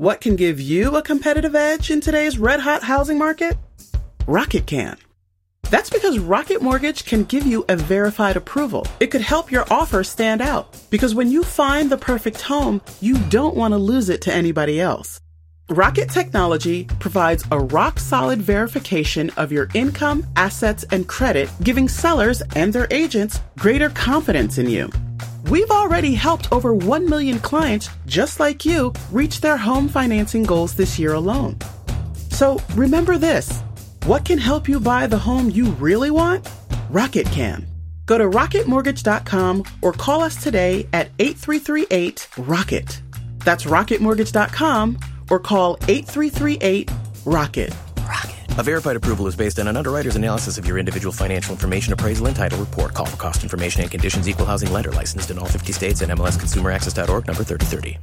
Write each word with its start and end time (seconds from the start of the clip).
What 0.00 0.22
can 0.22 0.34
give 0.34 0.58
you 0.58 0.96
a 0.96 1.02
competitive 1.02 1.54
edge 1.54 1.90
in 1.90 2.00
today's 2.00 2.38
red 2.38 2.60
hot 2.60 2.82
housing 2.82 3.18
market? 3.18 3.58
Rocket 4.26 4.64
can. 4.64 4.96
That's 5.64 5.90
because 5.90 6.18
Rocket 6.18 6.62
Mortgage 6.62 7.04
can 7.04 7.24
give 7.24 7.44
you 7.44 7.66
a 7.68 7.76
verified 7.76 8.38
approval. 8.38 8.86
It 8.98 9.08
could 9.08 9.20
help 9.20 9.52
your 9.52 9.66
offer 9.70 10.02
stand 10.02 10.40
out 10.40 10.74
because 10.88 11.14
when 11.14 11.30
you 11.30 11.42
find 11.42 11.90
the 11.90 11.98
perfect 11.98 12.40
home, 12.40 12.80
you 13.02 13.18
don't 13.28 13.56
want 13.56 13.72
to 13.72 13.76
lose 13.76 14.08
it 14.08 14.22
to 14.22 14.32
anybody 14.32 14.80
else. 14.80 15.20
Rocket 15.70 16.10
Technology 16.10 16.82
provides 16.98 17.44
a 17.52 17.60
rock 17.60 18.00
solid 18.00 18.42
verification 18.42 19.30
of 19.36 19.52
your 19.52 19.68
income, 19.72 20.26
assets, 20.34 20.84
and 20.90 21.06
credit, 21.06 21.48
giving 21.62 21.88
sellers 21.88 22.42
and 22.56 22.72
their 22.72 22.88
agents 22.90 23.40
greater 23.56 23.88
confidence 23.90 24.58
in 24.58 24.68
you. 24.68 24.90
We've 25.48 25.70
already 25.70 26.12
helped 26.12 26.50
over 26.50 26.74
1 26.74 27.08
million 27.08 27.38
clients 27.38 27.88
just 28.06 28.40
like 28.40 28.64
you 28.64 28.92
reach 29.12 29.40
their 29.40 29.56
home 29.56 29.88
financing 29.88 30.42
goals 30.42 30.74
this 30.74 30.98
year 30.98 31.12
alone. 31.12 31.56
So 32.30 32.60
remember 32.74 33.16
this 33.16 33.62
what 34.06 34.24
can 34.24 34.38
help 34.38 34.68
you 34.68 34.80
buy 34.80 35.06
the 35.06 35.18
home 35.18 35.50
you 35.50 35.70
really 35.78 36.10
want? 36.10 36.48
Rocket 36.88 37.28
can. 37.28 37.64
Go 38.06 38.18
to 38.18 38.24
rocketmortgage.com 38.24 39.62
or 39.82 39.92
call 39.92 40.22
us 40.22 40.42
today 40.42 40.88
at 40.92 41.10
8338 41.20 42.28
Rocket. 42.38 43.02
That's 43.44 43.66
rocketmortgage.com 43.66 44.98
or 45.30 45.38
call 45.38 45.76
8338 45.88 46.90
Rocket. 47.24 47.74
Rocket. 48.00 48.58
A 48.58 48.62
verified 48.62 48.96
approval 48.96 49.26
is 49.26 49.36
based 49.36 49.58
on 49.58 49.68
an 49.68 49.76
underwriter's 49.76 50.16
analysis 50.16 50.58
of 50.58 50.66
your 50.66 50.78
individual 50.78 51.12
financial 51.12 51.52
information 51.52 51.92
appraisal 51.92 52.26
and 52.26 52.36
title 52.36 52.58
report. 52.58 52.94
Call 52.94 53.06
for 53.06 53.16
cost 53.16 53.42
information 53.42 53.82
and 53.82 53.90
conditions. 53.90 54.28
Equal 54.28 54.46
housing 54.46 54.72
lender 54.72 54.90
licensed 54.90 55.30
in 55.30 55.38
all 55.38 55.46
50 55.46 55.72
states 55.72 56.00
and 56.00 56.10
MLSConsumerAccess.org 56.12 57.26
number 57.26 57.44
3030. 57.44 57.98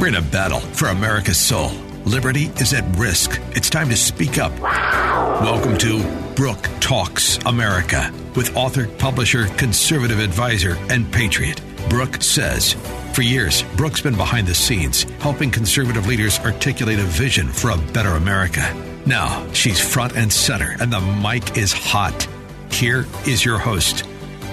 We're 0.00 0.08
in 0.08 0.16
a 0.16 0.22
battle 0.22 0.60
for 0.60 0.88
America's 0.88 1.38
soul. 1.38 1.70
Liberty 2.04 2.46
is 2.58 2.74
at 2.74 2.84
risk. 2.96 3.40
It's 3.52 3.70
time 3.70 3.88
to 3.88 3.96
speak 3.96 4.38
up. 4.38 4.52
Welcome 4.60 5.78
to 5.78 6.02
Brooke 6.34 6.68
Talks 6.80 7.38
America 7.46 8.12
with 8.36 8.54
author, 8.56 8.88
publisher, 8.98 9.46
conservative 9.56 10.18
advisor, 10.18 10.76
and 10.90 11.10
patriot, 11.10 11.60
Brooke 11.88 12.22
Says. 12.22 12.74
For 13.12 13.22
years, 13.22 13.62
Brooke's 13.76 14.00
been 14.00 14.16
behind 14.16 14.46
the 14.46 14.54
scenes, 14.54 15.04
helping 15.20 15.50
conservative 15.50 16.06
leaders 16.06 16.38
articulate 16.40 16.98
a 16.98 17.04
vision 17.04 17.48
for 17.48 17.70
a 17.70 17.78
better 17.92 18.10
America. 18.10 18.74
Now, 19.06 19.46
she's 19.52 19.80
front 19.80 20.16
and 20.16 20.32
center, 20.32 20.76
and 20.80 20.92
the 20.92 21.00
mic 21.00 21.56
is 21.56 21.72
hot. 21.72 22.26
Here 22.70 23.06
is 23.26 23.44
your 23.44 23.58
host, 23.58 24.04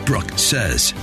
Brooke 0.05 0.38
Says. 0.38 0.93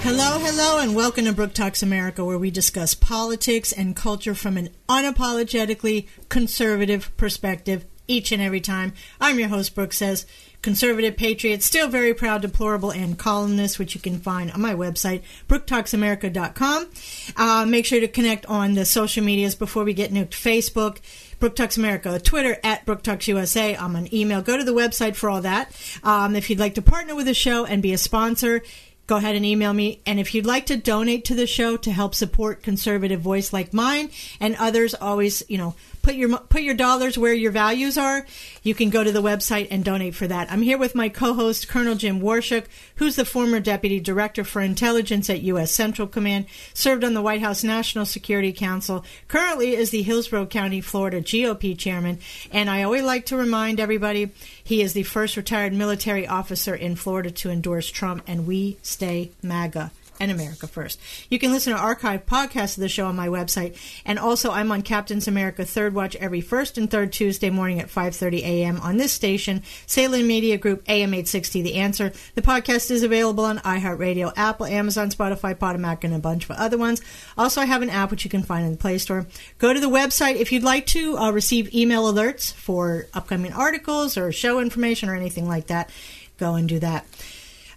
Hello, 0.00 0.38
hello, 0.38 0.80
and 0.80 0.94
welcome 0.94 1.26
to 1.26 1.32
Brooke 1.32 1.54
Talks 1.54 1.82
America, 1.82 2.24
where 2.24 2.38
we 2.38 2.50
discuss 2.50 2.94
politics 2.94 3.70
and 3.70 3.94
culture 3.94 4.34
from 4.34 4.56
an 4.56 4.70
unapologetically 4.88 6.08
conservative 6.28 7.14
perspective 7.16 7.84
each 8.10 8.32
and 8.32 8.42
every 8.42 8.60
time. 8.60 8.92
I'm 9.20 9.38
your 9.38 9.48
host, 9.48 9.74
Brooke 9.74 9.92
Says 9.92 10.26
conservative 10.62 11.16
patriot, 11.16 11.62
still 11.62 11.88
very 11.88 12.14
proud, 12.14 12.42
deplorable, 12.42 12.90
and 12.90 13.18
columnist, 13.18 13.78
which 13.78 13.94
you 13.94 14.00
can 14.00 14.18
find 14.18 14.50
on 14.52 14.60
my 14.60 14.74
website, 14.74 15.22
brooktalksamerica.com. 15.48 16.90
Uh, 17.36 17.66
make 17.66 17.86
sure 17.86 18.00
to 18.00 18.08
connect 18.08 18.46
on 18.46 18.74
the 18.74 18.84
social 18.84 19.24
medias 19.24 19.54
before 19.54 19.84
we 19.84 19.94
get 19.94 20.12
nuked. 20.12 20.30
Facebook, 20.30 20.98
Brooke 21.38 21.56
Talks 21.56 21.76
America, 21.76 22.18
Twitter 22.20 22.58
at 22.62 22.84
Brooke 22.84 23.02
Talks 23.02 23.28
USA. 23.28 23.74
I'm 23.76 23.96
on 23.96 24.12
email. 24.14 24.42
Go 24.42 24.56
to 24.56 24.64
the 24.64 24.74
website 24.74 25.16
for 25.16 25.30
all 25.30 25.40
that. 25.42 25.72
Um, 26.02 26.36
if 26.36 26.50
you'd 26.50 26.58
like 26.58 26.74
to 26.74 26.82
partner 26.82 27.14
with 27.14 27.26
the 27.26 27.34
show 27.34 27.64
and 27.64 27.82
be 27.82 27.92
a 27.92 27.98
sponsor, 27.98 28.62
go 29.06 29.16
ahead 29.16 29.34
and 29.34 29.44
email 29.44 29.72
me. 29.72 30.00
And 30.06 30.20
if 30.20 30.34
you'd 30.34 30.46
like 30.46 30.66
to 30.66 30.76
donate 30.76 31.24
to 31.26 31.34
the 31.34 31.46
show 31.46 31.76
to 31.78 31.90
help 31.90 32.14
support 32.14 32.62
conservative 32.62 33.20
voice 33.20 33.52
like 33.52 33.72
mine 33.72 34.10
and 34.38 34.54
others, 34.56 34.94
always, 34.94 35.42
you 35.48 35.58
know, 35.58 35.74
put 36.10 36.18
your 36.18 36.38
put 36.38 36.62
your 36.62 36.74
dollars 36.74 37.16
where 37.16 37.32
your 37.32 37.52
values 37.52 37.96
are, 37.96 38.26
you 38.64 38.74
can 38.74 38.90
go 38.90 39.04
to 39.04 39.12
the 39.12 39.22
website 39.22 39.68
and 39.70 39.84
donate 39.84 40.14
for 40.14 40.26
that. 40.26 40.50
I'm 40.50 40.62
here 40.62 40.76
with 40.76 40.96
my 40.96 41.08
co-host 41.08 41.68
Colonel 41.68 41.94
Jim 41.94 42.20
Waurishuk, 42.20 42.64
who's 42.96 43.14
the 43.14 43.24
former 43.24 43.60
deputy 43.60 44.00
director 44.00 44.42
for 44.42 44.60
intelligence 44.60 45.30
at 45.30 45.42
U.S. 45.42 45.70
Central 45.70 46.08
Command, 46.08 46.46
served 46.74 47.04
on 47.04 47.14
the 47.14 47.22
White 47.22 47.42
House 47.42 47.62
National 47.62 48.04
Security 48.04 48.52
Council, 48.52 49.04
currently 49.28 49.76
is 49.76 49.90
the 49.90 50.02
Hillsborough 50.02 50.46
County, 50.46 50.80
Florida 50.80 51.20
GOP 51.20 51.78
chairman, 51.78 52.18
and 52.50 52.68
I 52.68 52.82
always 52.82 53.04
like 53.04 53.26
to 53.26 53.36
remind 53.36 53.78
everybody 53.78 54.30
he 54.64 54.82
is 54.82 54.94
the 54.94 55.04
first 55.04 55.36
retired 55.36 55.72
military 55.72 56.26
officer 56.26 56.74
in 56.74 56.96
Florida 56.96 57.30
to 57.30 57.50
endorse 57.50 57.88
Trump, 57.88 58.24
and 58.26 58.48
we 58.48 58.78
stay 58.82 59.30
MAGA 59.42 59.92
and 60.20 60.30
America 60.30 60.66
First. 60.66 61.00
You 61.28 61.38
can 61.38 61.50
listen 61.50 61.72
to 61.72 61.78
archived 61.78 62.24
podcasts 62.24 62.76
of 62.76 62.82
the 62.82 62.88
show 62.88 63.06
on 63.06 63.16
my 63.16 63.28
website, 63.28 63.76
and 64.04 64.18
also 64.18 64.50
I'm 64.50 64.70
on 64.70 64.82
Captain's 64.82 65.26
America 65.26 65.64
Third 65.64 65.94
Watch 65.94 66.14
every 66.16 66.40
first 66.40 66.78
and 66.78 66.90
third 66.90 67.12
Tuesday 67.12 67.50
morning 67.50 67.80
at 67.80 67.88
5:30 67.88 68.40
a.m. 68.42 68.78
on 68.80 68.98
this 68.98 69.12
station, 69.12 69.62
Salem 69.86 70.26
Media 70.26 70.58
Group 70.58 70.84
AM 70.88 71.14
860. 71.14 71.62
The 71.62 71.74
Answer. 71.74 72.12
The 72.34 72.42
podcast 72.42 72.90
is 72.90 73.02
available 73.02 73.44
on 73.44 73.58
iHeartRadio, 73.58 74.32
Apple, 74.36 74.66
Amazon, 74.66 75.10
Spotify, 75.10 75.54
Podomac, 75.54 76.04
and 76.04 76.14
a 76.14 76.18
bunch 76.18 76.44
of 76.44 76.52
other 76.52 76.76
ones. 76.78 77.00
Also, 77.38 77.60
I 77.60 77.64
have 77.64 77.82
an 77.82 77.90
app 77.90 78.10
which 78.10 78.24
you 78.24 78.30
can 78.30 78.42
find 78.42 78.66
in 78.66 78.72
the 78.72 78.78
Play 78.78 78.98
Store. 78.98 79.26
Go 79.58 79.72
to 79.72 79.80
the 79.80 79.88
website 79.88 80.36
if 80.36 80.52
you'd 80.52 80.62
like 80.62 80.86
to 80.86 81.16
uh, 81.16 81.30
receive 81.30 81.74
email 81.74 82.12
alerts 82.12 82.52
for 82.52 83.06
upcoming 83.14 83.52
articles 83.52 84.16
or 84.16 84.32
show 84.32 84.60
information 84.60 85.08
or 85.08 85.14
anything 85.14 85.48
like 85.48 85.68
that. 85.68 85.90
Go 86.38 86.54
and 86.54 86.68
do 86.68 86.78
that. 86.78 87.06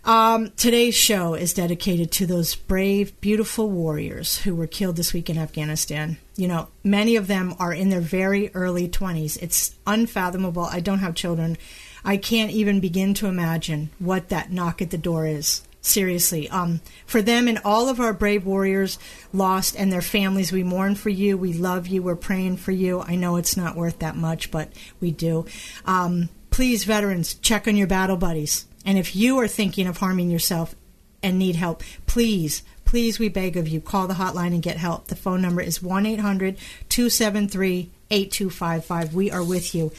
Um, 0.05 0.51
today's 0.57 0.95
show 0.95 1.33
is 1.33 1.53
dedicated 1.53 2.11
to 2.13 2.25
those 2.25 2.55
brave, 2.55 3.19
beautiful 3.21 3.69
warriors 3.69 4.39
who 4.39 4.53
were 4.53 4.67
killed 4.67 4.97
this 4.97 5.13
week 5.13 5.29
in 5.29 5.37
Afghanistan. 5.37 6.17
You 6.35 6.49
know, 6.49 6.67
many 6.83 7.15
of 7.15 7.27
them 7.27 7.55
are 7.57 7.73
in 7.73 7.89
their 7.89 8.01
very 8.01 8.53
early 8.53 8.89
20s. 8.89 9.41
It's 9.41 9.75
unfathomable. 9.87 10.65
I 10.65 10.81
don't 10.81 10.99
have 10.99 11.15
children. 11.15 11.57
I 12.03 12.17
can't 12.17 12.51
even 12.51 12.81
begin 12.81 13.13
to 13.15 13.27
imagine 13.27 13.91
what 13.97 14.27
that 14.27 14.51
knock 14.51 14.81
at 14.81 14.89
the 14.89 14.97
door 14.97 15.25
is. 15.25 15.61
Seriously, 15.79 16.49
um, 16.49 16.81
for 17.05 17.21
them 17.21 17.47
and 17.47 17.59
all 17.65 17.89
of 17.89 17.99
our 17.99 18.13
brave 18.13 18.45
warriors 18.45 18.97
lost 19.33 19.75
and 19.77 19.91
their 19.91 20.01
families, 20.01 20.51
we 20.51 20.63
mourn 20.63 20.95
for 20.95 21.09
you. 21.09 21.37
We 21.37 21.53
love 21.53 21.87
you. 21.87 22.01
We're 22.01 22.15
praying 22.15 22.57
for 22.57 22.71
you. 22.71 23.01
I 23.01 23.15
know 23.15 23.35
it's 23.35 23.57
not 23.57 23.75
worth 23.75 23.99
that 23.99 24.15
much, 24.15 24.49
but 24.49 24.71
we 25.01 25.11
do. 25.11 25.45
Um, 25.85 26.29
please, 26.51 26.85
veterans, 26.85 27.33
check 27.35 27.67
on 27.67 27.75
your 27.75 27.87
battle 27.87 28.15
buddies 28.15 28.65
and 28.85 28.97
if 28.97 29.15
you 29.15 29.39
are 29.39 29.47
thinking 29.47 29.87
of 29.87 29.97
harming 29.97 30.29
yourself 30.29 30.75
and 31.21 31.39
need 31.39 31.55
help, 31.55 31.83
please, 32.05 32.63
please, 32.85 33.19
we 33.19 33.29
beg 33.29 33.57
of 33.57 33.67
you, 33.67 33.79
call 33.79 34.07
the 34.07 34.15
hotline 34.15 34.53
and 34.53 34.61
get 34.61 34.77
help. 34.77 35.07
The 35.07 35.15
phone 35.15 35.41
number 35.41 35.61
is 35.61 35.81
1 35.81 36.05
800 36.05 36.57
273 36.89 37.89
8255. 38.11 39.15
We 39.15 39.31
are 39.31 39.43
with 39.43 39.73
you. 39.73 39.91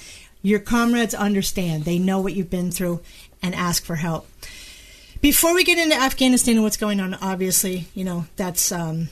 Your 0.42 0.60
comrades 0.60 1.14
understand, 1.14 1.84
they 1.84 1.98
know 1.98 2.20
what 2.20 2.34
you've 2.34 2.50
been 2.50 2.70
through, 2.70 3.00
and 3.42 3.54
ask 3.54 3.84
for 3.84 3.96
help. 3.96 4.28
Before 5.22 5.54
we 5.54 5.64
get 5.64 5.78
into 5.78 5.96
Afghanistan 5.96 6.56
and 6.56 6.64
what's 6.64 6.76
going 6.76 7.00
on, 7.00 7.14
obviously, 7.14 7.88
you 7.94 8.04
know, 8.04 8.26
that's. 8.36 8.70
Um, 8.70 9.08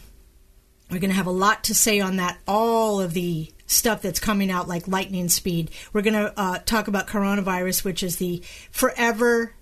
we're 0.91 0.99
going 0.99 1.09
to 1.09 1.17
have 1.17 1.27
a 1.27 1.31
lot 1.31 1.65
to 1.65 1.75
say 1.75 2.01
on 2.01 2.17
that. 2.17 2.39
All 2.47 3.01
of 3.01 3.15
the 3.15 3.51
stuff 3.67 4.03
that's 4.03 4.21
coming 4.21 4.51
out 4.51 4.69
like 4.69 4.87
lightning 4.87 5.31
speed. 5.31 5.71
We're 5.95 6.03
going 6.03 6.13
to 6.13 6.39
uh, 6.39 6.59
talk 6.59 6.87
about 6.87 7.07
coronavirus, 7.07 7.83
which 7.83 8.03
is 8.03 8.17
the 8.17 8.43
forever 8.71 9.55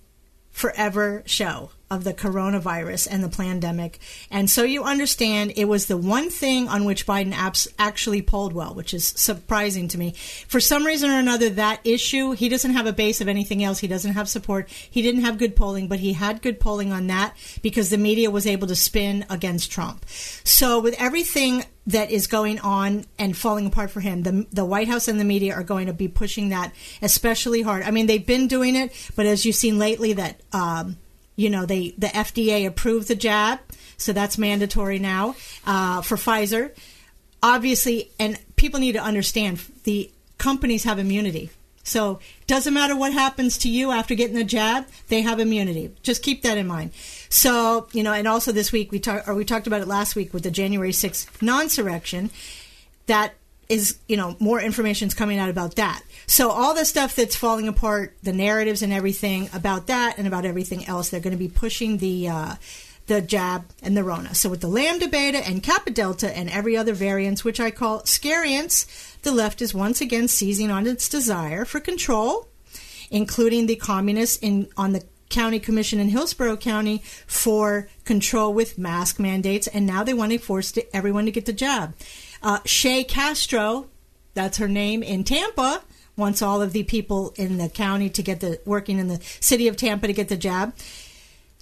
forever 0.51 1.23
show 1.25 1.71
of 1.91 2.05
the 2.05 2.13
coronavirus 2.13 3.05
and 3.11 3.21
the 3.21 3.29
pandemic. 3.29 3.99
And 4.29 4.49
so 4.49 4.63
you 4.63 4.83
understand 4.83 5.53
it 5.57 5.65
was 5.65 5.87
the 5.87 5.97
one 5.97 6.29
thing 6.29 6.69
on 6.69 6.85
which 6.85 7.05
Biden 7.05 7.33
apps 7.33 7.67
actually 7.77 8.21
polled 8.21 8.53
well, 8.53 8.73
which 8.73 8.93
is 8.93 9.05
surprising 9.05 9.89
to 9.89 9.97
me. 9.97 10.13
For 10.47 10.61
some 10.61 10.85
reason 10.85 11.11
or 11.11 11.19
another, 11.19 11.49
that 11.49 11.81
issue, 11.83 12.31
he 12.31 12.47
doesn't 12.47 12.73
have 12.73 12.85
a 12.85 12.93
base 12.93 13.19
of 13.19 13.27
anything 13.27 13.61
else. 13.61 13.79
He 13.79 13.89
doesn't 13.89 14.13
have 14.13 14.29
support. 14.29 14.69
He 14.69 15.01
didn't 15.01 15.25
have 15.25 15.37
good 15.37 15.53
polling, 15.55 15.89
but 15.89 15.99
he 15.99 16.13
had 16.13 16.41
good 16.41 16.61
polling 16.61 16.93
on 16.93 17.07
that 17.07 17.35
because 17.61 17.89
the 17.89 17.97
media 17.97 18.31
was 18.31 18.47
able 18.47 18.67
to 18.67 18.75
spin 18.75 19.25
against 19.29 19.69
Trump. 19.69 20.05
So 20.45 20.79
with 20.79 20.95
everything 20.97 21.65
that 21.87 22.11
is 22.11 22.27
going 22.27 22.59
on 22.59 23.05
and 23.17 23.35
falling 23.35 23.65
apart 23.65 23.89
for 23.89 24.01
him. 24.01 24.23
The, 24.23 24.45
the 24.51 24.65
White 24.65 24.87
House 24.87 25.07
and 25.07 25.19
the 25.19 25.25
media 25.25 25.55
are 25.55 25.63
going 25.63 25.87
to 25.87 25.93
be 25.93 26.07
pushing 26.07 26.49
that 26.49 26.73
especially 27.01 27.61
hard. 27.61 27.83
I 27.83 27.91
mean, 27.91 28.05
they've 28.05 28.25
been 28.25 28.47
doing 28.47 28.75
it, 28.75 28.91
but 29.15 29.25
as 29.25 29.45
you've 29.45 29.55
seen 29.55 29.79
lately, 29.79 30.13
that 30.13 30.41
um, 30.53 30.97
you 31.35 31.49
know, 31.49 31.65
they 31.65 31.95
the 31.97 32.07
FDA 32.07 32.67
approved 32.67 33.07
the 33.07 33.15
jab, 33.15 33.59
so 33.97 34.13
that's 34.13 34.37
mandatory 34.37 34.99
now 34.99 35.35
uh, 35.65 36.01
for 36.01 36.15
Pfizer. 36.17 36.71
Obviously, 37.41 38.11
and 38.19 38.39
people 38.55 38.79
need 38.79 38.91
to 38.91 39.01
understand 39.01 39.59
the 39.83 40.11
companies 40.37 40.83
have 40.83 40.99
immunity. 40.99 41.49
So 41.83 42.19
doesn't 42.45 42.73
matter 42.73 42.95
what 42.95 43.13
happens 43.13 43.57
to 43.59 43.69
you 43.69 43.91
after 43.91 44.13
getting 44.13 44.35
the 44.35 44.43
jab, 44.43 44.85
they 45.07 45.21
have 45.21 45.39
immunity. 45.39 45.91
Just 46.03 46.21
keep 46.21 46.43
that 46.43 46.57
in 46.57 46.67
mind. 46.67 46.91
So 47.31 47.87
you 47.93 48.03
know, 48.03 48.11
and 48.11 48.27
also 48.27 48.51
this 48.51 48.71
week 48.71 48.91
we 48.91 48.99
talked, 48.99 49.27
or 49.27 49.33
we 49.33 49.45
talked 49.45 49.65
about 49.65 49.81
it 49.81 49.87
last 49.87 50.15
week 50.15 50.33
with 50.33 50.43
the 50.43 50.51
January 50.51 50.91
6th 50.91 51.41
non-surrection. 51.41 52.29
That 53.07 53.33
is, 53.69 53.97
you 54.09 54.17
know, 54.17 54.35
more 54.39 54.59
information 54.59 55.07
is 55.07 55.13
coming 55.13 55.39
out 55.39 55.49
about 55.49 55.77
that. 55.77 56.03
So 56.27 56.49
all 56.49 56.75
the 56.75 56.83
stuff 56.83 57.15
that's 57.15 57.37
falling 57.37 57.69
apart, 57.69 58.17
the 58.21 58.33
narratives 58.33 58.81
and 58.81 58.91
everything 58.91 59.49
about 59.53 59.87
that, 59.87 60.17
and 60.17 60.27
about 60.27 60.43
everything 60.43 60.85
else, 60.87 61.07
they're 61.09 61.21
going 61.21 61.31
to 61.31 61.37
be 61.37 61.47
pushing 61.47 61.97
the 61.97 62.27
uh, 62.27 62.55
the 63.07 63.21
jab 63.21 63.65
and 63.81 63.95
the 63.95 64.03
Rona. 64.03 64.35
So 64.35 64.49
with 64.49 64.59
the 64.59 64.67
Lambda, 64.67 65.07
Beta, 65.07 65.37
and 65.37 65.63
Kappa 65.63 65.91
Delta 65.91 66.35
and 66.37 66.49
every 66.49 66.75
other 66.75 66.93
variance, 66.93 67.45
which 67.45 67.61
I 67.61 67.71
call 67.71 68.01
scariants, 68.01 68.85
the 69.21 69.31
left 69.31 69.61
is 69.61 69.73
once 69.73 70.01
again 70.01 70.27
seizing 70.27 70.69
on 70.69 70.85
its 70.85 71.07
desire 71.07 71.63
for 71.63 71.79
control, 71.79 72.49
including 73.09 73.67
the 73.67 73.77
communists 73.77 74.37
in 74.37 74.67
on 74.75 74.91
the 74.91 75.03
county 75.31 75.59
commission 75.59 75.99
in 75.99 76.09
Hillsborough 76.09 76.57
County 76.57 77.01
for 77.25 77.87
control 78.05 78.53
with 78.53 78.77
mask 78.77 79.19
mandates, 79.19 79.67
and 79.67 79.87
now 79.87 80.03
they 80.03 80.13
want 80.13 80.31
to 80.31 80.37
force 80.37 80.77
everyone 80.93 81.25
to 81.25 81.31
get 81.31 81.45
the 81.45 81.53
jab. 81.53 81.95
Uh, 82.43 82.59
Jane 82.65 83.05
Castor, 83.05 83.83
that's 84.33 84.57
her 84.57 84.67
name 84.67 85.01
in 85.01 85.23
Tampa, 85.23 85.81
wants 86.15 86.41
all 86.41 86.61
of 86.61 86.73
the 86.73 86.83
people 86.83 87.33
in 87.35 87.57
the 87.57 87.69
county 87.69 88.09
to 88.09 88.21
get 88.21 88.41
the 88.41 88.59
working 88.65 88.99
in 88.99 89.07
the 89.07 89.19
city 89.39 89.67
of 89.67 89.77
Tampa 89.77 90.07
to 90.07 90.13
get 90.13 90.29
the 90.29 90.37
jab. 90.37 90.75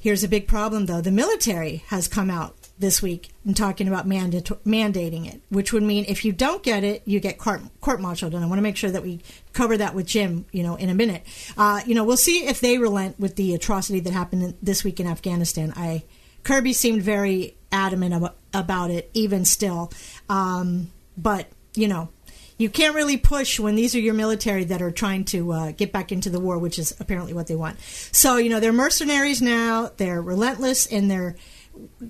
Here's 0.01 0.23
a 0.23 0.29
big 0.29 0.47
problem, 0.47 0.85
though. 0.85 1.01
The 1.01 1.11
military 1.11 1.83
has 1.87 2.07
come 2.07 2.29
out 2.29 2.58
this 2.79 3.01
week 3.01 3.29
and 3.45 3.55
talking 3.55 3.87
about 3.87 4.07
mandating 4.07 5.27
it, 5.27 5.41
which 5.49 5.73
would 5.73 5.83
mean 5.83 6.05
if 6.07 6.23
you 6.23 6.31
don't 6.31 6.63
get 6.63 6.83
it, 6.83 7.01
you 7.05 7.19
get 7.19 7.37
court, 7.37 7.61
court-martialed. 7.81 8.33
And 8.33 8.43
I 8.43 8.47
want 8.47 8.57
to 8.57 8.63
make 8.63 8.77
sure 8.77 8.89
that 8.89 9.03
we 9.03 9.19
cover 9.51 9.75
that 9.77 9.93
with 9.93 10.07
Jim, 10.07 10.45
you 10.51 10.63
know, 10.63 10.75
in 10.75 10.89
a 10.89 10.95
minute. 10.95 11.23
Uh, 11.57 11.81
you 11.85 11.93
know, 11.93 12.05
we'll 12.05 12.17
see 12.17 12.47
if 12.47 12.61
they 12.61 12.77
relent 12.77 13.19
with 13.19 13.35
the 13.35 13.53
atrocity 13.53 13.99
that 13.99 14.13
happened 14.13 14.55
this 14.61 14.83
week 14.83 14.99
in 14.99 15.07
Afghanistan. 15.07 15.73
I 15.75 16.03
Kirby 16.43 16.71
seemed 16.71 17.03
very 17.03 17.57
adamant 17.71 18.13
about, 18.13 18.37
about 18.53 18.91
it, 18.91 19.11
even 19.13 19.43
still. 19.43 19.91
Um, 20.29 20.91
but 21.17 21.47
you 21.75 21.87
know, 21.87 22.09
you 22.57 22.69
can't 22.69 22.95
really 22.95 23.17
push 23.17 23.59
when 23.59 23.75
these 23.75 23.93
are 23.95 23.99
your 23.99 24.13
military 24.13 24.63
that 24.65 24.81
are 24.81 24.91
trying 24.91 25.25
to 25.25 25.51
uh, 25.51 25.71
get 25.71 25.91
back 25.91 26.11
into 26.11 26.29
the 26.29 26.39
war, 26.39 26.57
which 26.57 26.79
is 26.79 26.95
apparently 26.99 27.33
what 27.33 27.47
they 27.47 27.55
want. 27.55 27.79
So, 27.81 28.37
you 28.37 28.49
know, 28.49 28.59
they're 28.59 28.73
mercenaries 28.73 29.41
now. 29.41 29.91
They're 29.95 30.21
relentless 30.21 30.85
in 30.85 31.07
their 31.07 31.35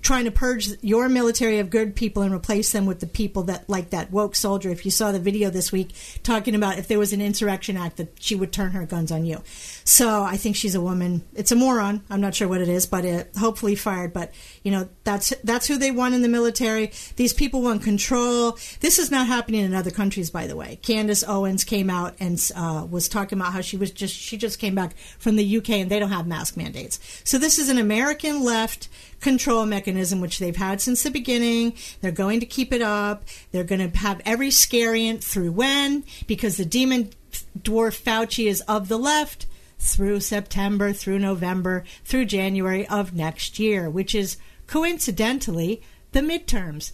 trying 0.02 0.26
to 0.26 0.32
purge 0.32 0.70
your 0.82 1.10
military 1.10 1.60
of 1.60 1.70
good 1.70 1.96
people 1.96 2.24
and 2.24 2.34
replace 2.34 2.72
them 2.72 2.86
with 2.86 3.00
the 3.00 3.08
people 3.08 3.44
that 3.44 3.70
like 3.70 3.90
that 3.92 4.12
woke 4.12 4.36
soldier. 4.36 4.70
If 4.70 4.86
you 4.86 4.92
saw 4.92 5.12
the 5.12 5.20
video 5.20 5.50
this 5.50 5.72
week 5.72 5.94
talking 6.24 6.56
about 6.56 6.78
if 6.78 6.88
there 6.88 7.00
was 7.00 7.14
an 7.14 7.22
insurrection 7.22 7.78
act 7.78 7.98
that 7.98 8.22
she 8.22 8.36
would 8.36 8.52
turn 8.52 8.72
her 8.72 8.86
guns 8.86 9.12
on 9.12 9.26
you. 9.26 9.42
So 9.84 10.24
I 10.24 10.38
think 10.38 10.56
she's 10.56 10.76
a 10.76 10.82
woman. 10.82 11.24
It's 11.34 11.52
a 11.52 11.56
moron. 11.56 12.04
I'm 12.10 12.22
not 12.22 12.36
sure 12.36 12.48
what 12.48 12.62
it 12.62 12.70
is, 12.70 12.86
but 12.86 13.06
it, 13.06 13.32
hopefully 13.38 13.76
fired. 13.76 14.14
But 14.14 14.32
you 14.64 14.72
know 14.72 14.90
that's 15.04 15.34
that's 15.44 15.68
who 15.68 15.78
they 15.78 15.92
want 15.92 16.16
in 16.16 16.22
the 16.22 16.28
military. 16.28 16.92
These 17.16 17.34
people 17.34 17.62
want 17.62 17.84
control. 17.84 18.58
This 18.80 19.00
is 19.00 19.12
not 19.12 19.28
happening 19.28 19.64
in 19.66 19.74
other 19.74 19.92
countries, 19.92 20.30
by 20.30 20.48
the 20.48 20.56
way. 20.56 20.80
Candace 20.82 21.24
Owens 21.28 21.64
came 21.64 21.90
out 21.90 22.16
and 22.20 22.40
uh, 22.56 22.86
was 22.90 23.08
talking 23.08 23.40
about 23.40 23.54
how 23.54 23.62
she 23.62 23.78
was 23.78 23.92
just 23.92 24.16
she 24.16 24.38
just 24.38 24.60
came 24.60 24.76
back 24.76 24.96
from 25.18 25.36
the 25.36 25.58
UK 25.58 25.72
and 25.72 25.90
they 25.90 26.00
don't 26.00 26.12
have 26.12 26.28
mask 26.28 26.58
mandates. 26.58 27.00
So 27.24 27.38
this 27.38 27.60
is 27.60 27.70
an 27.70 27.78
American 27.78 28.44
left 28.44 28.90
control 29.20 29.66
mechanism, 29.66 30.22
which 30.22 30.40
they've 30.40 30.56
had 30.56 30.82
since 30.82 31.04
the 31.04 31.12
beginning. 31.12 31.74
They're 32.02 32.12
going 32.12 32.40
to 32.40 32.46
keep 32.46 32.72
it 32.74 32.82
up. 32.82 33.24
They're 33.52 33.64
going 33.64 33.92
to 33.92 33.98
have 33.98 34.22
every 34.26 34.50
scariant 34.50 35.24
through 35.24 35.52
when, 35.52 36.04
because 36.28 36.58
the 36.58 36.66
demon 36.66 37.12
dwarf 37.60 38.02
Fauci 38.02 38.48
is 38.48 38.62
of 38.62 38.88
the 38.88 38.98
left 38.98 39.46
through 39.80 40.20
September, 40.20 40.94
through 40.94 41.20
November, 41.20 41.84
through 42.04 42.26
January 42.26 42.88
of 42.88 43.14
next 43.14 43.58
year, 43.58 43.90
which 43.90 44.14
is 44.14 44.38
coincidentally 44.68 45.82
the 46.12 46.20
midterms. 46.20 46.92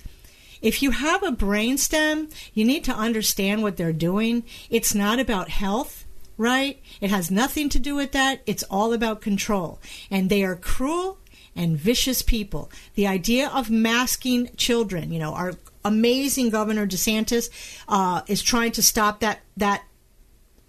If 0.62 0.82
you 0.82 0.92
have 0.92 1.22
a 1.24 1.32
brainstem, 1.32 2.32
you 2.54 2.64
need 2.64 2.84
to 2.86 2.94
understand 2.94 3.62
what 3.62 3.78
they're 3.78 3.94
doing. 3.94 4.44
It's 4.70 4.96
not 4.96 5.20
about 5.20 5.50
health, 5.50 6.06
right? 6.38 6.82
It 7.02 7.10
has 7.10 7.30
nothing 7.30 7.70
to 7.70 7.80
do 7.80 7.96
with 7.96 8.14
that. 8.14 8.42
It's 8.46 8.64
all 8.64 8.94
about 8.94 9.22
control. 9.22 9.80
And 10.10 10.30
they 10.30 10.44
are 10.44 10.56
cruel 10.56 11.20
and 11.56 11.78
vicious 11.78 12.22
people. 12.22 12.72
The 12.96 13.08
idea 13.08 13.50
of 13.50 13.70
masking 13.70 14.50
children, 14.58 15.12
you 15.12 15.20
know, 15.20 15.34
our 15.34 15.54
amazing 15.84 16.50
Governor 16.50 16.88
DeSantis 16.88 17.50
uh, 17.88 18.22
is 18.28 18.42
trying 18.42 18.72
to 18.74 18.82
stop 18.82 19.20
that 19.20 19.42
that 19.56 19.84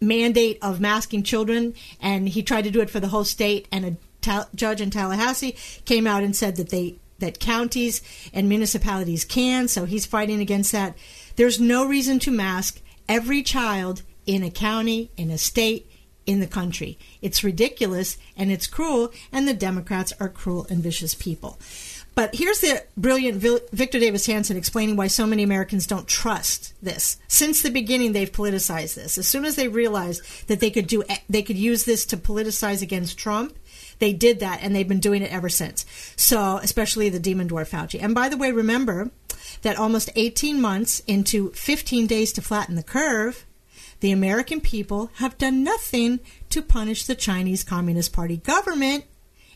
mandate 0.01 0.59
of 0.63 0.81
masking 0.81 1.23
children, 1.23 1.75
and 2.01 2.29
he 2.29 2.43
tried 2.43 2.65
to 2.65 2.71
do 2.71 2.81
it 2.81 2.91
for 2.91 3.01
the 3.01 3.09
whole 3.09 3.25
state. 3.25 3.67
And 3.73 3.85
a 3.85 3.97
ta- 4.21 4.49
judge 4.55 4.81
in 4.81 4.91
Tallahassee 4.91 5.57
came 5.85 6.07
out 6.07 6.23
and 6.23 6.35
said 6.35 6.57
that 6.57 6.71
they 6.71 6.97
that 7.19 7.41
counties 7.41 8.03
and 8.35 8.47
municipalities 8.49 9.25
can. 9.25 9.69
So 9.69 9.87
he's 9.87 10.05
fighting 10.05 10.41
against 10.41 10.73
that. 10.73 10.97
There's 11.37 11.59
no 11.59 11.87
reason 11.87 12.19
to 12.21 12.31
mask 12.31 12.83
every 13.09 13.43
child 13.43 14.03
in 14.27 14.43
a 14.43 14.51
county, 14.51 15.11
in 15.17 15.31
a 15.31 15.39
state, 15.39 15.91
in 16.27 16.41
the 16.41 16.47
country. 16.47 16.99
It's 17.23 17.45
ridiculous 17.45 18.19
and 18.37 18.51
it's 18.51 18.67
cruel, 18.67 19.13
and 19.33 19.47
the 19.47 19.55
Democrats 19.55 20.13
are 20.19 20.29
cruel 20.29 20.67
and 20.69 20.83
vicious 20.83 21.15
people. 21.15 21.59
But 22.17 22.35
here's 22.35 22.61
the 22.61 22.83
brilliant 22.97 23.43
Victor 23.73 24.01
Davis 24.01 24.25
Hanson 24.25 24.57
explaining 24.57 24.97
why 24.97 25.07
so 25.07 25.27
many 25.27 25.43
Americans 25.43 25.87
don't 25.87 26.09
trust 26.09 26.73
this. 26.83 27.19
Since 27.29 27.61
the 27.63 27.71
beginning, 27.71 28.13
they've 28.13 28.33
politicized 28.33 28.95
this. 28.95 29.19
As 29.19 29.29
soon 29.29 29.45
as 29.45 29.55
they 29.55 29.69
realized 29.69 30.49
that 30.49 30.59
they 30.61 30.71
could 30.71 30.87
do, 30.87 31.05
they 31.29 31.43
could 31.43 31.59
use 31.59 31.85
this 31.85 32.07
to 32.07 32.17
politicize 32.17 32.81
against 32.81 33.19
Trump, 33.19 33.55
they 33.99 34.15
did 34.15 34.41
that, 34.41 34.61
and 34.63 34.75
they've 34.75 34.89
been 34.89 34.99
doing 34.99 35.21
it 35.21 35.31
ever 35.31 35.51
since. 35.51 35.85
So, 36.17 36.57
especially 36.57 37.11
the 37.11 37.21
demon 37.21 37.51
dwarf 37.51 37.69
Fauci. 37.69 38.03
And 38.03 38.15
by 38.15 38.31
the 38.31 38.39
way, 38.39 38.51
remember 38.51 39.11
that 39.61 39.77
almost 39.77 40.09
18 40.17 40.59
months 40.59 41.01
into 41.01 41.51
15 41.53 42.07
days 42.07 42.33
to 42.33 42.41
flatten 42.41 42.77
the 42.77 42.83
curve, 42.83 43.45
the 44.01 44.11
American 44.11 44.63
people 44.63 45.11
have 45.17 45.37
done 45.37 45.63
nothing 45.63 46.21
to 46.49 46.63
punish 46.63 47.05
the 47.05 47.15
Chinese 47.15 47.63
Communist 47.63 48.15
Party 48.15 48.39
government, 48.39 49.05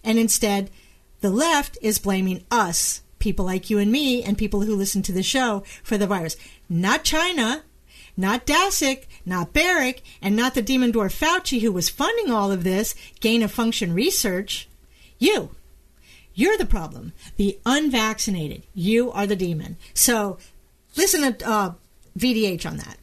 and 0.04 0.18
instead, 0.18 0.70
the 1.20 1.30
left 1.30 1.78
is 1.82 1.98
blaming 1.98 2.44
us, 2.50 3.02
people 3.18 3.44
like 3.44 3.70
you 3.70 3.78
and 3.78 3.92
me, 3.92 4.22
and 4.22 4.38
people 4.38 4.62
who 4.62 4.74
listen 4.74 5.02
to 5.02 5.12
the 5.12 5.22
show, 5.22 5.62
for 5.82 5.98
the 5.98 6.06
virus. 6.06 6.36
Not 6.68 7.04
China, 7.04 7.64
not 8.16 8.46
Daszak, 8.46 9.04
not 9.24 9.52
Baric, 9.52 10.00
and 10.20 10.36
not 10.36 10.54
the 10.54 10.62
demon 10.62 10.92
dwarf 10.92 11.18
Fauci 11.18 11.60
who 11.60 11.72
was 11.72 11.88
funding 11.88 12.30
all 12.30 12.50
of 12.50 12.64
this 12.64 12.94
gain 13.20 13.42
of 13.42 13.52
function 13.52 13.94
research. 13.94 14.68
You. 15.18 15.50
You're 16.34 16.56
the 16.56 16.66
problem. 16.66 17.12
The 17.36 17.58
unvaccinated. 17.66 18.62
You 18.74 19.10
are 19.12 19.26
the 19.26 19.36
demon. 19.36 19.76
So 19.92 20.38
listen 20.96 21.34
to 21.34 21.48
uh, 21.48 21.72
VDH 22.18 22.66
on 22.66 22.78
that 22.78 22.99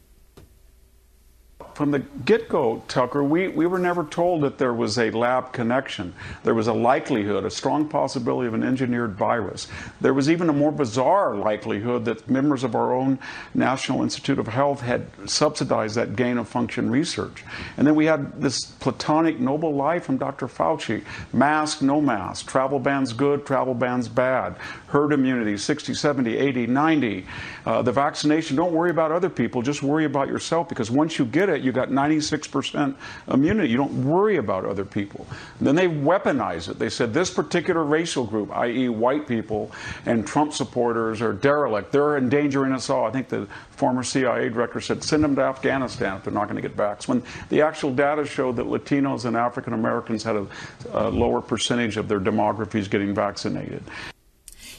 from 1.78 1.92
the 1.92 2.00
get 2.00 2.48
go, 2.48 2.82
Tucker, 2.88 3.22
we, 3.22 3.46
we 3.46 3.64
were 3.64 3.78
never 3.78 4.02
told 4.02 4.40
that 4.40 4.58
there 4.58 4.74
was 4.74 4.98
a 4.98 5.12
lab 5.12 5.52
connection. 5.52 6.12
There 6.42 6.52
was 6.52 6.66
a 6.66 6.72
likelihood, 6.72 7.44
a 7.44 7.52
strong 7.52 7.88
possibility 7.88 8.48
of 8.48 8.54
an 8.54 8.64
engineered 8.64 9.14
virus. 9.14 9.68
There 10.00 10.12
was 10.12 10.28
even 10.28 10.48
a 10.48 10.52
more 10.52 10.72
bizarre 10.72 11.36
likelihood 11.36 12.04
that 12.06 12.28
members 12.28 12.64
of 12.64 12.74
our 12.74 12.92
own 12.92 13.20
National 13.54 14.02
Institute 14.02 14.40
of 14.40 14.48
Health 14.48 14.80
had 14.80 15.06
subsidized 15.26 15.94
that 15.94 16.16
gain 16.16 16.36
of 16.36 16.48
function 16.48 16.90
research. 16.90 17.44
And 17.76 17.86
then 17.86 17.94
we 17.94 18.06
had 18.06 18.42
this 18.42 18.64
platonic 18.64 19.38
noble 19.38 19.72
lie 19.72 20.00
from 20.00 20.18
Dr. 20.18 20.48
Fauci 20.48 21.04
mask, 21.32 21.80
no 21.80 22.00
mask, 22.00 22.48
travel 22.48 22.80
bans 22.80 23.12
good, 23.12 23.46
travel 23.46 23.74
bans 23.74 24.08
bad, 24.08 24.56
herd 24.88 25.12
immunity 25.12 25.56
60, 25.56 25.94
70, 25.94 26.38
80, 26.38 26.66
90. 26.66 27.26
Uh, 27.68 27.82
the 27.82 27.92
vaccination, 27.92 28.56
don't 28.56 28.72
worry 28.72 28.88
about 28.88 29.12
other 29.12 29.28
people, 29.28 29.60
just 29.60 29.82
worry 29.82 30.06
about 30.06 30.26
yourself 30.26 30.70
because 30.70 30.90
once 30.90 31.18
you 31.18 31.26
get 31.26 31.50
it, 31.50 31.60
you 31.60 31.70
got 31.70 31.90
96% 31.90 32.94
immunity. 33.30 33.68
You 33.68 33.76
don't 33.76 34.06
worry 34.06 34.38
about 34.38 34.64
other 34.64 34.86
people. 34.86 35.26
And 35.58 35.68
then 35.68 35.74
they 35.74 35.86
weaponize 35.86 36.70
it. 36.70 36.78
They 36.78 36.88
said 36.88 37.12
this 37.12 37.30
particular 37.30 37.84
racial 37.84 38.24
group, 38.24 38.50
i.e., 38.56 38.88
white 38.88 39.28
people 39.28 39.70
and 40.06 40.26
Trump 40.26 40.54
supporters, 40.54 41.20
are 41.20 41.34
derelict. 41.34 41.92
They're 41.92 42.16
endangering 42.16 42.72
us 42.72 42.88
all. 42.88 43.04
I 43.04 43.10
think 43.10 43.28
the 43.28 43.46
former 43.72 44.02
CIA 44.02 44.48
director 44.48 44.80
said, 44.80 45.04
send 45.04 45.22
them 45.22 45.36
to 45.36 45.42
Afghanistan 45.42 46.16
if 46.16 46.24
they're 46.24 46.32
not 46.32 46.48
going 46.48 46.56
to 46.56 46.66
get 46.66 46.74
vaxxed. 46.74 47.06
When 47.06 47.22
the 47.50 47.60
actual 47.60 47.92
data 47.92 48.24
showed 48.24 48.56
that 48.56 48.64
Latinos 48.64 49.26
and 49.26 49.36
African 49.36 49.74
Americans 49.74 50.22
had 50.22 50.36
a, 50.36 50.46
a 50.94 51.10
lower 51.10 51.42
percentage 51.42 51.98
of 51.98 52.08
their 52.08 52.18
demographies 52.18 52.88
getting 52.88 53.14
vaccinated. 53.14 53.82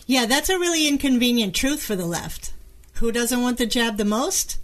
Yeah, 0.07 0.25
that's 0.25 0.49
a 0.49 0.57
really 0.57 0.87
inconvenient 0.87 1.53
truth 1.53 1.83
for 1.83 1.95
the 1.95 2.07
left. 2.07 2.53
Who 2.99 3.11
doesn't 3.11 3.41
want 3.41 3.57
the 3.57 3.65
jab 3.65 3.97
the 3.97 4.05
most? 4.05 4.59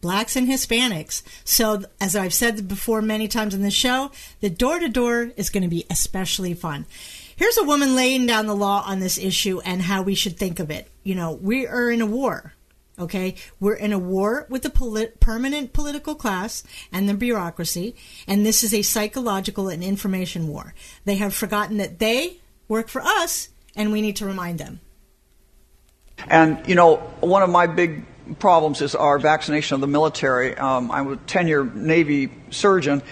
blacks 0.00 0.36
and 0.36 0.48
Hispanics. 0.48 1.22
So, 1.44 1.82
as 2.00 2.16
I've 2.16 2.34
said 2.34 2.68
before 2.68 3.02
many 3.02 3.28
times 3.28 3.54
in 3.54 3.62
the 3.62 3.70
show, 3.70 4.10
the 4.40 4.50
door 4.50 4.78
to 4.78 4.88
door 4.88 5.32
is 5.36 5.50
going 5.50 5.62
to 5.62 5.68
be 5.68 5.86
especially 5.90 6.54
fun. 6.54 6.86
Here's 7.36 7.58
a 7.58 7.64
woman 7.64 7.94
laying 7.94 8.26
down 8.26 8.46
the 8.46 8.56
law 8.56 8.82
on 8.86 9.00
this 9.00 9.18
issue 9.18 9.60
and 9.60 9.82
how 9.82 10.02
we 10.02 10.14
should 10.14 10.36
think 10.36 10.58
of 10.58 10.70
it. 10.70 10.88
You 11.02 11.14
know, 11.14 11.32
we 11.32 11.66
are 11.66 11.90
in 11.90 12.00
a 12.00 12.06
war. 12.06 12.54
Okay, 12.98 13.34
we're 13.58 13.74
in 13.74 13.94
a 13.94 13.98
war 13.98 14.46
with 14.50 14.62
the 14.62 14.68
polit- 14.68 15.20
permanent 15.20 15.72
political 15.72 16.14
class 16.14 16.62
and 16.92 17.08
the 17.08 17.14
bureaucracy, 17.14 17.96
and 18.26 18.44
this 18.44 18.62
is 18.62 18.74
a 18.74 18.82
psychological 18.82 19.68
and 19.70 19.82
information 19.82 20.48
war. 20.48 20.74
They 21.06 21.14
have 21.14 21.34
forgotten 21.34 21.78
that 21.78 21.98
they 21.98 22.40
work 22.68 22.88
for 22.88 23.00
us, 23.00 23.48
and 23.74 23.90
we 23.90 24.02
need 24.02 24.16
to 24.16 24.26
remind 24.26 24.58
them. 24.58 24.80
And, 26.28 26.66
you 26.68 26.74
know, 26.74 26.96
one 27.20 27.42
of 27.42 27.50
my 27.50 27.66
big 27.66 28.04
problems 28.38 28.80
is 28.80 28.94
our 28.94 29.18
vaccination 29.18 29.74
of 29.74 29.80
the 29.80 29.86
military. 29.86 30.56
Um, 30.56 30.90
I'm 30.90 31.12
a 31.12 31.16
10 31.16 31.48
year 31.48 31.64
Navy 31.64 32.30
surgeon, 32.50 33.02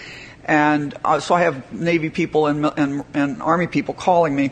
and 0.44 0.94
uh, 1.04 1.20
so 1.20 1.34
I 1.34 1.42
have 1.42 1.72
Navy 1.72 2.10
people 2.10 2.46
and, 2.46 2.64
and, 2.76 3.04
and 3.14 3.42
Army 3.42 3.66
people 3.66 3.94
calling 3.94 4.34
me. 4.34 4.50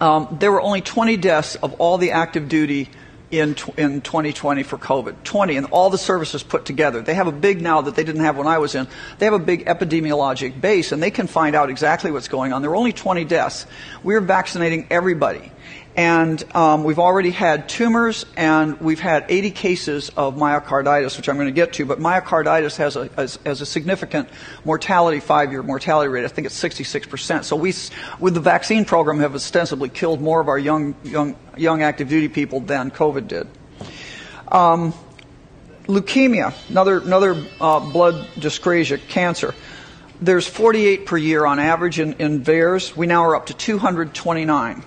um, 0.00 0.36
there 0.40 0.50
were 0.50 0.60
only 0.60 0.80
20 0.80 1.16
deaths 1.16 1.54
of 1.56 1.74
all 1.74 1.98
the 1.98 2.10
active 2.10 2.48
duty 2.48 2.90
in, 3.30 3.56
in 3.76 4.00
2020 4.00 4.62
for 4.62 4.78
COVID. 4.78 5.22
20, 5.24 5.56
and 5.56 5.66
all 5.66 5.90
the 5.90 5.98
services 5.98 6.42
put 6.42 6.64
together. 6.64 7.02
They 7.02 7.14
have 7.14 7.26
a 7.26 7.32
big 7.32 7.60
now 7.60 7.80
that 7.82 7.94
they 7.96 8.04
didn't 8.04 8.22
have 8.22 8.36
when 8.36 8.46
I 8.46 8.58
was 8.58 8.74
in. 8.74 8.86
They 9.18 9.26
have 9.26 9.34
a 9.34 9.38
big 9.38 9.66
epidemiologic 9.66 10.60
base, 10.60 10.92
and 10.92 11.02
they 11.02 11.10
can 11.10 11.26
find 11.26 11.56
out 11.56 11.70
exactly 11.70 12.10
what's 12.10 12.28
going 12.28 12.52
on. 12.52 12.62
There 12.62 12.70
were 12.70 12.76
only 12.76 12.92
20 12.92 13.24
deaths. 13.24 13.66
We're 14.02 14.20
vaccinating 14.20 14.86
everybody. 14.90 15.50
And 15.96 16.42
um, 16.56 16.82
we've 16.82 16.98
already 16.98 17.30
had 17.30 17.68
tumors, 17.68 18.26
and 18.36 18.80
we've 18.80 18.98
had 18.98 19.26
80 19.28 19.52
cases 19.52 20.10
of 20.16 20.34
myocarditis, 20.34 21.16
which 21.16 21.28
I'm 21.28 21.36
going 21.36 21.46
to 21.46 21.52
get 21.52 21.74
to. 21.74 21.86
But 21.86 22.00
myocarditis 22.00 22.76
has 22.78 22.96
a, 22.96 23.06
has, 23.14 23.38
has 23.46 23.60
a 23.60 23.66
significant 23.66 24.28
mortality, 24.64 25.20
five-year 25.20 25.62
mortality 25.62 26.08
rate. 26.08 26.24
I 26.24 26.28
think 26.28 26.46
it's 26.46 26.60
66%. 26.60 27.44
So 27.44 27.54
we, 27.54 27.72
with 28.18 28.34
the 28.34 28.40
vaccine 28.40 28.84
program, 28.84 29.20
have 29.20 29.36
ostensibly 29.36 29.88
killed 29.88 30.20
more 30.20 30.40
of 30.40 30.48
our 30.48 30.58
young, 30.58 30.96
young, 31.04 31.36
young 31.56 31.82
active 31.82 32.08
duty 32.08 32.28
people 32.28 32.58
than 32.58 32.90
COVID 32.90 33.28
did. 33.28 33.46
Um, 34.48 34.94
leukemia, 35.84 36.54
another, 36.70 36.98
another 36.98 37.46
uh, 37.60 37.78
blood 37.78 38.14
dyscrasia, 38.34 38.98
cancer. 39.06 39.54
There's 40.20 40.48
48 40.48 41.06
per 41.06 41.16
year 41.16 41.46
on 41.46 41.60
average 41.60 42.00
in, 42.00 42.14
in 42.14 42.42
VAERS. 42.42 42.96
We 42.96 43.06
now 43.06 43.22
are 43.26 43.36
up 43.36 43.46
to 43.46 43.54
229 43.54 44.82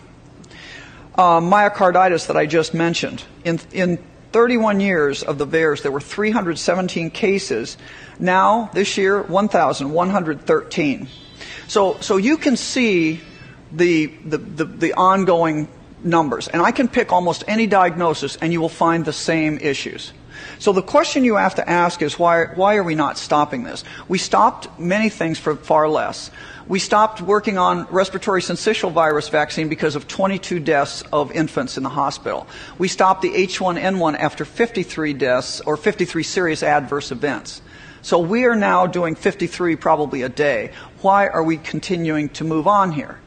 uh, 1.17 1.39
myocarditis 1.39 2.27
that 2.27 2.37
I 2.37 2.45
just 2.45 2.73
mentioned. 2.73 3.23
In, 3.43 3.59
in 3.71 3.97
31 4.31 4.79
years 4.79 5.23
of 5.23 5.37
the 5.37 5.47
VAERS, 5.47 5.81
there 5.81 5.91
were 5.91 6.01
317 6.01 7.09
cases. 7.11 7.77
Now, 8.19 8.69
this 8.73 8.97
year, 8.97 9.21
1,113. 9.21 11.07
So, 11.67 11.97
so 11.99 12.17
you 12.17 12.37
can 12.37 12.55
see 12.55 13.21
the, 13.71 14.07
the, 14.25 14.37
the, 14.37 14.65
the 14.65 14.93
ongoing 14.93 15.67
numbers. 16.03 16.47
And 16.47 16.61
I 16.61 16.71
can 16.71 16.87
pick 16.87 17.11
almost 17.11 17.43
any 17.47 17.67
diagnosis 17.67 18.35
and 18.37 18.53
you 18.53 18.61
will 18.61 18.69
find 18.69 19.03
the 19.03 19.13
same 19.13 19.57
issues. 19.57 20.13
So 20.59 20.71
the 20.71 20.81
question 20.81 21.23
you 21.23 21.35
have 21.35 21.55
to 21.55 21.67
ask 21.67 22.01
is 22.01 22.17
why, 22.19 22.45
why 22.45 22.75
are 22.77 22.83
we 22.83 22.95
not 22.95 23.17
stopping 23.17 23.63
this? 23.63 23.83
We 24.07 24.17
stopped 24.17 24.79
many 24.79 25.09
things 25.09 25.39
for 25.39 25.55
far 25.55 25.89
less. 25.89 26.31
We 26.67 26.79
stopped 26.79 27.21
working 27.21 27.57
on 27.57 27.85
respiratory 27.85 28.41
syncytial 28.41 28.91
virus 28.91 29.29
vaccine 29.29 29.69
because 29.69 29.95
of 29.95 30.07
22 30.07 30.59
deaths 30.59 31.01
of 31.13 31.31
infants 31.31 31.77
in 31.77 31.83
the 31.83 31.89
hospital. 31.89 32.45
We 32.77 32.89
stopped 32.89 33.21
the 33.21 33.31
H1N1 33.31 34.19
after 34.19 34.43
53 34.43 35.13
deaths 35.13 35.61
or 35.61 35.77
53 35.77 36.23
serious 36.23 36.63
adverse 36.63 37.11
events. 37.11 37.61
So 38.01 38.19
we 38.19 38.43
are 38.45 38.55
now 38.55 38.85
doing 38.85 39.15
53 39.15 39.77
probably 39.77 40.23
a 40.23 40.29
day. 40.29 40.71
Why 41.01 41.27
are 41.27 41.43
we 41.43 41.55
continuing 41.55 42.29
to 42.29 42.43
move 42.43 42.67
on 42.67 42.91
here? 42.91 43.17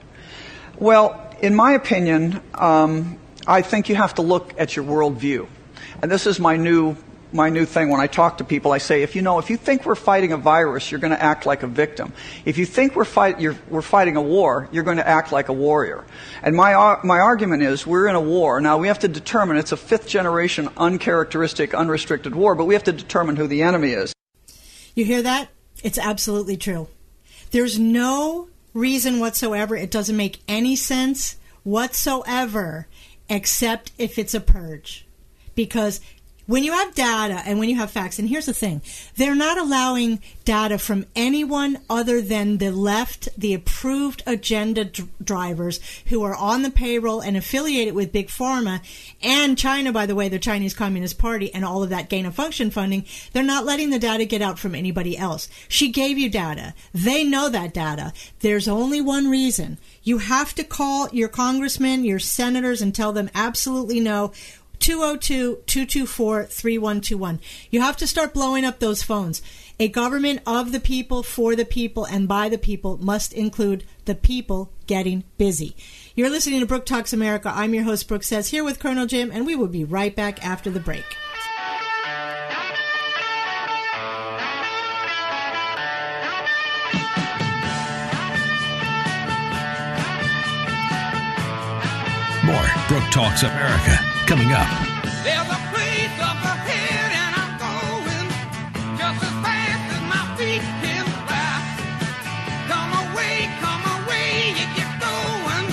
Well, 0.78 1.34
in 1.40 1.54
my 1.54 1.72
opinion, 1.72 2.42
um, 2.54 3.18
I 3.46 3.62
think 3.62 3.88
you 3.88 3.94
have 3.96 4.14
to 4.16 4.22
look 4.22 4.52
at 4.58 4.76
your 4.76 4.84
worldview. 4.84 5.48
And 6.02 6.10
this 6.10 6.26
is 6.26 6.38
my 6.38 6.58
new 6.58 6.94
my 7.32 7.48
new 7.48 7.64
thing 7.64 7.88
when 7.88 8.00
I 8.00 8.06
talk 8.06 8.38
to 8.38 8.44
people. 8.44 8.72
I 8.72 8.78
say, 8.78 9.02
if 9.02 9.14
you 9.14 9.22
know, 9.22 9.38
if 9.38 9.50
you 9.50 9.56
think 9.56 9.84
we're 9.84 9.94
fighting 9.94 10.32
a 10.32 10.36
virus, 10.36 10.90
you're 10.90 11.00
going 11.00 11.12
to 11.12 11.22
act 11.22 11.46
like 11.46 11.62
a 11.62 11.66
victim. 11.66 12.12
If 12.44 12.58
you 12.58 12.66
think 12.66 12.96
we're, 12.96 13.04
fight, 13.04 13.38
we're 13.68 13.82
fighting 13.82 14.16
a 14.16 14.22
war, 14.22 14.68
you're 14.72 14.84
going 14.84 14.96
to 14.96 15.06
act 15.06 15.32
like 15.32 15.48
a 15.48 15.52
warrior. 15.52 16.04
And 16.42 16.56
my, 16.56 16.98
my 17.04 17.18
argument 17.18 17.62
is 17.62 17.86
we're 17.86 18.08
in 18.08 18.16
a 18.16 18.20
war. 18.20 18.60
Now, 18.60 18.78
we 18.78 18.88
have 18.88 19.00
to 19.00 19.08
determine 19.08 19.56
it's 19.56 19.72
a 19.72 19.76
fifth 19.76 20.08
generation, 20.08 20.68
uncharacteristic, 20.76 21.74
unrestricted 21.74 22.34
war, 22.34 22.54
but 22.54 22.64
we 22.64 22.74
have 22.74 22.84
to 22.84 22.92
determine 22.92 23.36
who 23.36 23.46
the 23.46 23.62
enemy 23.62 23.90
is. 23.90 24.12
You 24.94 25.04
hear 25.04 25.22
that? 25.22 25.48
It's 25.82 25.98
absolutely 25.98 26.56
true. 26.56 26.88
There's 27.50 27.78
no 27.78 28.48
reason 28.74 29.20
whatsoever. 29.20 29.76
It 29.76 29.90
doesn't 29.90 30.16
make 30.16 30.40
any 30.46 30.76
sense 30.76 31.36
whatsoever, 31.62 32.86
except 33.28 33.92
if 33.98 34.18
it's 34.18 34.34
a 34.34 34.40
purge. 34.40 35.06
Because 35.54 36.00
when 36.46 36.64
you 36.64 36.72
have 36.72 36.94
data 36.94 37.42
and 37.44 37.58
when 37.58 37.68
you 37.68 37.76
have 37.76 37.90
facts, 37.90 38.18
and 38.18 38.28
here's 38.28 38.46
the 38.46 38.52
thing, 38.52 38.82
they're 39.16 39.34
not 39.34 39.58
allowing 39.58 40.20
data 40.44 40.78
from 40.78 41.06
anyone 41.14 41.78
other 41.88 42.20
than 42.20 42.58
the 42.58 42.70
left, 42.70 43.28
the 43.38 43.54
approved 43.54 44.22
agenda 44.26 44.84
drivers 45.22 45.80
who 46.06 46.22
are 46.22 46.34
on 46.34 46.62
the 46.62 46.70
payroll 46.70 47.20
and 47.20 47.36
affiliated 47.36 47.94
with 47.94 48.12
Big 48.12 48.28
Pharma 48.28 48.80
and 49.22 49.56
China, 49.56 49.92
by 49.92 50.06
the 50.06 50.14
way, 50.14 50.28
the 50.28 50.38
Chinese 50.38 50.74
Communist 50.74 51.18
Party 51.18 51.52
and 51.54 51.64
all 51.64 51.82
of 51.82 51.90
that 51.90 52.08
gain 52.08 52.26
of 52.26 52.34
function 52.34 52.70
funding. 52.70 53.04
They're 53.32 53.42
not 53.42 53.64
letting 53.64 53.90
the 53.90 53.98
data 53.98 54.24
get 54.24 54.42
out 54.42 54.58
from 54.58 54.74
anybody 54.74 55.16
else. 55.16 55.48
She 55.68 55.90
gave 55.90 56.18
you 56.18 56.28
data. 56.28 56.74
They 56.92 57.24
know 57.24 57.48
that 57.48 57.74
data. 57.74 58.12
There's 58.40 58.66
only 58.66 59.00
one 59.00 59.30
reason. 59.30 59.78
You 60.02 60.18
have 60.18 60.54
to 60.54 60.64
call 60.64 61.08
your 61.10 61.28
congressmen, 61.28 62.04
your 62.04 62.18
senators, 62.18 62.80
and 62.82 62.94
tell 62.94 63.12
them 63.12 63.30
absolutely 63.34 64.00
no. 64.00 64.32
202-224-3121. 64.80 67.38
You 67.70 67.80
have 67.80 67.96
to 67.98 68.06
start 68.06 68.34
blowing 68.34 68.64
up 68.64 68.80
those 68.80 69.02
phones. 69.02 69.42
A 69.78 69.88
government 69.88 70.40
of 70.46 70.72
the 70.72 70.80
people, 70.80 71.22
for 71.22 71.56
the 71.56 71.64
people, 71.64 72.04
and 72.04 72.28
by 72.28 72.48
the 72.48 72.58
people 72.58 72.98
must 72.98 73.32
include 73.32 73.84
the 74.04 74.14
people 74.14 74.72
getting 74.86 75.24
busy. 75.38 75.74
You're 76.14 76.28
listening 76.28 76.60
to 76.60 76.66
Brooke 76.66 76.84
Talks 76.84 77.12
America. 77.12 77.50
I'm 77.54 77.72
your 77.72 77.84
host, 77.84 78.08
Brooke 78.08 78.24
Says, 78.24 78.48
here 78.48 78.64
with 78.64 78.78
Colonel 78.78 79.06
Jim, 79.06 79.30
and 79.32 79.46
we 79.46 79.56
will 79.56 79.68
be 79.68 79.84
right 79.84 80.14
back 80.14 80.44
after 80.44 80.70
the 80.70 80.80
break. 80.80 81.04
More 92.44 92.66
Brooke 92.88 93.10
Talks 93.10 93.44
America 93.44 94.09
coming 94.30 94.52
up. 94.52 94.68
There's 95.24 95.50
a 95.50 95.58
place 95.74 96.14
up 96.22 96.38
ahead 96.38 97.10
and 97.18 97.34
I'm 97.34 97.58
going 97.58 98.30
just 98.96 99.18
as 99.26 99.34
fast 99.42 99.84
as 99.90 100.02
my 100.06 100.22
feet 100.38 100.62
can 100.78 101.04
fly. 101.26 101.58
Come 102.70 102.92
away, 103.10 103.50
come 103.58 103.82
away, 103.98 104.54
you 104.54 104.66
get 104.78 104.86
going. 105.02 105.66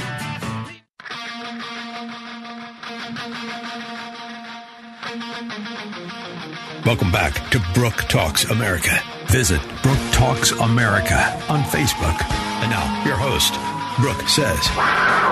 Welcome 6.83 7.11
back 7.11 7.33
to 7.51 7.61
Brooke 7.75 8.09
Talks 8.09 8.45
America. 8.45 8.99
Visit 9.27 9.61
Brooke 9.83 10.11
Talks 10.11 10.49
America 10.53 11.19
on 11.47 11.61
Facebook. 11.61 12.19
And 12.63 12.71
now, 12.71 13.05
your 13.05 13.17
host, 13.17 13.53
Brooke 14.01 14.27
Says. 14.27 15.26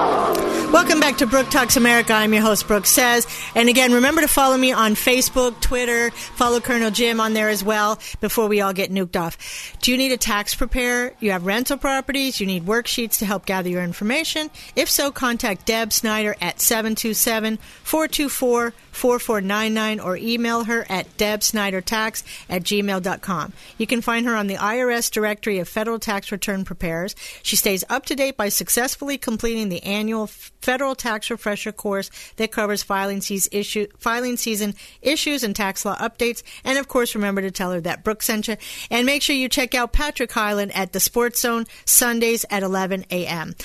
Welcome 0.75 1.00
back 1.00 1.20
to 1.20 1.25
Brooke 1.25 1.50
Talks 1.50 1.77
America. 1.77 2.12
I'm 2.12 2.34
your 2.34 2.41
host, 2.41 2.67
Brooke 2.67 2.86
Says. 2.86 3.25
And 3.55 3.70
again, 3.70 3.94
remember 3.94 4.20
to 4.20 4.27
follow 4.27 4.58
me 4.58 4.74
on 4.74 4.96
Facebook, 4.96 5.62
Twitter, 5.62 6.12
follow 6.12 6.60
Colonel 6.60 6.91
Jim 6.91 7.22
on 7.22 7.34
there 7.34 7.48
as 7.48 7.63
well 7.63 7.98
before 8.20 8.50
we 8.50 8.60
all 8.60 8.74
get 8.74 8.91
nuked 8.91 9.15
off. 9.15 9.38
Do 9.79 9.94
you 9.94 9.98
need 9.98 10.12
a 10.12 10.17
tax 10.17 10.53
preparer? 10.53 11.13
You 11.22 11.32
have 11.32 11.46
rental 11.46 11.77
properties? 11.77 12.41
You 12.41 12.46
need 12.46 12.65
worksheets 12.65 13.20
to 13.20 13.25
help 13.25 13.46
gather 13.46 13.70
your 13.70 13.86
information? 13.86 14.50
If 14.75 14.89
so, 14.89 15.13
contact 15.13 15.65
Deb 15.65 15.94
Snyder 15.94 16.36
at 16.41 16.60
727 16.60 17.55
424 17.55 18.74
4499 18.91 20.00
or 20.00 20.17
email 20.17 20.63
her 20.63 20.86
at 20.89 21.17
debsnydertax 21.17 22.24
at 22.50 22.63
gmail.com. 22.63 23.53
You 23.77 23.88
can 23.88 24.01
find 24.01 24.25
her 24.25 24.36
on 24.36 24.48
the 24.48 24.55
IRS 24.55 25.12
directory 25.12 25.60
of 25.60 25.67
federal 25.67 26.00
tax 26.00 26.32
return 26.32 26.63
preparers. 26.63 27.15
She 27.44 27.55
stays 27.55 27.84
up 27.89 28.05
to 28.08 28.15
date 28.15 28.38
by 28.38 28.50
successfully 28.50 29.17
completing 29.17 29.70
the 29.70 29.84
annual 29.84 30.27
federal 30.65 30.95
tax 30.95 31.29
refresher 31.29 31.72
course 31.72 32.10
that 32.38 32.51
covers 32.51 32.81
filing, 32.81 33.22
season, 33.22 33.50
issue, 33.53 33.86
filing 34.00 34.36
season 34.36 34.74
issues 35.03 35.43
and 35.43 35.55
tax 35.55 35.86
law 35.86 35.95
updates. 35.98 36.41
And 36.63 36.79
of 36.79 36.88
course, 36.88 37.13
remember 37.13 37.41
to 37.41 37.51
tell 37.51 37.72
her 37.72 37.81
that 37.81 38.03
Brooke 38.03 38.24
sent 38.24 38.48
you. 38.48 38.57
And 38.89 39.05
make 39.05 39.22
sure 39.22 39.36
you 39.36 39.48
check 39.48 39.75
out 39.75 39.93
Patrick 39.93 40.31
Highland 40.31 40.75
at 40.75 40.91
the 40.91 41.00
Sports 41.00 41.41
Zone 41.41 41.65
Sundays 41.86 42.45
at 42.50 42.63
11 42.63 43.05
a.m. 43.12 43.55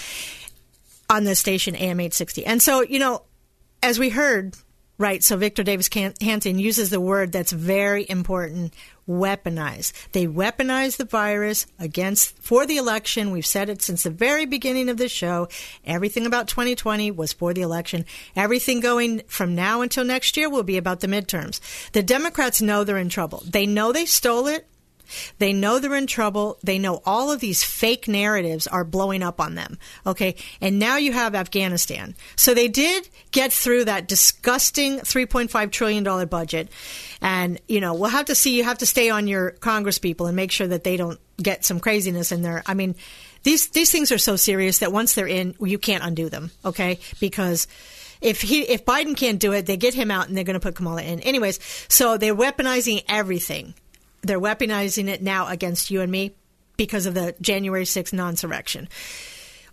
on 1.09 1.25
the 1.25 1.35
station 1.35 1.75
AM 1.75 2.01
860. 2.01 2.45
And 2.45 2.61
so, 2.61 2.83
you 2.83 2.99
know, 2.99 3.23
as 3.83 3.99
we 3.99 4.11
heard, 4.11 4.55
right, 5.01 5.25
so 5.25 5.37
Victor 5.37 5.65
Davis 5.65 5.89
Hanson 6.21 6.59
uses 6.59 6.91
the 6.91 7.01
word 7.01 7.33
that's 7.33 7.51
very 7.51 8.07
important 8.09 8.73
weaponize. 9.09 9.93
They 10.13 10.27
weaponize 10.27 10.97
the 10.97 11.05
virus 11.05 11.67
against 11.81 12.39
for 12.39 12.65
the 12.65 12.77
election. 12.77 13.33
We've 13.33 13.45
said 13.45 13.69
it 13.69 13.83
since 13.83 14.05
the 14.05 14.11
very 14.11 14.47
beginning 14.47 14.89
of 14.89 14.99
the 14.99 15.09
show. 15.09 15.49
Everything 15.85 16.27
about 16.27 16.47
2020 16.47 17.11
was 17.11 17.33
for 17.33 17.53
the 17.53 17.63
election. 17.63 18.05
Everything 18.37 18.79
going 18.79 19.23
from 19.27 19.57
now 19.57 19.81
until 19.81 20.05
next 20.05 20.37
year 20.37 20.49
will 20.49 20.63
be 20.63 20.77
about 20.77 21.01
the 21.01 21.09
midterms. 21.09 21.61
The 21.91 22.05
Democrats 22.05 22.63
know 22.63 22.85
they're 22.85 22.99
in 22.99 23.09
trouble. 23.09 23.43
They 23.45 23.67
know 23.67 23.91
they 23.91 24.07
stole 24.07 24.47
it. 24.47 24.70
They 25.39 25.53
know 25.53 25.79
they're 25.79 25.95
in 25.95 26.07
trouble. 26.07 26.59
They 26.63 26.79
know 26.79 27.03
all 27.05 27.31
of 27.31 27.41
these 27.41 27.63
fake 27.63 28.09
narratives 28.09 28.67
are 28.67 28.85
blowing 28.85 29.23
up 29.23 29.41
on 29.41 29.55
them. 29.55 29.79
Okay. 30.07 30.37
And 30.61 30.79
now 30.79 30.97
you 30.97 31.13
have 31.13 31.35
Afghanistan. 31.35 32.15
So 32.37 32.55
they 32.55 32.69
did 32.69 33.09
get 33.31 33.53
through 33.53 33.85
that 33.85 34.09
disgusting 34.09 34.99
$3.5 35.01 35.71
trillion 35.71 36.27
budget. 36.29 36.69
And, 37.21 37.61
you 37.69 37.81
know, 37.81 37.95
we'll 37.95 38.11
have 38.11 38.27
to 38.27 38.35
see. 38.35 38.57
You 38.57 38.65
have 38.65 38.79
to 38.79 38.87
stay 38.87 39.11
on 39.11 39.27
your 39.27 39.53
Congress 39.53 39.99
people 39.99 40.27
and 40.27 40.37
make 40.37 40.53
sure 40.53 40.67
that 40.67 40.85
they 40.85 40.97
don't 40.97 41.21
get 41.43 41.65
some 41.65 41.81
craziness 41.81 42.33
in 42.33 42.43
there. 42.43 42.63
I 42.67 42.75
mean, 42.75 42.95
these 43.43 43.69
these 43.71 43.91
things 43.91 44.13
are 44.13 44.19
so 44.19 44.37
serious 44.37 44.79
that 44.79 44.93
once 44.93 45.15
they're 45.15 45.27
in, 45.27 45.55
you 45.61 45.79
can't 45.79 46.05
undo 46.05 46.29
them. 46.29 46.51
Okay, 46.65 46.99
because 47.21 47.67
if 48.21 48.43
he 48.43 48.63
if 48.63 48.85
Biden 48.85 49.17
can't 49.17 49.39
do 49.39 49.53
it, 49.53 49.67
they 49.67 49.77
get 49.77 49.95
him 49.95 50.11
out 50.11 50.29
and 50.29 50.37
they're 50.37 50.45
going 50.45 50.55
to 50.55 50.61
put 50.61 50.75
Kamala 50.75 51.03
in. 51.03 51.21
Anyways, 51.21 51.59
so 51.89 52.17
they're 52.17 52.35
weaponizing 52.35 53.05
everything. 53.09 53.75
They're 54.23 54.41
weaponizing 54.41 55.09
it 55.09 55.23
now 55.23 55.49
against 55.49 55.91
you 55.91 56.01
and 56.01 56.11
me 56.11 56.35
because 56.77 57.07
of 57.07 57.15
the 57.15 57.35
January 57.41 57.85
6th 57.85 58.13
non-surrection. 58.13 58.89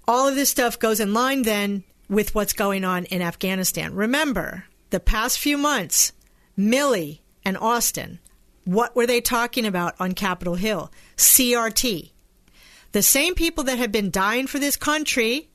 All 0.07 0.27
of 0.27 0.35
this 0.35 0.49
stuff 0.49 0.79
goes 0.79 0.99
in 0.99 1.13
line 1.13 1.43
then 1.43 1.83
with 2.09 2.33
what's 2.33 2.53
going 2.53 2.83
on 2.83 3.05
in 3.05 3.21
Afghanistan. 3.21 3.93
Remember, 3.93 4.65
the 4.89 4.99
past 4.99 5.39
few 5.39 5.57
months, 5.57 6.13
Milley 6.57 7.19
and 7.43 7.57
Austin, 7.57 8.19
what 8.63 8.95
were 8.95 9.07
they 9.07 9.21
talking 9.21 9.65
about 9.65 9.95
on 9.99 10.13
Capitol 10.13 10.55
Hill? 10.55 10.91
CRT. 11.15 12.11
The 12.91 13.01
same 13.01 13.35
people 13.35 13.65
that 13.65 13.77
have 13.77 13.91
been 13.91 14.11
dying 14.11 14.47
for 14.47 14.59
this 14.59 14.75
country, 14.75 15.49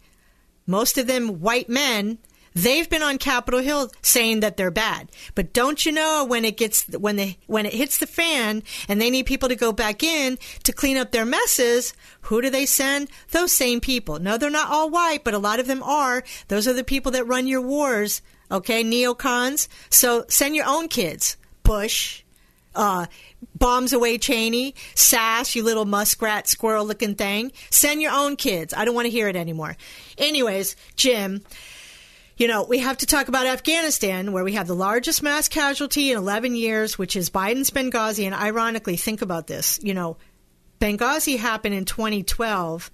most 0.67 0.97
of 0.99 1.07
them 1.07 1.41
white 1.41 1.69
men, 1.69 2.19
they've 2.55 2.89
been 2.89 3.03
on 3.03 3.19
Capitol 3.19 3.61
Hill 3.61 3.91
saying 4.03 4.41
that 4.41 4.57
they're 4.57 4.71
bad. 4.71 5.11
But 5.35 5.53
don't 5.53 5.85
you 5.85 5.93
know 5.93 6.25
when 6.25 6.45
it 6.45 6.57
gets 6.57 6.85
when 6.89 7.17
they 7.17 7.39
when 7.47 7.67
it 7.67 7.75
hits 7.75 7.99
the 7.99 8.07
fan 8.07 8.63
and 8.89 9.01
they 9.01 9.11
need 9.11 9.27
people 9.27 9.49
to 9.49 9.57
go 9.57 9.73
back 9.73 10.03
in 10.03 10.39
to 10.65 10.73
clean 10.73 10.97
up 10.97 11.13
their 11.13 11.25
messes, 11.25 11.95
who 12.23 12.41
do 12.43 12.51
they 12.51 12.67
send? 12.67 13.09
Those 13.31 13.53
same 13.53 13.81
people. 13.81 14.19
No, 14.19 14.39
they're 14.39 14.51
not 14.51 14.71
all 14.71 14.91
white, 14.91 15.25
but 15.25 15.35
a 15.35 15.39
lot 15.39 15.61
of 15.61 15.67
them 15.67 15.83
are. 15.83 16.25
Those 16.49 16.69
are 16.69 16.73
the 16.73 16.85
people 16.85 17.13
that 17.13 17.27
run 17.27 17.47
your 17.47 17.61
wars, 17.61 18.23
okay? 18.51 18.85
Neocons. 18.85 19.69
So 19.91 20.25
send 20.29 20.55
your 20.55 20.67
own 20.67 20.89
kids. 20.89 21.37
Bush, 21.63 22.23
uh, 22.75 23.07
bombs 23.55 23.93
away 23.93 24.19
Cheney, 24.19 24.75
Sasse, 24.95 25.55
you 25.55 25.63
little 25.63 25.85
muskrat 25.85 26.49
squirrel 26.49 26.85
looking 26.85 27.15
thing. 27.15 27.53
Send 27.71 28.03
your 28.03 28.13
own 28.13 28.37
kids. 28.37 28.75
I 28.75 28.85
don't 28.85 28.95
want 28.95 29.07
to 29.07 29.11
hear 29.11 29.29
it 29.29 29.37
anymore. 29.37 29.77
Anyways, 30.19 30.77
Jim, 30.97 31.43
you 32.43 32.49
know, 32.49 32.65
we 32.65 32.81
have 32.81 32.99
to 32.99 33.07
talk 33.07 33.29
about 33.29 33.47
Afghanistan, 33.47 34.33
where 34.33 34.43
we 34.43 34.55
have 34.55 34.67
the 34.67 34.75
largest 34.75 35.23
mass 35.23 35.47
casualty 35.47 36.11
in 36.11 36.19
11 36.19 36.57
years, 36.57 36.99
which 36.99 37.15
is 37.15 37.31
Biden's 37.31 37.71
Benghazi. 37.71 38.25
And 38.25 38.35
ironically, 38.35 38.97
think 38.97 39.23
about 39.23 39.47
this. 39.47 39.79
You 39.81 39.95
know, 39.95 40.17
Benghazi 40.81 41.39
happened 41.39 41.77
in 41.77 41.85
2012. 41.85 42.91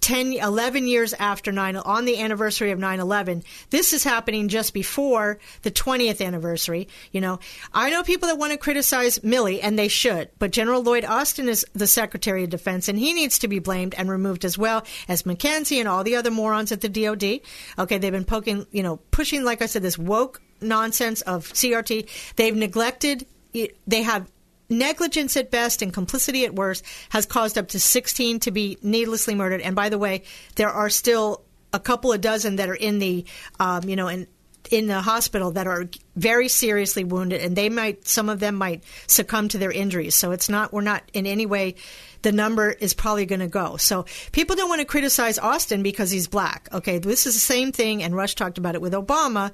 10, 0.00 0.32
11 0.34 0.86
years 0.86 1.12
after 1.14 1.52
9, 1.52 1.76
on 1.76 2.04
the 2.04 2.20
anniversary 2.20 2.70
of 2.70 2.78
9-11. 2.78 3.44
This 3.70 3.92
is 3.92 4.04
happening 4.04 4.48
just 4.48 4.72
before 4.74 5.38
the 5.62 5.70
20th 5.70 6.24
anniversary. 6.24 6.88
You 7.12 7.20
know, 7.20 7.38
I 7.72 7.90
know 7.90 8.02
people 8.02 8.28
that 8.28 8.38
want 8.38 8.52
to 8.52 8.58
criticize 8.58 9.18
Milley, 9.20 9.60
and 9.62 9.78
they 9.78 9.88
should, 9.88 10.30
but 10.38 10.50
General 10.50 10.82
Lloyd 10.82 11.04
Austin 11.04 11.48
is 11.48 11.66
the 11.74 11.86
Secretary 11.86 12.44
of 12.44 12.50
Defense, 12.50 12.88
and 12.88 12.98
he 12.98 13.12
needs 13.12 13.38
to 13.40 13.48
be 13.48 13.58
blamed 13.58 13.94
and 13.96 14.10
removed 14.10 14.44
as 14.44 14.56
well 14.56 14.84
as 15.08 15.24
McKenzie 15.24 15.78
and 15.78 15.88
all 15.88 16.04
the 16.04 16.16
other 16.16 16.30
morons 16.30 16.72
at 16.72 16.80
the 16.80 16.88
DOD. 16.88 17.40
Okay, 17.78 17.98
they've 17.98 18.12
been 18.12 18.24
poking, 18.24 18.66
you 18.72 18.82
know, 18.82 18.96
pushing, 19.10 19.44
like 19.44 19.62
I 19.62 19.66
said, 19.66 19.82
this 19.82 19.98
woke 19.98 20.40
nonsense 20.60 21.20
of 21.22 21.46
CRT. 21.48 22.08
They've 22.36 22.56
neglected, 22.56 23.26
they 23.52 24.02
have 24.02 24.30
negligence 24.70 25.36
at 25.36 25.50
best 25.50 25.82
and 25.82 25.92
complicity 25.92 26.44
at 26.44 26.54
worst 26.54 26.84
has 27.10 27.26
caused 27.26 27.58
up 27.58 27.68
to 27.68 27.80
16 27.80 28.40
to 28.40 28.50
be 28.50 28.78
needlessly 28.82 29.34
murdered. 29.34 29.60
And 29.60 29.76
by 29.76 29.88
the 29.88 29.98
way, 29.98 30.22
there 30.54 30.70
are 30.70 30.88
still 30.88 31.42
a 31.72 31.80
couple 31.80 32.12
of 32.12 32.20
dozen 32.20 32.56
that 32.56 32.68
are 32.68 32.74
in 32.74 32.98
the, 32.98 33.24
um, 33.58 33.88
you 33.88 33.96
know, 33.96 34.08
in 34.08 34.26
in 34.70 34.86
the 34.86 35.00
hospital 35.00 35.50
that 35.52 35.66
are 35.66 35.88
very 36.16 36.48
seriously 36.48 37.04
wounded, 37.04 37.40
and 37.40 37.56
they 37.56 37.68
might 37.68 38.06
some 38.06 38.28
of 38.28 38.40
them 38.40 38.54
might 38.54 38.84
succumb 39.06 39.48
to 39.48 39.58
their 39.58 39.72
injuries. 39.72 40.14
So 40.14 40.30
it's 40.30 40.48
not 40.48 40.72
we're 40.72 40.80
not 40.80 41.02
in 41.12 41.26
any 41.26 41.46
way 41.46 41.74
the 42.22 42.32
number 42.32 42.70
is 42.70 42.94
probably 42.94 43.26
going 43.26 43.40
to 43.40 43.48
go. 43.48 43.76
So 43.76 44.04
people 44.32 44.54
don't 44.54 44.68
want 44.68 44.80
to 44.80 44.86
criticize 44.86 45.38
Austin 45.38 45.82
because 45.82 46.10
he's 46.10 46.28
black. 46.28 46.68
Okay, 46.72 46.98
this 46.98 47.26
is 47.26 47.34
the 47.34 47.40
same 47.40 47.72
thing, 47.72 48.02
and 48.02 48.14
Rush 48.14 48.34
talked 48.34 48.58
about 48.58 48.74
it 48.74 48.80
with 48.80 48.92
Obama. 48.92 49.52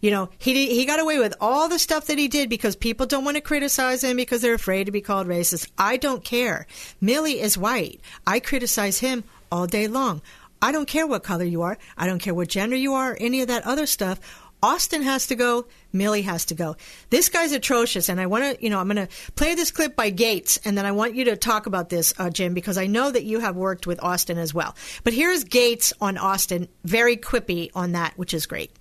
You 0.00 0.10
know, 0.10 0.28
he 0.38 0.74
he 0.74 0.84
got 0.84 1.00
away 1.00 1.18
with 1.18 1.34
all 1.40 1.68
the 1.68 1.78
stuff 1.78 2.06
that 2.06 2.18
he 2.18 2.28
did 2.28 2.50
because 2.50 2.76
people 2.76 3.06
don't 3.06 3.24
want 3.24 3.36
to 3.36 3.40
criticize 3.40 4.04
him 4.04 4.16
because 4.16 4.42
they're 4.42 4.54
afraid 4.54 4.84
to 4.84 4.92
be 4.92 5.00
called 5.00 5.26
racist. 5.26 5.70
I 5.78 5.96
don't 5.96 6.22
care. 6.22 6.66
Milley 7.02 7.36
is 7.36 7.58
white. 7.58 8.00
I 8.26 8.40
criticize 8.40 8.98
him 8.98 9.24
all 9.50 9.66
day 9.66 9.88
long. 9.88 10.22
I 10.60 10.72
don't 10.72 10.88
care 10.88 11.06
what 11.06 11.22
color 11.22 11.44
you 11.44 11.62
are. 11.62 11.78
I 11.96 12.06
don't 12.06 12.18
care 12.18 12.34
what 12.34 12.48
gender 12.48 12.76
you 12.76 12.94
are, 12.94 13.16
any 13.20 13.42
of 13.42 13.48
that 13.48 13.64
other 13.64 13.86
stuff. 13.86 14.20
Austin 14.62 15.02
has 15.02 15.26
to 15.28 15.36
go. 15.36 15.66
Milley 15.94 16.24
has 16.24 16.44
to 16.46 16.54
go. 16.54 16.76
This 17.10 17.28
guy's 17.28 17.52
atrocious, 17.52 18.08
and 18.08 18.20
I 18.20 18.26
want 18.26 18.44
to, 18.44 18.62
you 18.62 18.70
know, 18.70 18.78
I'm 18.78 18.88
going 18.88 19.06
to 19.06 19.14
play 19.36 19.54
this 19.54 19.70
clip 19.70 19.94
by 19.94 20.10
Gaetz, 20.10 20.58
and 20.64 20.76
then 20.76 20.84
I 20.84 20.92
want 20.92 21.14
you 21.14 21.24
to 21.26 21.36
talk 21.36 21.66
about 21.66 21.90
this, 21.90 22.12
uh, 22.18 22.30
Jim, 22.30 22.54
because 22.54 22.76
I 22.76 22.86
know 22.86 23.10
that 23.10 23.24
you 23.24 23.40
have 23.40 23.56
worked 23.56 23.86
with 23.86 24.02
Austin 24.02 24.36
as 24.38 24.52
well. 24.52 24.74
But 25.04 25.12
here's 25.12 25.44
Gaetz 25.44 25.92
on 26.00 26.18
Austin, 26.18 26.68
very 26.84 27.16
quippy 27.16 27.70
on 27.74 27.92
that, 27.92 28.18
which 28.18 28.34
is 28.34 28.46
great. 28.46 28.72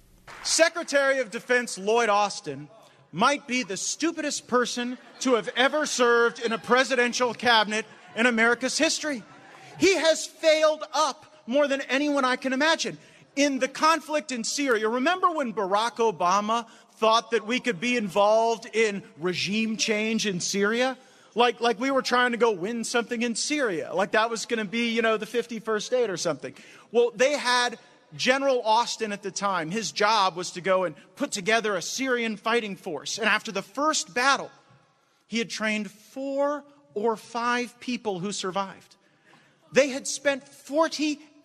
Secretary 0.43 1.19
of 1.19 1.29
Defense 1.29 1.77
Lloyd 1.77 2.09
Austin 2.09 2.69
might 3.11 3.47
be 3.47 3.63
the 3.63 3.77
stupidest 3.77 4.47
person 4.47 4.97
to 5.19 5.35
have 5.35 5.49
ever 5.55 5.85
served 5.85 6.39
in 6.39 6.51
a 6.51 6.57
presidential 6.57 7.33
cabinet 7.33 7.85
in 8.15 8.25
America's 8.25 8.77
history. 8.77 9.23
He 9.79 9.95
has 9.95 10.25
failed 10.25 10.83
up 10.93 11.25
more 11.45 11.67
than 11.67 11.81
anyone 11.81 12.25
I 12.25 12.35
can 12.35 12.51
imagine. 12.51 12.97
In 13.38 13.60
the 13.60 13.67
conflict 13.67 14.32
in 14.32 14.43
Syria, 14.43 14.89
remember 14.89 15.30
when 15.30 15.54
Barack 15.54 15.97
Obama 15.97 16.65
thought 16.95 17.32
that 17.32 17.45
we 17.45 17.60
could 17.60 17.80
be 17.80 17.95
involved 17.95 18.67
in 18.73 19.04
regime 19.19 19.78
change 19.78 20.26
in 20.26 20.39
Syria? 20.39 20.97
Like, 21.36 21.62
like 21.62 21.80
we 21.80 21.91
were 21.91 22.02
trying 22.02 22.32
to 22.32 22.38
go 22.38 22.52
win 22.52 22.84
something 22.84 23.21
in 23.21 23.36
Syria. 23.36 23.93
Like 23.93 24.12
that 24.13 24.32
was 24.32 24.47
going 24.47 24.58
to 24.58 24.65
be, 24.65 24.89
you 24.89 25.04
know, 25.04 25.17
the 25.17 25.28
51st 25.28 25.82
state 25.84 26.10
or 26.10 26.17
something. 26.17 26.56
Well, 26.91 27.12
they 27.15 27.34
had 27.34 27.78
General 28.15 28.62
Austin 28.63 29.12
at 29.12 29.21
the 29.21 29.32
time, 29.32 29.69
his 29.69 29.91
job 29.91 30.36
was 30.36 30.52
to 30.52 30.62
go 30.62 30.86
and 30.86 30.95
put 31.15 31.32
together 31.32 31.76
a 31.76 31.82
Syrian 31.82 32.38
fighting 32.38 32.76
force. 32.76 33.19
And 33.19 33.28
after 33.28 33.52
the 33.52 33.62
first 33.62 34.13
battle, 34.13 34.50
he 35.28 35.38
had 35.38 35.50
trained 35.50 35.91
four 35.91 36.63
or 36.93 37.15
five 37.15 37.80
people 37.80 38.19
who 38.19 38.32
survived. 38.32 38.95
They 39.73 39.89
had 39.89 40.08
spent 40.08 40.47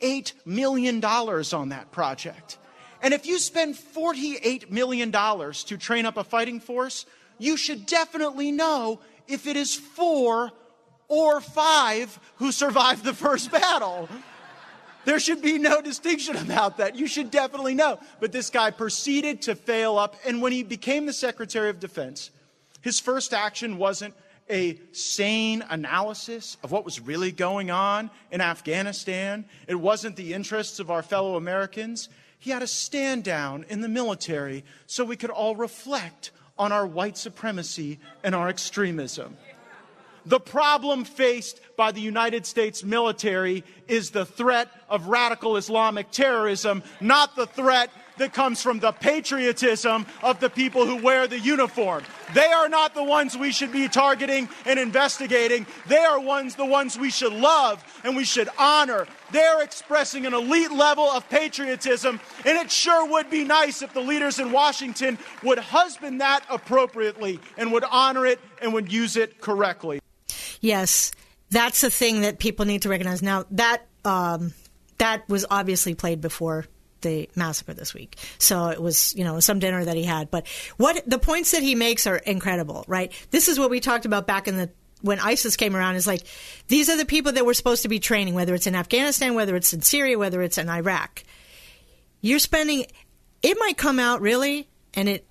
$48 0.03 0.33
million 0.45 1.05
on 1.05 1.69
that 1.71 1.91
project. 1.93 2.59
And 3.01 3.13
if 3.13 3.27
you 3.27 3.39
spend 3.39 3.75
$48 3.75 4.71
million 4.71 5.11
to 5.11 5.77
train 5.79 6.07
up 6.07 6.17
a 6.17 6.25
fighting 6.25 6.61
force, 6.61 7.07
you 7.39 7.57
should 7.57 7.87
definitely 7.87 8.53
know 8.53 9.01
if 9.27 9.47
it 9.47 9.57
is 9.57 9.75
four 9.75 10.51
or 11.09 11.41
five 11.41 12.19
who 12.37 12.53
survived 12.53 13.05
the 13.05 13.15
first 13.15 13.51
battle. 13.51 14.09
There 15.05 15.19
should 15.19 15.43
be 15.43 15.59
no 15.59 15.83
distinction 15.83 16.37
about 16.37 16.77
that. 16.77 16.97
You 16.97 17.09
should 17.09 17.33
definitely 17.33 17.75
know. 17.75 17.99
But 18.21 18.31
this 18.31 18.51
guy 18.51 18.71
proceeded 18.71 19.43
to 19.43 19.57
fail 19.57 19.99
up. 19.99 20.17
And 20.25 20.41
when 20.41 20.53
he 20.53 20.63
became 20.63 21.07
the 21.07 21.13
Secretary 21.13 21.71
of 21.71 21.81
Defense, 21.81 22.31
his 22.83 23.01
first 23.01 23.35
action 23.35 23.79
wasn't 23.79 24.15
a 24.53 24.79
sane 24.93 25.65
analysis 25.71 26.59
of 26.63 26.71
what 26.71 26.85
was 26.85 27.01
really 27.01 27.33
going 27.33 27.71
on 27.71 28.11
in 28.31 28.41
Afghanistan. 28.41 29.47
It 29.67 29.75
wasn't 29.75 30.17
the 30.17 30.35
interests 30.35 30.79
of 30.79 30.91
our 30.91 31.03
fellow 31.03 31.37
Americans. 31.37 32.09
He 32.39 32.51
had 32.51 32.63
a 32.63 32.67
stand 32.67 33.25
down 33.25 33.65
in 33.69 33.81
the 33.81 33.89
military 33.89 34.65
so 34.87 35.05
we 35.05 35.17
could 35.17 35.31
all 35.31 35.57
reflect 35.57 36.31
on 36.59 36.71
our 36.71 36.87
white 36.87 37.17
supremacy 37.17 37.99
and 38.23 38.35
our 38.35 38.49
extremism. 38.49 39.37
The 40.25 40.39
problem 40.39 41.05
faced 41.05 41.61
by 41.77 41.91
the 41.91 42.01
United 42.01 42.47
States 42.47 42.85
military 42.85 43.65
is 43.89 44.11
the 44.11 44.25
threat 44.25 44.69
of 44.89 45.09
radical 45.09 45.57
Islamic 45.57 46.11
terrorism, 46.11 46.83
not 47.01 47.35
the 47.35 47.47
threat 47.47 47.91
that 48.19 48.33
comes 48.33 48.63
from 48.63 48.79
the 48.79 48.93
patriotism 48.93 50.07
of 50.23 50.41
the 50.41 50.51
people 50.51 50.87
who 50.87 50.97
wear 50.97 51.27
the 51.27 51.39
uniform. 51.39 52.03
They 52.35 52.47
are 52.47 52.69
not 52.69 52.95
the 52.95 53.05
ones 53.05 53.37
we 53.37 53.53
should 53.53 53.73
be 53.73 53.89
targeting 53.89 54.49
and 54.65 54.79
investigating. 54.79 55.67
They 55.87 55.99
are 55.99 56.21
ones 56.21 56.55
the 56.55 56.67
ones 56.67 56.99
we 56.99 57.11
should 57.11 57.33
love 57.33 57.83
and 58.05 58.17
we 58.17 58.25
should 58.25 58.49
honor. 58.59 59.07
They're 59.33 59.63
expressing 59.63 60.27
an 60.27 60.35
elite 60.35 60.73
level 60.73 61.05
of 61.05 61.29
patriotism, 61.29 62.21
and 62.45 62.59
it 62.59 62.71
sure 62.71 63.09
would 63.11 63.31
be 63.31 63.45
nice 63.45 63.83
if 63.83 63.93
the 63.95 64.01
leaders 64.01 64.39
in 64.39 64.53
Washington 64.53 65.19
would 65.43 65.59
husband 65.59 66.21
that 66.21 66.45
appropriately 66.51 67.41
and 67.57 67.73
would 67.73 67.85
honor 67.91 68.27
it 68.27 68.41
and 68.61 68.75
would 68.75 68.93
use 68.93 69.17
it 69.17 69.41
correctly. 69.41 70.01
Yes, 70.61 71.13
that's 71.51 71.81
the 71.81 71.91
thing 71.91 72.23
that 72.23 72.39
people 72.39 72.65
need 72.65 72.83
to 72.83 72.89
recognize. 72.89 73.23
Now 73.23 73.45
that 73.53 73.87
um, 74.05 74.53
that 74.99 75.29
was 75.29 75.45
obviously 75.51 75.95
played 75.95 76.21
before 76.21 76.67
the 77.03 77.29
massacre 77.37 77.75
this 77.75 77.95
week, 77.95 78.17
so 78.39 78.69
it 78.69 78.81
was 78.81 79.15
you 79.15 79.25
know 79.25 79.41
some 79.41 79.59
dinner 79.59 79.85
that 79.85 79.97
he 79.97 80.05
had. 80.05 80.31
But 80.31 80.47
what 80.77 81.03
the 81.07 81.19
points 81.19 81.53
that 81.53 81.63
he 81.63 81.75
makes 81.75 82.07
are 82.07 82.17
incredible, 82.17 82.85
right? 82.89 83.13
This 83.31 83.49
is 83.49 83.59
what 83.59 83.71
we 83.71 83.81
talked 83.81 84.07
about 84.07 84.27
back 84.27 84.49
in 84.49 84.57
the 84.57 84.71
when 85.03 85.21
ISIS 85.21 85.57
came 85.57 85.77
around. 85.77 85.97
Is 85.97 86.07
like 86.07 86.23
these 86.69 86.89
are 86.89 86.97
the 86.97 87.05
people 87.05 87.33
that 87.33 87.45
we're 87.45 87.55
supposed 87.55 87.83
to 87.83 87.89
be 87.89 87.99
training, 87.99 88.35
whether 88.35 88.55
it's 88.55 88.67
in 88.67 88.75
Afghanistan, 88.75 89.35
whether 89.35 89.57
it's 89.57 89.73
in 89.73 89.83
Syria, 89.83 90.19
whether 90.19 90.43
it's 90.43 90.59
in 90.59 90.69
Iraq. 90.69 91.25
You're 92.21 92.39
spending. 92.39 92.87
It 93.43 93.57
might 93.59 93.77
come 93.77 93.99
out 93.99 94.21
really, 94.21 94.69
and 94.95 95.09
it 95.09 95.27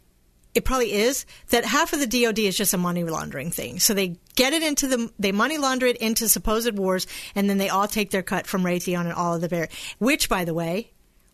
it 0.54 0.66
probably 0.66 0.92
is 0.92 1.26
that 1.50 1.64
half 1.64 1.94
of 1.94 2.00
the 2.00 2.08
DoD 2.08 2.40
is 2.40 2.58
just 2.58 2.74
a 2.74 2.78
money 2.78 3.04
laundering 3.04 3.52
thing. 3.52 3.80
So 3.80 3.94
they 3.94 4.18
get 4.36 4.54
it 4.54 4.64
into 4.64 4.88
the 4.88 5.12
they 5.18 5.32
money 5.32 5.58
launder 5.58 5.86
it 5.86 5.98
into 5.98 6.28
supposed 6.28 6.78
wars, 6.78 7.08
and 7.36 7.50
then 7.50 7.58
they 7.58 7.70
all 7.70 7.88
take 7.88 8.12
their 8.12 8.24
cut 8.24 8.48
from 8.48 8.64
Raytheon 8.64 9.02
and 9.02 9.14
all 9.14 9.36
of 9.36 9.42
the 9.42 9.48
very 9.48 9.68
which, 10.00 10.30
by 10.30 10.46
the 10.46 10.54
way. 10.54 10.92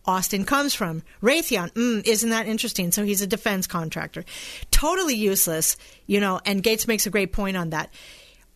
Austin 0.08 0.46
comes 0.46 0.74
from 0.74 1.04
Raytheon. 1.22 1.72
Mm, 1.74 2.08
isn't 2.08 2.30
that 2.30 2.48
interesting? 2.48 2.92
So 2.92 3.04
he's 3.04 3.22
a 3.22 3.28
defense 3.28 3.68
contractor. 3.68 4.24
Totally 4.72 5.16
useless, 5.16 5.76
you 6.06 6.20
know, 6.22 6.40
and 6.46 6.64
Gaetz 6.64 6.88
makes 6.88 7.06
a 7.06 7.10
great 7.10 7.34
point 7.34 7.58
on 7.58 7.72
that 7.72 7.92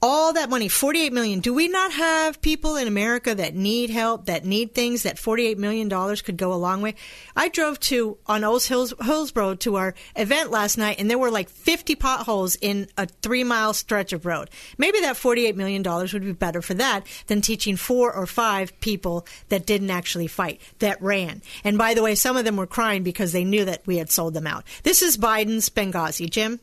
all 0.03 0.33
that 0.33 0.49
money 0.49 0.67
48 0.67 1.13
million. 1.13 1.41
Do 1.41 1.53
we 1.53 1.67
not 1.67 1.91
have 1.91 2.41
people 2.41 2.75
in 2.75 2.87
america 2.87 3.35
that 3.35 3.53
need 3.53 3.91
help 3.91 4.25
that 4.25 4.43
need 4.43 4.73
things 4.73 5.03
that 5.03 5.19
48 5.19 5.59
million 5.59 5.87
dollars 5.89 6.23
could 6.23 6.37
go 6.37 6.53
a 6.53 6.55
long 6.55 6.81
way? 6.81 6.95
I 7.35 7.49
drove 7.49 7.79
to 7.81 8.17
on 8.25 8.43
Old 8.43 8.63
Hills, 8.63 8.93
hillsborough 8.99 9.55
to 9.55 9.75
our 9.75 9.93
event 10.15 10.49
last 10.49 10.77
night 10.77 10.99
and 10.99 11.09
there 11.09 11.19
were 11.19 11.29
like 11.29 11.49
50 11.49 11.95
potholes 11.95 12.55
in 12.55 12.87
a 12.97 13.05
three 13.05 13.43
mile 13.43 13.73
stretch 13.73 14.11
of 14.11 14.25
road. 14.25 14.49
Maybe 14.77 14.99
that 15.01 15.17
48 15.17 15.55
million 15.55 15.83
dollars 15.83 16.13
would 16.13 16.23
be 16.23 16.31
better 16.31 16.63
for 16.63 16.73
that 16.75 17.05
than 17.27 17.41
teaching 17.41 17.75
four 17.75 18.11
or 18.11 18.25
five 18.25 18.79
people 18.79 19.27
that 19.49 19.67
didn't 19.67 19.91
actually 19.91 20.27
fight 20.27 20.61
that 20.79 20.99
ran. 21.01 21.43
And 21.63 21.77
by 21.77 21.93
the 21.93 22.01
way 22.01 22.15
some 22.15 22.37
of 22.37 22.45
them 22.45 22.57
were 22.57 22.67
crying 22.67 23.03
because 23.03 23.33
they 23.33 23.43
knew 23.43 23.65
that 23.65 23.85
we 23.85 23.97
had 23.97 24.09
sold 24.09 24.33
them 24.33 24.47
out. 24.47 24.63
This 24.81 25.03
is 25.03 25.15
biden's 25.15 25.69
benghazi. 25.69 26.27
Jim 26.27 26.59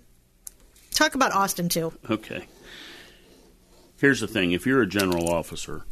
talk 0.91 1.15
about 1.15 1.31
austin 1.33 1.69
too. 1.69 1.93
Okay. 2.11 2.45
Here's 3.99 4.21
the 4.21 4.29
thing 4.29 4.53
if 4.53 4.65
you're 4.67 4.83
a 4.83 4.87
general 4.87 5.29
officer, 5.29 5.83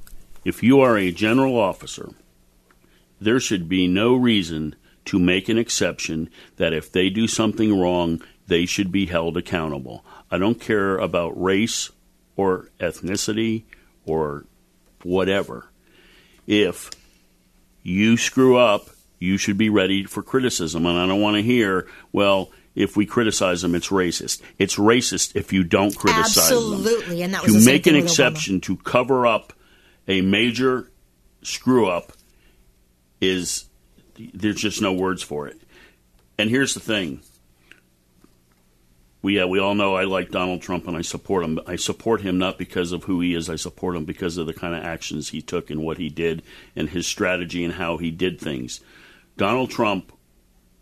if 0.44 0.62
you 0.62 0.80
are 0.80 0.96
a 0.96 1.10
general 1.10 1.58
officer, 1.58 2.10
there 3.20 3.40
should 3.40 3.68
be 3.68 3.88
no 3.88 4.14
reason 4.14 4.76
to 5.06 5.18
make 5.18 5.48
an 5.48 5.58
exception 5.58 6.30
that 6.56 6.72
if 6.72 6.90
they 6.90 7.10
do 7.10 7.26
something 7.26 7.78
wrong, 7.78 8.22
they 8.46 8.64
should 8.66 8.92
be 8.92 9.06
held 9.06 9.36
accountable. 9.36 10.04
I 10.30 10.38
don't 10.38 10.60
care 10.60 10.98
about 10.98 11.40
race 11.40 11.90
or 12.36 12.70
ethnicity 12.78 13.64
or 14.04 14.44
whatever. 15.02 15.66
If 16.46 16.90
you 17.82 18.16
screw 18.16 18.56
up, 18.56 18.88
you 19.18 19.38
should 19.38 19.58
be 19.58 19.70
ready 19.70 20.04
for 20.04 20.22
criticism. 20.22 20.86
And 20.86 20.98
I 20.98 21.06
don't 21.06 21.20
want 21.20 21.36
to 21.36 21.42
hear, 21.42 21.88
well, 22.12 22.50
if 22.76 22.96
we 22.96 23.06
criticize 23.06 23.62
them, 23.62 23.74
it's 23.74 23.88
racist. 23.88 24.42
It's 24.58 24.76
racist 24.76 25.34
if 25.34 25.52
you 25.52 25.64
don't 25.64 25.96
criticize 25.96 26.50
them. 26.50 26.74
Absolutely, 26.74 27.22
and 27.22 27.34
that 27.34 27.42
was 27.42 27.52
same 27.52 27.64
make 27.64 27.86
an 27.86 27.94
Obama. 27.94 28.02
exception 28.02 28.60
to 28.60 28.76
cover 28.76 29.26
up 29.26 29.54
a 30.06 30.20
major 30.20 30.92
screw 31.42 31.88
up 31.88 32.12
is 33.20 33.64
there's 34.34 34.60
just 34.60 34.82
no 34.82 34.92
words 34.92 35.22
for 35.22 35.48
it. 35.48 35.60
And 36.38 36.50
here's 36.50 36.74
the 36.74 36.80
thing. 36.80 37.20
We, 39.22 39.38
yeah, 39.38 39.46
we 39.46 39.58
all 39.58 39.74
know 39.74 39.96
I 39.96 40.04
like 40.04 40.30
Donald 40.30 40.60
Trump 40.60 40.86
and 40.86 40.96
I 40.96 41.00
support 41.00 41.44
him. 41.44 41.58
I 41.66 41.76
support 41.76 42.20
him 42.20 42.38
not 42.38 42.58
because 42.58 42.92
of 42.92 43.04
who 43.04 43.20
he 43.20 43.34
is. 43.34 43.48
I 43.48 43.56
support 43.56 43.96
him 43.96 44.04
because 44.04 44.36
of 44.36 44.46
the 44.46 44.52
kind 44.52 44.74
of 44.74 44.84
actions 44.84 45.30
he 45.30 45.40
took 45.40 45.70
and 45.70 45.82
what 45.82 45.96
he 45.96 46.10
did 46.10 46.42
and 46.76 46.90
his 46.90 47.06
strategy 47.06 47.64
and 47.64 47.74
how 47.74 47.96
he 47.96 48.10
did 48.10 48.38
things. 48.38 48.80
Donald 49.36 49.70
Trump, 49.70 50.12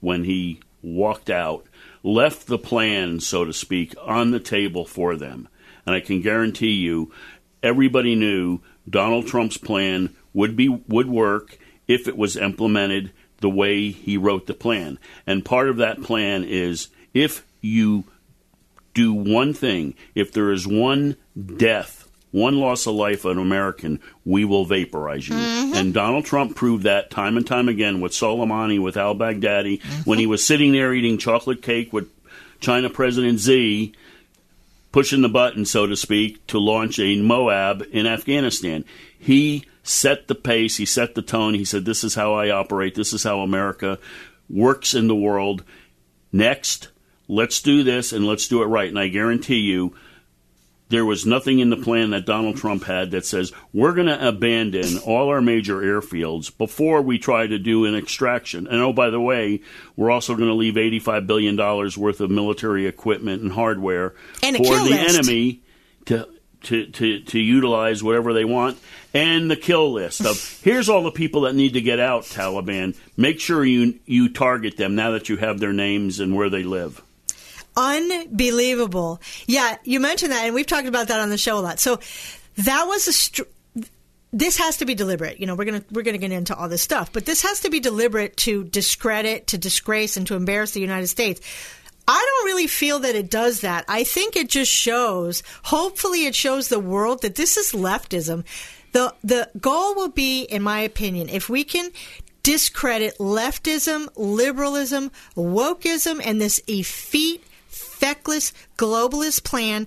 when 0.00 0.24
he 0.24 0.60
walked 0.82 1.30
out, 1.30 1.66
left 2.04 2.46
the 2.46 2.58
plan, 2.58 3.18
so 3.18 3.44
to 3.44 3.52
speak, 3.52 3.94
on 4.00 4.30
the 4.30 4.38
table 4.38 4.84
for 4.84 5.16
them. 5.16 5.48
And 5.84 5.96
I 5.96 6.00
can 6.00 6.20
guarantee 6.20 6.72
you, 6.72 7.12
everybody 7.62 8.14
knew 8.14 8.60
Donald 8.88 9.26
Trump's 9.26 9.56
plan 9.56 10.14
would 10.32 10.54
be 10.54 10.68
would 10.68 11.08
work 11.08 11.58
if 11.88 12.06
it 12.06 12.16
was 12.16 12.36
implemented 12.36 13.12
the 13.38 13.50
way 13.50 13.90
he 13.90 14.16
wrote 14.16 14.46
the 14.46 14.54
plan. 14.54 14.98
And 15.26 15.44
part 15.44 15.68
of 15.68 15.78
that 15.78 16.02
plan 16.02 16.44
is 16.44 16.88
if 17.12 17.44
you 17.60 18.04
do 18.94 19.12
one 19.12 19.52
thing, 19.52 19.94
if 20.14 20.32
there 20.32 20.52
is 20.52 20.66
one 20.66 21.16
death, 21.56 22.03
one 22.34 22.58
loss 22.58 22.84
of 22.88 22.96
life 22.96 23.24
of 23.24 23.36
an 23.36 23.38
American, 23.38 24.00
we 24.24 24.44
will 24.44 24.64
vaporize 24.64 25.28
you. 25.28 25.36
Mm-hmm. 25.36 25.74
And 25.74 25.94
Donald 25.94 26.24
Trump 26.24 26.56
proved 26.56 26.82
that 26.82 27.08
time 27.08 27.36
and 27.36 27.46
time 27.46 27.68
again 27.68 28.00
with 28.00 28.10
Soleimani, 28.10 28.82
with 28.82 28.96
al 28.96 29.14
Baghdadi, 29.14 29.80
when 30.04 30.18
he 30.18 30.26
was 30.26 30.44
sitting 30.44 30.72
there 30.72 30.92
eating 30.92 31.16
chocolate 31.16 31.62
cake 31.62 31.92
with 31.92 32.10
China 32.58 32.90
President 32.90 33.38
Xi, 33.38 33.94
pushing 34.90 35.22
the 35.22 35.28
button, 35.28 35.64
so 35.64 35.86
to 35.86 35.94
speak, 35.94 36.44
to 36.48 36.58
launch 36.58 36.98
a 36.98 37.16
MOAB 37.16 37.88
in 37.90 38.04
Afghanistan. 38.04 38.84
He 39.16 39.64
set 39.84 40.26
the 40.26 40.34
pace, 40.34 40.76
he 40.76 40.86
set 40.86 41.14
the 41.14 41.22
tone, 41.22 41.54
he 41.54 41.64
said, 41.64 41.84
This 41.84 42.02
is 42.02 42.16
how 42.16 42.34
I 42.34 42.50
operate, 42.50 42.96
this 42.96 43.12
is 43.12 43.22
how 43.22 43.42
America 43.42 44.00
works 44.50 44.92
in 44.92 45.06
the 45.06 45.14
world. 45.14 45.62
Next, 46.32 46.88
let's 47.28 47.62
do 47.62 47.84
this 47.84 48.12
and 48.12 48.26
let's 48.26 48.48
do 48.48 48.60
it 48.64 48.66
right. 48.66 48.88
And 48.88 48.98
I 48.98 49.06
guarantee 49.06 49.60
you, 49.60 49.94
there 50.94 51.04
was 51.04 51.26
nothing 51.26 51.58
in 51.58 51.70
the 51.70 51.76
plan 51.76 52.10
that 52.10 52.24
Donald 52.24 52.56
Trump 52.56 52.84
had 52.84 53.10
that 53.10 53.26
says 53.26 53.52
we're 53.72 53.94
going 53.94 54.06
to 54.06 54.28
abandon 54.28 54.98
all 54.98 55.28
our 55.28 55.42
major 55.42 55.76
airfields 55.80 56.56
before 56.56 57.02
we 57.02 57.18
try 57.18 57.46
to 57.46 57.58
do 57.58 57.84
an 57.84 57.96
extraction. 57.96 58.68
And 58.68 58.80
oh, 58.80 58.92
by 58.92 59.10
the 59.10 59.20
way, 59.20 59.60
we're 59.96 60.10
also 60.10 60.36
going 60.36 60.48
to 60.48 60.54
leave 60.54 60.74
$85 60.74 61.26
billion 61.26 61.56
worth 61.56 62.20
of 62.20 62.30
military 62.30 62.86
equipment 62.86 63.42
and 63.42 63.52
hardware 63.52 64.14
And 64.42 64.56
for 64.56 64.76
the 64.76 64.84
list. 64.84 65.18
enemy 65.18 65.62
to, 66.06 66.28
to, 66.64 66.86
to, 66.86 67.20
to 67.20 67.38
utilize 67.40 68.02
whatever 68.02 68.32
they 68.32 68.44
want. 68.44 68.78
And 69.12 69.50
the 69.50 69.56
kill 69.56 69.92
list 69.92 70.24
of 70.24 70.60
here's 70.62 70.88
all 70.88 71.02
the 71.02 71.10
people 71.10 71.42
that 71.42 71.54
need 71.54 71.72
to 71.74 71.80
get 71.80 71.98
out, 71.98 72.22
Taliban. 72.22 72.96
Make 73.16 73.40
sure 73.40 73.64
you, 73.64 73.98
you 74.06 74.28
target 74.28 74.76
them 74.76 74.94
now 74.94 75.10
that 75.12 75.28
you 75.28 75.38
have 75.38 75.58
their 75.58 75.72
names 75.72 76.20
and 76.20 76.36
where 76.36 76.50
they 76.50 76.62
live. 76.62 77.02
Unbelievable. 77.76 79.20
Yeah, 79.46 79.76
you 79.84 80.00
mentioned 80.00 80.32
that, 80.32 80.44
and 80.44 80.54
we've 80.54 80.66
talked 80.66 80.86
about 80.86 81.08
that 81.08 81.20
on 81.20 81.30
the 81.30 81.38
show 81.38 81.58
a 81.58 81.60
lot. 81.60 81.80
So 81.80 82.00
that 82.56 82.84
was 82.84 83.08
a. 83.08 83.12
Str- 83.12 83.42
this 84.32 84.56
has 84.58 84.78
to 84.78 84.84
be 84.84 84.96
deliberate. 84.96 85.38
You 85.38 85.46
know, 85.46 85.54
we're 85.54 85.64
gonna 85.64 85.84
we're 85.92 86.02
gonna 86.02 86.18
get 86.18 86.32
into 86.32 86.56
all 86.56 86.68
this 86.68 86.82
stuff, 86.82 87.12
but 87.12 87.24
this 87.24 87.42
has 87.42 87.60
to 87.60 87.70
be 87.70 87.80
deliberate 87.80 88.36
to 88.38 88.64
discredit, 88.64 89.48
to 89.48 89.58
disgrace, 89.58 90.16
and 90.16 90.26
to 90.26 90.34
embarrass 90.34 90.72
the 90.72 90.80
United 90.80 91.06
States. 91.06 91.40
I 92.06 92.26
don't 92.28 92.46
really 92.46 92.66
feel 92.66 92.98
that 93.00 93.14
it 93.14 93.30
does 93.30 93.60
that. 93.62 93.84
I 93.88 94.04
think 94.04 94.36
it 94.36 94.48
just 94.48 94.70
shows. 94.70 95.42
Hopefully, 95.62 96.26
it 96.26 96.34
shows 96.34 96.68
the 96.68 96.80
world 96.80 97.22
that 97.22 97.36
this 97.36 97.56
is 97.56 97.72
leftism. 97.72 98.44
the 98.92 99.14
The 99.22 99.50
goal 99.58 99.94
will 99.94 100.10
be, 100.10 100.42
in 100.42 100.62
my 100.62 100.80
opinion, 100.80 101.28
if 101.28 101.48
we 101.48 101.64
can 101.64 101.90
discredit 102.42 103.16
leftism, 103.18 104.08
liberalism, 104.16 105.10
wokeism, 105.34 106.20
and 106.24 106.40
this 106.40 106.60
effete, 106.66 107.42
feckless, 107.74 108.52
globalist 108.76 109.44
plan, 109.44 109.86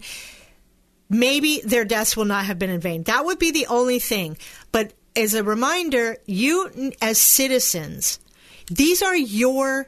maybe 1.09 1.61
their 1.63 1.85
deaths 1.85 2.17
will 2.17 2.25
not 2.25 2.45
have 2.45 2.59
been 2.59 2.69
in 2.69 2.81
vain. 2.81 3.03
That 3.03 3.25
would 3.25 3.39
be 3.39 3.51
the 3.51 3.67
only 3.67 3.99
thing. 3.99 4.37
But 4.71 4.93
as 5.15 5.33
a 5.33 5.43
reminder, 5.43 6.17
you 6.25 6.91
as 7.01 7.17
citizens, 7.17 8.19
these 8.67 9.01
are 9.01 9.15
your 9.15 9.87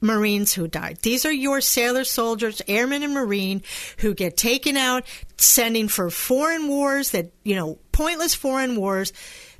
Marines 0.00 0.54
who 0.54 0.66
died. 0.66 0.98
These 1.02 1.26
are 1.26 1.32
your 1.32 1.60
sailor 1.60 2.04
soldiers, 2.04 2.62
airmen 2.66 3.02
and 3.02 3.12
marine 3.12 3.62
who 3.98 4.14
get 4.14 4.36
taken 4.36 4.76
out, 4.76 5.04
sending 5.36 5.88
for 5.88 6.08
foreign 6.08 6.68
wars 6.68 7.10
that, 7.10 7.32
you 7.44 7.54
know, 7.54 7.78
pointless 7.92 8.34
foreign 8.34 8.76
wars. 8.76 9.12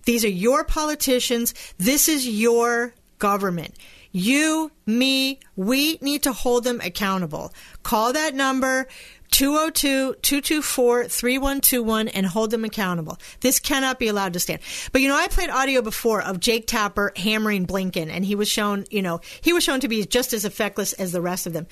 These 0.05 0.25
are 0.25 0.31
your 0.31 0.65
politicians. 0.65 1.53
This 1.77 2.09
is 2.09 2.27
your 2.27 2.95
government. 3.19 3.75
You, 4.13 4.73
me, 4.87 5.41
we 5.57 5.99
need 6.01 6.23
to 6.25 6.33
hold 6.33 6.65
them 6.65 6.81
accountable. 6.83 7.53
Call 7.83 8.13
that 8.13 8.35
number. 8.35 8.89
202-224-3121 9.31 12.11
and 12.13 12.27
hold 12.27 12.51
them 12.51 12.65
accountable. 12.65 13.17
This 13.41 13.61
cannot 13.61 13.99
be 13.99 14.09
allowed 14.09 14.35
to 14.35 14.41
stand. 14.41 14.61
But 14.93 15.01
you 15.03 15.09
know, 15.09 15.17
I 15.17 15.29
played 15.29 15.51
audio 15.51 15.83
before 15.83 16.23
of 16.23 16.41
Jake 16.41 16.67
Tapper 16.67 17.13
hammering 17.17 17.67
Blinken 17.67 18.09
and 18.11 18.25
he 18.25 18.35
was 18.35 18.49
shown, 18.49 18.87
you 18.91 19.03
know, 19.03 19.21
he 19.41 19.53
was 19.53 19.63
shown 19.63 19.79
to 19.81 19.89
be 19.89 20.05
just 20.05 20.33
as 20.33 20.45
effectless 20.45 20.95
as 20.95 21.13
the 21.13 21.21
rest 21.21 21.47
of 21.47 21.53
them. 21.53 21.69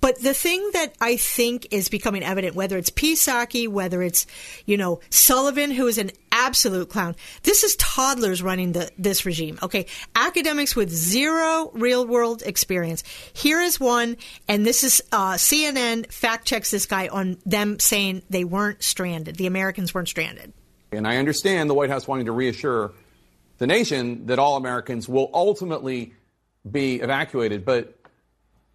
But 0.00 0.20
the 0.20 0.34
thing 0.34 0.68
that 0.72 0.96
I 1.00 1.16
think 1.16 1.68
is 1.70 1.88
becoming 1.88 2.24
evident, 2.24 2.56
whether 2.56 2.76
it's 2.76 2.90
Psaki, 2.90 3.68
whether 3.68 4.02
it's, 4.02 4.26
you 4.66 4.76
know, 4.76 4.98
Sullivan, 5.10 5.70
who 5.70 5.86
is 5.86 5.98
an 5.98 6.10
absolute 6.36 6.90
clown. 6.90 7.16
This 7.42 7.64
is 7.64 7.74
toddlers 7.76 8.42
running 8.42 8.72
the, 8.72 8.90
this 8.98 9.24
regime. 9.24 9.58
Okay. 9.62 9.86
Academics 10.14 10.76
with 10.76 10.90
zero 10.90 11.70
real 11.74 12.06
world 12.06 12.42
experience. 12.44 13.02
Here 13.32 13.60
is 13.60 13.80
one, 13.80 14.16
and 14.46 14.66
this 14.66 14.84
is 14.84 15.02
uh, 15.12 15.34
CNN 15.34 16.12
fact 16.12 16.46
checks 16.46 16.70
this 16.70 16.86
guy 16.86 17.08
on 17.08 17.38
them 17.46 17.78
saying 17.80 18.22
they 18.28 18.44
weren't 18.44 18.82
stranded. 18.82 19.36
The 19.36 19.46
Americans 19.46 19.94
weren't 19.94 20.08
stranded. 20.08 20.52
And 20.92 21.06
I 21.06 21.16
understand 21.16 21.68
the 21.68 21.74
White 21.74 21.90
House 21.90 22.06
wanting 22.06 22.26
to 22.26 22.32
reassure 22.32 22.92
the 23.58 23.66
nation 23.66 24.26
that 24.26 24.38
all 24.38 24.56
Americans 24.56 25.08
will 25.08 25.30
ultimately 25.32 26.12
be 26.70 26.96
evacuated, 26.96 27.64
but 27.64 27.98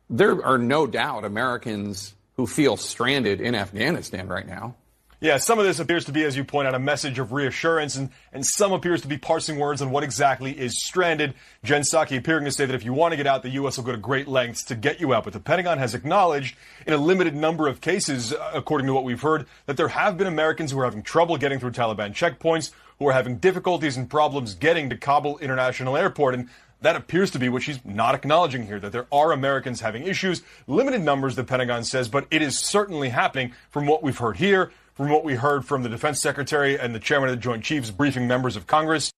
there 0.09 0.43
are 0.43 0.57
no 0.57 0.87
doubt 0.87 1.23
Americans 1.23 2.13
who 2.35 2.47
feel 2.47 2.77
stranded 2.77 3.39
in 3.39 3.53
Afghanistan 3.53 4.27
right 4.27 4.47
now. 4.47 4.75
Yeah, 5.23 5.37
some 5.37 5.59
of 5.59 5.65
this 5.65 5.79
appears 5.79 6.05
to 6.05 6.11
be, 6.11 6.23
as 6.23 6.35
you 6.35 6.43
point 6.43 6.67
out, 6.67 6.73
a 6.73 6.79
message 6.79 7.19
of 7.19 7.31
reassurance, 7.31 7.95
and, 7.95 8.09
and 8.33 8.43
some 8.43 8.73
appears 8.73 9.03
to 9.03 9.07
be 9.07 9.19
parsing 9.19 9.59
words 9.59 9.79
on 9.79 9.91
what 9.91 10.03
exactly 10.03 10.51
is 10.51 10.83
stranded. 10.83 11.35
Jen 11.63 11.83
Psaki 11.83 12.17
appearing 12.17 12.45
to 12.45 12.51
say 12.51 12.65
that 12.65 12.73
if 12.73 12.83
you 12.83 12.91
want 12.91 13.11
to 13.11 13.17
get 13.17 13.27
out, 13.27 13.43
the 13.43 13.49
U.S. 13.49 13.77
will 13.77 13.83
go 13.83 13.91
to 13.91 13.99
great 13.99 14.27
lengths 14.27 14.63
to 14.63 14.75
get 14.75 14.99
you 14.99 15.13
out. 15.13 15.23
But 15.23 15.33
the 15.33 15.39
Pentagon 15.39 15.77
has 15.77 15.93
acknowledged, 15.93 16.55
in 16.87 16.93
a 16.93 16.97
limited 16.97 17.35
number 17.35 17.67
of 17.67 17.81
cases, 17.81 18.33
uh, 18.33 18.49
according 18.55 18.87
to 18.87 18.95
what 18.95 19.03
we've 19.03 19.21
heard, 19.21 19.45
that 19.67 19.77
there 19.77 19.89
have 19.89 20.17
been 20.17 20.25
Americans 20.25 20.71
who 20.71 20.79
are 20.79 20.85
having 20.85 21.03
trouble 21.03 21.37
getting 21.37 21.59
through 21.59 21.73
Taliban 21.73 22.15
checkpoints, 22.15 22.71
who 22.97 23.07
are 23.07 23.13
having 23.13 23.37
difficulties 23.37 23.97
and 23.97 24.09
problems 24.09 24.55
getting 24.55 24.89
to 24.89 24.97
Kabul 24.97 25.37
International 25.37 25.95
Airport. 25.97 26.33
And 26.33 26.49
that 26.81 26.95
appears 26.95 27.29
to 27.29 27.39
be 27.39 27.47
what 27.47 27.61
she's 27.61 27.85
not 27.85 28.15
acknowledging 28.15 28.65
here, 28.65 28.79
that 28.79 28.91
there 28.91 29.05
are 29.11 29.31
Americans 29.31 29.81
having 29.81 30.07
issues. 30.07 30.41
Limited 30.65 31.01
numbers, 31.01 31.35
the 31.35 31.43
Pentagon 31.43 31.83
says, 31.83 32.09
but 32.09 32.25
it 32.31 32.41
is 32.41 32.57
certainly 32.57 33.09
happening 33.09 33.53
from 33.69 33.85
what 33.85 34.01
we've 34.01 34.17
heard 34.17 34.37
here, 34.37 34.71
from 35.01 35.09
what 35.09 35.23
we 35.23 35.33
heard 35.33 35.65
from 35.65 35.81
the 35.81 35.89
Defense 35.89 36.21
Secretary 36.21 36.77
and 36.77 36.93
the 36.93 36.99
Chairman 36.99 37.29
of 37.29 37.35
the 37.35 37.41
Joint 37.41 37.63
Chiefs 37.63 37.89
briefing 37.89 38.27
members 38.27 38.55
of 38.55 38.67
Congress. 38.67 39.11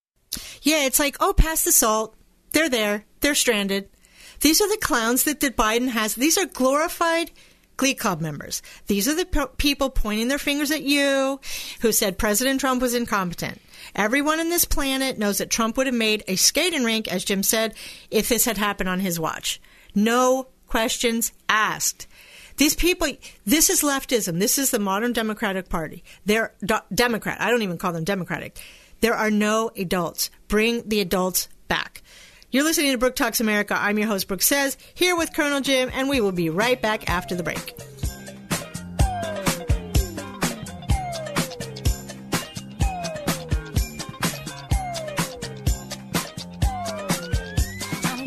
Yeah, 0.62 0.86
it's 0.86 0.98
like, 0.98 1.18
oh, 1.20 1.34
pass 1.34 1.62
the 1.62 1.72
salt. 1.72 2.16
They're 2.52 2.70
there. 2.70 3.04
They're 3.20 3.34
stranded. 3.34 3.90
These 4.40 4.62
are 4.62 4.68
the 4.70 4.78
clowns 4.78 5.24
that, 5.24 5.40
that 5.40 5.58
Biden 5.58 5.88
has. 5.88 6.14
These 6.14 6.38
are 6.38 6.46
glorified 6.46 7.32
Glee 7.76 7.92
Club 7.92 8.22
members. 8.22 8.62
These 8.86 9.08
are 9.08 9.14
the 9.14 9.26
p- 9.26 9.44
people 9.58 9.90
pointing 9.90 10.28
their 10.28 10.38
fingers 10.38 10.70
at 10.70 10.80
you 10.80 11.38
who 11.82 11.92
said 11.92 12.16
President 12.16 12.60
Trump 12.60 12.80
was 12.80 12.94
incompetent. 12.94 13.60
Everyone 13.94 14.40
on 14.40 14.48
this 14.48 14.64
planet 14.64 15.18
knows 15.18 15.36
that 15.36 15.50
Trump 15.50 15.76
would 15.76 15.86
have 15.86 15.94
made 15.94 16.24
a 16.26 16.36
skating 16.36 16.84
rink, 16.84 17.12
as 17.12 17.26
Jim 17.26 17.42
said, 17.42 17.74
if 18.10 18.30
this 18.30 18.46
had 18.46 18.56
happened 18.56 18.88
on 18.88 19.00
his 19.00 19.20
watch. 19.20 19.60
No 19.94 20.48
questions 20.66 21.32
asked. 21.46 22.06
These 22.56 22.76
people, 22.76 23.08
this 23.44 23.68
is 23.68 23.82
leftism. 23.82 24.38
This 24.38 24.58
is 24.58 24.70
the 24.70 24.78
modern 24.78 25.12
Democratic 25.12 25.68
Party. 25.68 26.04
They're 26.24 26.52
do- 26.64 26.78
Democrat. 26.94 27.40
I 27.40 27.50
don't 27.50 27.62
even 27.62 27.78
call 27.78 27.92
them 27.92 28.04
Democratic. 28.04 28.58
There 29.00 29.14
are 29.14 29.30
no 29.30 29.70
adults. 29.76 30.30
Bring 30.48 30.88
the 30.88 31.00
adults 31.00 31.48
back. 31.68 32.02
You're 32.50 32.62
listening 32.62 32.92
to 32.92 32.98
Brooke 32.98 33.16
Talks 33.16 33.40
America. 33.40 33.76
I'm 33.76 33.98
your 33.98 34.06
host, 34.06 34.28
Brooke 34.28 34.40
Says, 34.42 34.78
here 34.94 35.16
with 35.16 35.34
Colonel 35.34 35.60
Jim, 35.60 35.90
and 35.92 36.08
we 36.08 36.20
will 36.20 36.32
be 36.32 36.50
right 36.50 36.80
back 36.80 37.10
after 37.10 37.34
the 37.34 37.42
break. 37.42 37.74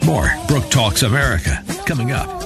More 0.05 0.29
Brooke 0.47 0.69
Talks 0.69 1.03
America 1.03 1.63
coming 1.85 2.11
up. 2.11 2.36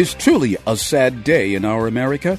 Tis 0.00 0.14
truly 0.14 0.56
a 0.66 0.78
sad 0.78 1.24
day 1.24 1.54
in 1.54 1.66
our 1.66 1.86
America. 1.86 2.38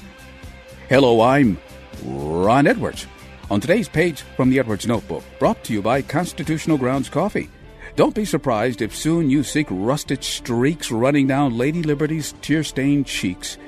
Hello, 0.88 1.20
I'm 1.20 1.60
Ron 2.04 2.66
Edwards. 2.66 3.06
On 3.52 3.60
today's 3.60 3.88
page 3.88 4.22
from 4.22 4.50
the 4.50 4.58
Edwards 4.58 4.84
Notebook, 4.84 5.22
brought 5.38 5.62
to 5.62 5.72
you 5.72 5.80
by 5.80 6.02
Constitutional 6.02 6.76
Grounds 6.76 7.08
Coffee. 7.08 7.48
Don't 7.94 8.16
be 8.16 8.24
surprised 8.24 8.82
if 8.82 8.96
soon 8.96 9.30
you 9.30 9.44
seek 9.44 9.68
rusted 9.70 10.24
streaks 10.24 10.90
running 10.90 11.28
down 11.28 11.56
Lady 11.56 11.84
Liberty's 11.84 12.34
tear 12.42 12.64
stained 12.64 13.06
cheeks. 13.06 13.58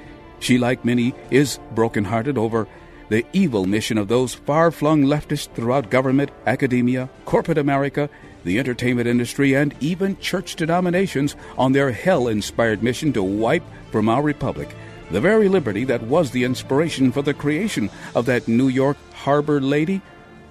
She, 0.41 0.59
like 0.59 0.85
many, 0.85 1.15
is 1.31 1.61
broken-hearted 1.77 2.37
over 2.37 2.67
the 3.11 3.25
evil 3.33 3.65
mission 3.65 3.97
of 3.97 4.09
those 4.09 4.35
far 4.35 4.73
flung 4.73 5.05
leftists 5.05 5.55
throughout 5.55 5.91
government, 5.91 6.33
academia, 6.49 7.09
corporate 7.27 7.59
America, 7.59 8.11
the 8.45 8.59
entertainment 8.59 9.09
industry, 9.09 9.55
and 9.55 9.75
even 9.81 10.19
church 10.19 10.57
denominations 10.57 11.37
on 11.59 11.73
their 11.73 11.91
hell 11.91 12.29
inspired 12.29 12.83
mission 12.83 13.13
to 13.13 13.23
wipe 13.23 13.65
from 13.91 14.09
our 14.09 14.23
republic 14.23 14.75
the 15.11 15.21
very 15.21 15.49
liberty 15.49 15.85
that 15.85 16.03
was 16.03 16.31
the 16.31 16.45
inspiration 16.45 17.13
for 17.13 17.23
the 17.23 17.35
creation 17.35 17.91
of 18.15 18.27
that 18.27 18.49
New 18.49 18.69
York 18.69 18.97
harbor 19.13 19.61
lady 19.61 20.01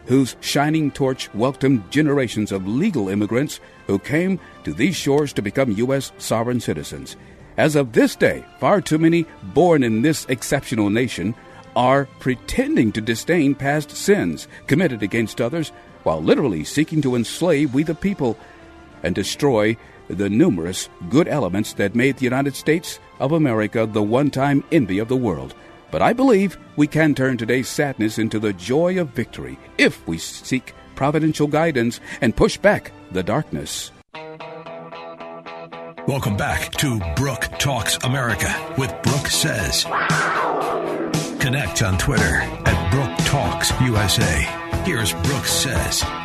whose 0.06 0.36
shining 0.42 0.92
torch 0.92 1.34
welcomed 1.34 1.90
generations 1.92 2.52
of 2.52 2.68
legal 2.68 3.10
immigrants 3.10 3.60
who 3.88 3.98
came 3.98 4.40
to 4.64 4.74
these 4.74 4.96
shores 4.96 5.34
to 5.34 5.42
become 5.42 5.72
U.S. 5.72 6.12
sovereign 6.18 6.60
citizens. 6.60 7.16
As 7.58 7.76
of 7.76 7.94
this 7.94 8.16
day, 8.16 8.44
far 8.60 8.82
too 8.82 8.98
many 8.98 9.26
born 9.54 9.84
in 9.84 10.02
this 10.02 10.26
exceptional 10.26 10.90
nation 10.90 11.36
are 11.76 12.06
pretending 12.20 12.92
to 12.92 13.02
disdain 13.02 13.56
past 13.56 13.92
sins 13.92 14.48
committed 14.68 15.04
against 15.04 15.42
others 15.42 15.72
while 16.04 16.22
literally 16.22 16.64
seeking 16.64 17.02
to 17.02 17.16
enslave 17.16 17.74
we 17.74 17.84
the 17.84 17.96
people 17.96 18.38
and 19.02 19.16
destroy 19.16 19.76
the 20.08 20.30
numerous 20.30 20.90
good 21.10 21.28
elements 21.28 21.74
that 21.74 21.96
made 21.96 22.18
the 22.18 22.26
United 22.26 22.56
States 22.56 23.00
of 23.20 23.32
America 23.32 23.86
the 23.86 24.04
one 24.04 24.30
time 24.30 24.64
envy 24.72 25.00
of 25.00 25.08
the 25.08 25.16
world. 25.16 25.56
But 25.92 26.02
I 26.02 26.14
believe 26.14 26.58
we 26.76 26.88
can 26.88 27.14
turn 27.14 27.38
today's 27.38 27.70
sadness 27.70 28.18
into 28.18 28.40
the 28.40 28.54
joy 28.54 29.00
of 29.00 29.10
victory 29.10 29.58
if 29.78 30.06
we 30.08 30.18
seek 30.18 30.74
providential 30.96 31.48
guidance 31.48 32.00
and 32.22 32.36
push 32.36 32.58
back 32.58 32.92
the 33.12 33.24
darkness. 33.24 33.92
Welcome 36.06 36.36
back 36.36 36.72
to 36.74 37.00
Brooke 37.16 37.48
Talks 37.60 37.98
America 38.04 38.76
with 38.78 38.94
Brooke 39.04 39.28
Says. 39.28 39.86
Connect 41.40 41.82
on 41.82 41.98
Twitter 41.98 42.42
at 42.66 42.92
Brooke 42.92 43.18
Talks 43.26 43.72
USA. 43.82 44.63
Here's 44.86 45.14
Brooks 45.14 45.54
Says. 45.54 46.23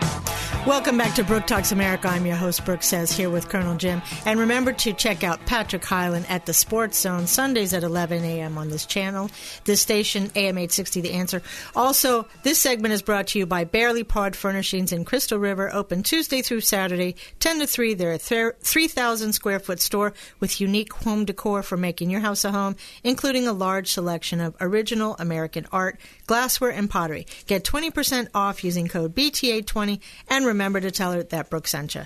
Welcome 0.69 0.99
back 0.99 1.15
to 1.15 1.25
Brooke 1.25 1.47
Talks 1.47 1.73
America. 1.73 2.09
I'm 2.09 2.27
your 2.27 2.37
host, 2.37 2.63
Brooke 2.67 2.83
Says, 2.83 3.11
here 3.11 3.31
with 3.31 3.49
Colonel 3.49 3.75
Jim. 3.77 4.03
And 4.27 4.39
remember 4.39 4.71
to 4.75 4.93
check 4.93 5.25
out 5.25 5.47
Patrick 5.47 5.83
Hyland 5.83 6.27
at 6.29 6.45
the 6.45 6.53
Sports 6.53 7.01
Zone 7.01 7.27
Sundays 7.27 7.73
at 7.73 7.85
11 7.85 8.23
a.m. 8.23 8.59
on 8.59 8.69
this 8.69 8.85
channel, 8.85 9.31
this 9.65 9.81
station, 9.81 10.25
AM 10.37 10.59
860 10.59 11.01
The 11.01 11.13
Answer. 11.13 11.43
Also, 11.75 12.27
this 12.43 12.59
segment 12.59 12.93
is 12.93 13.01
brought 13.01 13.29
to 13.29 13.39
you 13.39 13.47
by 13.47 13.65
Barely 13.65 14.05
Pod 14.05 14.37
Furnishings 14.37 14.93
in 14.93 15.07
Crystal 15.07 15.39
River, 15.39 15.73
open 15.73 16.03
Tuesday 16.03 16.43
through 16.43 16.61
Saturday, 16.61 17.17
10 17.41 17.61
to 17.61 17.67
3. 17.67 17.95
They're 17.95 18.13
a 18.13 18.19
3,000 18.19 19.33
square 19.33 19.61
foot 19.61 19.81
store 19.81 20.13
with 20.39 20.61
unique 20.61 20.93
home 20.93 21.25
decor 21.25 21.63
for 21.63 21.79
making 21.79 22.11
your 22.11 22.21
house 22.21 22.45
a 22.45 22.53
home, 22.53 22.77
including 23.03 23.49
a 23.49 23.55
large 23.55 23.91
selection 23.91 24.39
of 24.39 24.55
original 24.61 25.17
American 25.19 25.67
art, 25.73 25.99
glassware, 26.27 26.73
and 26.73 26.91
pottery. 26.91 27.27
Get 27.47 27.65
20% 27.65 28.29
off 28.35 28.63
using 28.63 28.87
code 28.87 29.17
BTA20 29.17 30.01
and 30.29 30.45
remember 30.45 30.58
to 30.59 30.91
tell 30.91 31.13
her 31.13 31.23
that 31.23 31.51
Brooke 31.51 31.67
sent 31.67 31.95
you. 31.95 32.03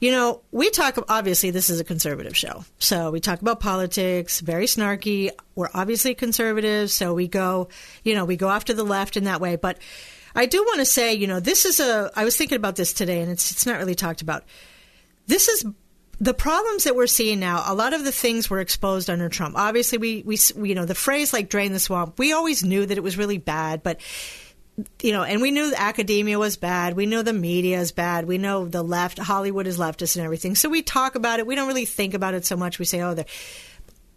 You 0.00 0.12
know, 0.12 0.42
we 0.52 0.70
talk, 0.70 0.96
obviously, 1.08 1.50
this 1.50 1.70
is 1.70 1.80
a 1.80 1.84
conservative 1.84 2.36
show. 2.36 2.64
So 2.78 3.10
we 3.10 3.18
talk 3.18 3.40
about 3.40 3.58
politics, 3.58 4.40
very 4.40 4.66
snarky. 4.66 5.30
We're 5.56 5.70
obviously 5.74 6.14
conservative. 6.14 6.90
So 6.90 7.14
we 7.14 7.26
go, 7.26 7.68
you 8.04 8.14
know, 8.14 8.24
we 8.24 8.36
go 8.36 8.48
after 8.48 8.72
the 8.72 8.84
left 8.84 9.16
in 9.16 9.24
that 9.24 9.40
way. 9.40 9.56
But 9.56 9.78
I 10.36 10.46
do 10.46 10.62
want 10.62 10.78
to 10.78 10.84
say, 10.84 11.14
you 11.14 11.26
know, 11.26 11.40
this 11.40 11.66
is 11.66 11.80
a, 11.80 12.12
I 12.14 12.24
was 12.24 12.36
thinking 12.36 12.56
about 12.56 12.76
this 12.76 12.92
today 12.92 13.20
and 13.22 13.30
it's, 13.30 13.50
it's 13.50 13.66
not 13.66 13.78
really 13.78 13.96
talked 13.96 14.22
about. 14.22 14.44
This 15.26 15.48
is 15.48 15.64
the 16.20 16.34
problems 16.34 16.84
that 16.84 16.94
we're 16.94 17.06
seeing 17.06 17.40
now, 17.40 17.64
a 17.66 17.74
lot 17.74 17.92
of 17.92 18.04
the 18.04 18.12
things 18.12 18.50
were 18.50 18.60
exposed 18.60 19.10
under 19.10 19.28
Trump. 19.28 19.56
Obviously, 19.56 19.98
we, 19.98 20.22
we, 20.24 20.38
you 20.68 20.74
know, 20.74 20.84
the 20.84 20.94
phrase 20.94 21.32
like 21.32 21.48
drain 21.48 21.72
the 21.72 21.78
swamp, 21.78 22.18
we 22.18 22.32
always 22.32 22.64
knew 22.64 22.84
that 22.86 22.98
it 22.98 23.02
was 23.02 23.16
really 23.16 23.38
bad, 23.38 23.82
but, 23.82 24.00
you 25.02 25.12
know, 25.12 25.22
and 25.22 25.40
we 25.40 25.50
knew 25.50 25.72
academia 25.76 26.38
was 26.38 26.56
bad. 26.56 26.94
We 26.94 27.06
know 27.06 27.22
the 27.22 27.32
media 27.32 27.80
is 27.80 27.92
bad. 27.92 28.26
We 28.26 28.38
know 28.38 28.66
the 28.66 28.82
left, 28.82 29.18
Hollywood 29.18 29.66
is 29.66 29.78
leftist 29.78 30.16
and 30.16 30.24
everything. 30.24 30.54
So 30.54 30.68
we 30.68 30.82
talk 30.82 31.14
about 31.14 31.40
it. 31.40 31.46
We 31.46 31.54
don't 31.54 31.68
really 31.68 31.84
think 31.84 32.14
about 32.14 32.34
it 32.34 32.46
so 32.46 32.56
much. 32.56 32.78
We 32.78 32.84
say, 32.84 33.00
oh, 33.02 33.14
there. 33.14 33.26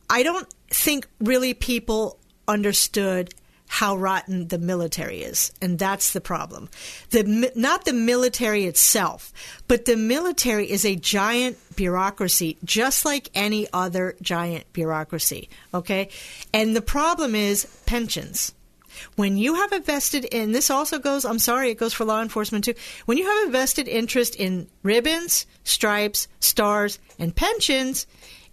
I 0.10 0.24
don't 0.24 0.48
think 0.70 1.08
really 1.20 1.54
people 1.54 2.20
understood 2.48 3.34
how 3.68 3.96
rotten 3.96 4.50
the 4.50 4.58
military 4.58 5.22
is, 5.22 5.54
and 5.62 5.80
that's 5.80 6.12
the 6.12 6.20
problem. 6.20 6.68
The 7.12 7.54
not 7.56 7.86
the 7.86 7.94
military 7.94 8.66
itself, 8.66 9.32
but 9.70 9.86
the 9.86 9.96
military 9.96 10.70
is 10.70 10.84
a 10.84 10.98
giant 10.98 11.58
bureaucracy, 11.78 12.58
just 12.66 13.06
like 13.06 13.30
any 13.34 13.70
other 13.72 14.18
giant 14.22 14.74
bureaucracy. 14.74 15.50
Okay, 15.74 16.10
and 16.54 16.76
the 16.76 16.82
problem 16.82 17.34
is 17.34 17.66
pensions. 17.86 18.54
When 19.16 19.38
you 19.38 19.56
have 19.56 19.74
a 19.74 19.80
vested 19.80 20.26
in 20.26 20.52
this 20.52 20.70
also 20.70 21.00
goes 21.00 21.26
I'm 21.26 21.40
sorry 21.40 21.72
it 21.72 21.78
goes 21.78 21.94
for 21.94 22.06
law 22.06 22.22
enforcement 22.22 22.66
too. 22.66 22.76
When 23.06 23.18
you 23.18 23.26
have 23.26 23.50
a 23.50 23.52
vested 23.52 23.88
interest 23.88 24.36
in 24.36 24.68
ribbons, 24.84 25.46
stripes, 25.64 26.28
stars 26.40 27.00
and 27.20 27.36
pensions 27.36 28.08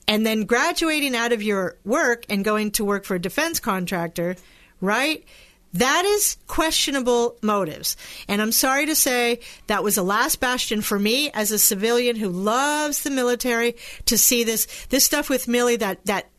and 0.08 0.24
then 0.24 0.44
graduating 0.44 1.14
out 1.14 1.32
of 1.32 1.42
your 1.42 1.76
work 1.84 2.24
and 2.28 2.44
going 2.44 2.70
to 2.72 2.84
work 2.84 3.04
for 3.04 3.14
a 3.14 3.20
defense 3.20 3.60
contractor, 3.60 4.36
right? 4.80 5.24
That 5.74 6.06
is 6.06 6.38
questionable 6.46 7.36
motives. 7.42 7.96
And 8.26 8.40
I'm 8.40 8.52
sorry 8.52 8.86
to 8.86 8.94
say 8.94 9.40
that 9.66 9.84
was 9.84 9.96
the 9.96 10.02
last 10.02 10.40
bastion 10.40 10.80
for 10.80 10.98
me 10.98 11.30
as 11.32 11.52
a 11.52 11.58
civilian 11.58 12.16
who 12.16 12.30
loves 12.30 13.02
the 13.02 13.10
military 13.10 13.76
to 14.06 14.16
see 14.16 14.44
this 14.44 14.66
this 14.88 15.04
stuff 15.04 15.28
with 15.28 15.44
Milley 15.44 15.78
that 15.78 16.04
that 16.06 16.30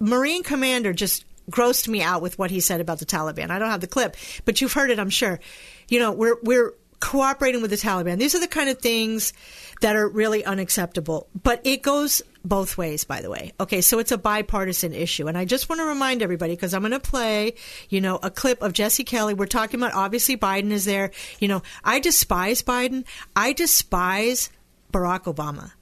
Marine 0.00 0.42
commander 0.42 0.94
just 0.94 1.26
grossed 1.50 1.88
me 1.88 2.02
out 2.02 2.22
with 2.22 2.38
what 2.38 2.50
he 2.50 2.60
said 2.60 2.80
about 2.80 2.98
the 2.98 3.06
Taliban. 3.06 3.50
I 3.50 3.58
don't 3.58 3.70
have 3.70 3.80
the 3.80 3.86
clip, 3.86 4.16
but 4.44 4.60
you've 4.60 4.72
heard 4.72 4.90
it, 4.90 4.98
I'm 4.98 5.10
sure. 5.10 5.40
You 5.88 5.98
know, 5.98 6.12
we're 6.12 6.36
we're 6.42 6.74
cooperating 7.00 7.60
with 7.60 7.70
the 7.70 7.76
Taliban. 7.76 8.18
These 8.18 8.34
are 8.34 8.40
the 8.40 8.48
kind 8.48 8.70
of 8.70 8.78
things 8.78 9.34
that 9.82 9.94
are 9.94 10.08
really 10.08 10.42
unacceptable. 10.42 11.28
But 11.42 11.60
it 11.64 11.82
goes 11.82 12.22
both 12.42 12.78
ways, 12.78 13.04
by 13.04 13.20
the 13.20 13.28
way. 13.28 13.52
Okay, 13.60 13.82
so 13.82 13.98
it's 13.98 14.12
a 14.12 14.16
bipartisan 14.16 14.94
issue. 14.94 15.26
And 15.26 15.36
I 15.36 15.44
just 15.44 15.68
want 15.68 15.80
to 15.80 15.86
remind 15.86 16.22
everybody, 16.22 16.54
because 16.54 16.72
I'm 16.72 16.80
going 16.80 16.92
to 16.92 17.00
play, 17.00 17.56
you 17.90 18.00
know, 18.00 18.18
a 18.22 18.30
clip 18.30 18.62
of 18.62 18.72
Jesse 18.72 19.04
Kelly. 19.04 19.34
We're 19.34 19.46
talking 19.46 19.80
about, 19.80 19.92
obviously, 19.92 20.38
Biden 20.38 20.70
is 20.70 20.86
there. 20.86 21.10
You 21.40 21.48
know, 21.48 21.62
I 21.82 22.00
despise 22.00 22.62
Biden. 22.62 23.04
I 23.36 23.52
despise 23.52 24.48
Barack 24.90 25.24
Obama. 25.24 25.72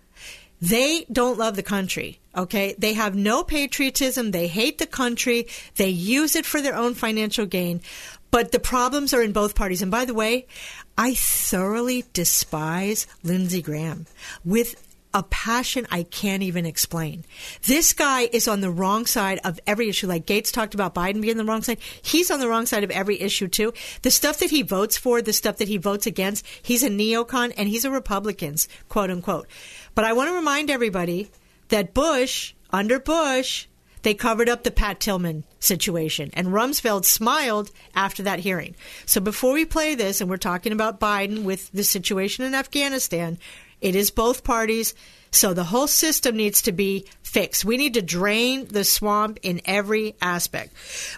They 0.62 1.04
don't 1.10 1.38
love 1.38 1.56
the 1.56 1.62
country. 1.64 2.20
Okay. 2.36 2.76
They 2.78 2.94
have 2.94 3.16
no 3.16 3.42
patriotism. 3.42 4.30
They 4.30 4.46
hate 4.46 4.78
the 4.78 4.86
country. 4.86 5.48
They 5.74 5.88
use 5.88 6.36
it 6.36 6.46
for 6.46 6.62
their 6.62 6.76
own 6.76 6.94
financial 6.94 7.46
gain. 7.46 7.80
But 8.30 8.52
the 8.52 8.60
problems 8.60 9.12
are 9.12 9.22
in 9.22 9.32
both 9.32 9.56
parties. 9.56 9.82
And 9.82 9.90
by 9.90 10.04
the 10.04 10.14
way, 10.14 10.46
I 10.96 11.14
thoroughly 11.14 12.04
despise 12.12 13.06
Lindsey 13.22 13.60
Graham 13.60 14.06
with 14.44 14.76
a 15.14 15.22
passion 15.24 15.86
I 15.90 16.04
can't 16.04 16.42
even 16.42 16.66
explain. 16.66 17.24
This 17.66 17.92
guy 17.92 18.22
is 18.32 18.48
on 18.48 18.60
the 18.60 18.70
wrong 18.70 19.06
side 19.06 19.40
of 19.44 19.60
every 19.66 19.88
issue. 19.88 20.06
Like 20.06 20.26
Gaetz 20.26 20.52
talked 20.52 20.74
about 20.74 20.94
Biden 20.94 21.20
being 21.20 21.36
the 21.36 21.44
wrong 21.44 21.62
side. 21.62 21.78
He's 22.00 22.30
on 22.30 22.40
the 22.40 22.48
wrong 22.48 22.66
side 22.66 22.84
of 22.84 22.90
every 22.90 23.20
issue 23.20 23.48
too. 23.48 23.72
The 24.02 24.10
stuff 24.10 24.38
that 24.38 24.50
he 24.50 24.62
votes 24.62 24.96
for, 24.96 25.20
the 25.20 25.32
stuff 25.32 25.58
that 25.58 25.68
he 25.68 25.76
votes 25.76 26.06
against, 26.06 26.46
he's 26.62 26.82
a 26.82 26.88
neocon 26.88 27.52
and 27.56 27.68
he's 27.68 27.84
a 27.84 27.90
Republicans, 27.90 28.68
quote 28.88 29.10
unquote. 29.10 29.46
But 29.94 30.04
I 30.04 30.12
want 30.12 30.28
to 30.30 30.34
remind 30.34 30.70
everybody 30.70 31.30
that 31.68 31.94
Bush, 31.94 32.54
under 32.70 32.98
Bush, 32.98 33.66
they 34.02 34.14
covered 34.14 34.48
up 34.48 34.64
the 34.64 34.70
Pat 34.70 35.00
Tillman 35.00 35.44
situation. 35.60 36.30
And 36.34 36.48
Rumsfeld 36.48 37.04
smiled 37.04 37.70
after 37.94 38.22
that 38.24 38.40
hearing. 38.40 38.74
So 39.06 39.20
before 39.20 39.52
we 39.52 39.64
play 39.64 39.94
this, 39.94 40.20
and 40.20 40.28
we're 40.28 40.36
talking 40.36 40.72
about 40.72 41.00
Biden 41.00 41.44
with 41.44 41.70
the 41.72 41.84
situation 41.84 42.44
in 42.44 42.54
Afghanistan, 42.54 43.38
it 43.82 43.94
is 43.94 44.10
both 44.10 44.44
parties. 44.44 44.94
So 45.32 45.54
the 45.54 45.64
whole 45.64 45.86
system 45.86 46.36
needs 46.36 46.62
to 46.62 46.72
be 46.72 47.06
fixed. 47.22 47.64
We 47.64 47.78
need 47.78 47.94
to 47.94 48.02
drain 48.02 48.66
the 48.66 48.84
swamp 48.84 49.38
in 49.42 49.62
every 49.64 50.14
aspect. 50.20 50.74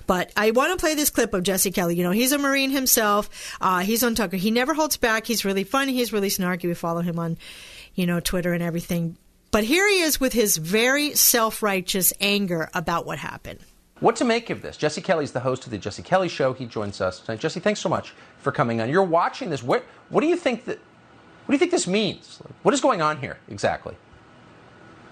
But 0.07 0.31
I 0.37 0.53
want 0.53 0.73
to 0.73 0.83
play 0.83 0.95
this 0.95 1.11
clip 1.11 1.35
of 1.35 1.43
Jesse 1.43 1.73
Kelly. 1.73 1.97
You 1.97 2.05
know, 2.05 2.13
he's 2.13 2.31
a 2.31 2.39
Marine 2.39 2.71
himself. 2.71 3.29
Uh, 3.61 3.81
he's 3.81 4.05
on 4.05 4.15
Tucker. 4.15 4.37
He 4.37 4.53
never 4.53 4.73
holds 4.73 4.97
back. 4.97 5.27
He's 5.27 5.45
really 5.45 5.65
funny. 5.65 5.95
He's 5.95 6.13
really 6.13 6.29
snarky. 6.29 6.65
We 6.65 6.75
follow 6.75 7.01
him 7.01 7.19
on, 7.19 7.37
you 7.97 8.07
know, 8.07 8.21
Twitter 8.21 8.53
and 8.53 8.63
everything. 8.63 9.17
But 9.51 9.65
here 9.65 9.89
he 9.89 10.01
is 10.01 10.21
with 10.21 10.33
his 10.33 10.57
very 10.57 11.15
self 11.15 11.63
righteous 11.63 12.13
anger 12.21 12.71
about 12.73 13.07
what 13.07 13.19
happened. 13.19 13.59
What 14.01 14.17
to 14.17 14.25
make 14.25 14.51
of 14.51 14.63
this? 14.63 14.77
Jesse 14.77 15.01
Kelly's 15.01 15.33
the 15.33 15.41
host 15.41 15.65
of 15.65 15.71
the 15.71 15.79
Jesse 15.79 16.03
Kelly 16.03 16.29
Show. 16.29 16.53
He 16.53 16.67
joins 16.67 17.01
us 17.01 17.21
tonight. 17.21 17.41
Jesse, 17.41 17.61
thanks 17.61 17.81
so 17.81 17.89
much 17.89 18.13
for 18.39 18.53
coming 18.53 18.81
on. 18.81 18.91
You're 18.91 19.03
watching 19.03 19.51
this. 19.51 19.63
What 19.63 19.85
what 20.09 20.21
do 20.21 20.29
you 20.29 20.37
think 20.37 20.67
that 20.67 20.79
what 21.45 21.53
do 21.53 21.55
you 21.55 21.59
think 21.59 21.73
this 21.73 21.87
means? 21.87 22.41
What 22.63 22.73
is 22.73 22.81
going 22.81 23.03
on 23.03 23.19
here 23.19 23.39
exactly? 23.49 23.97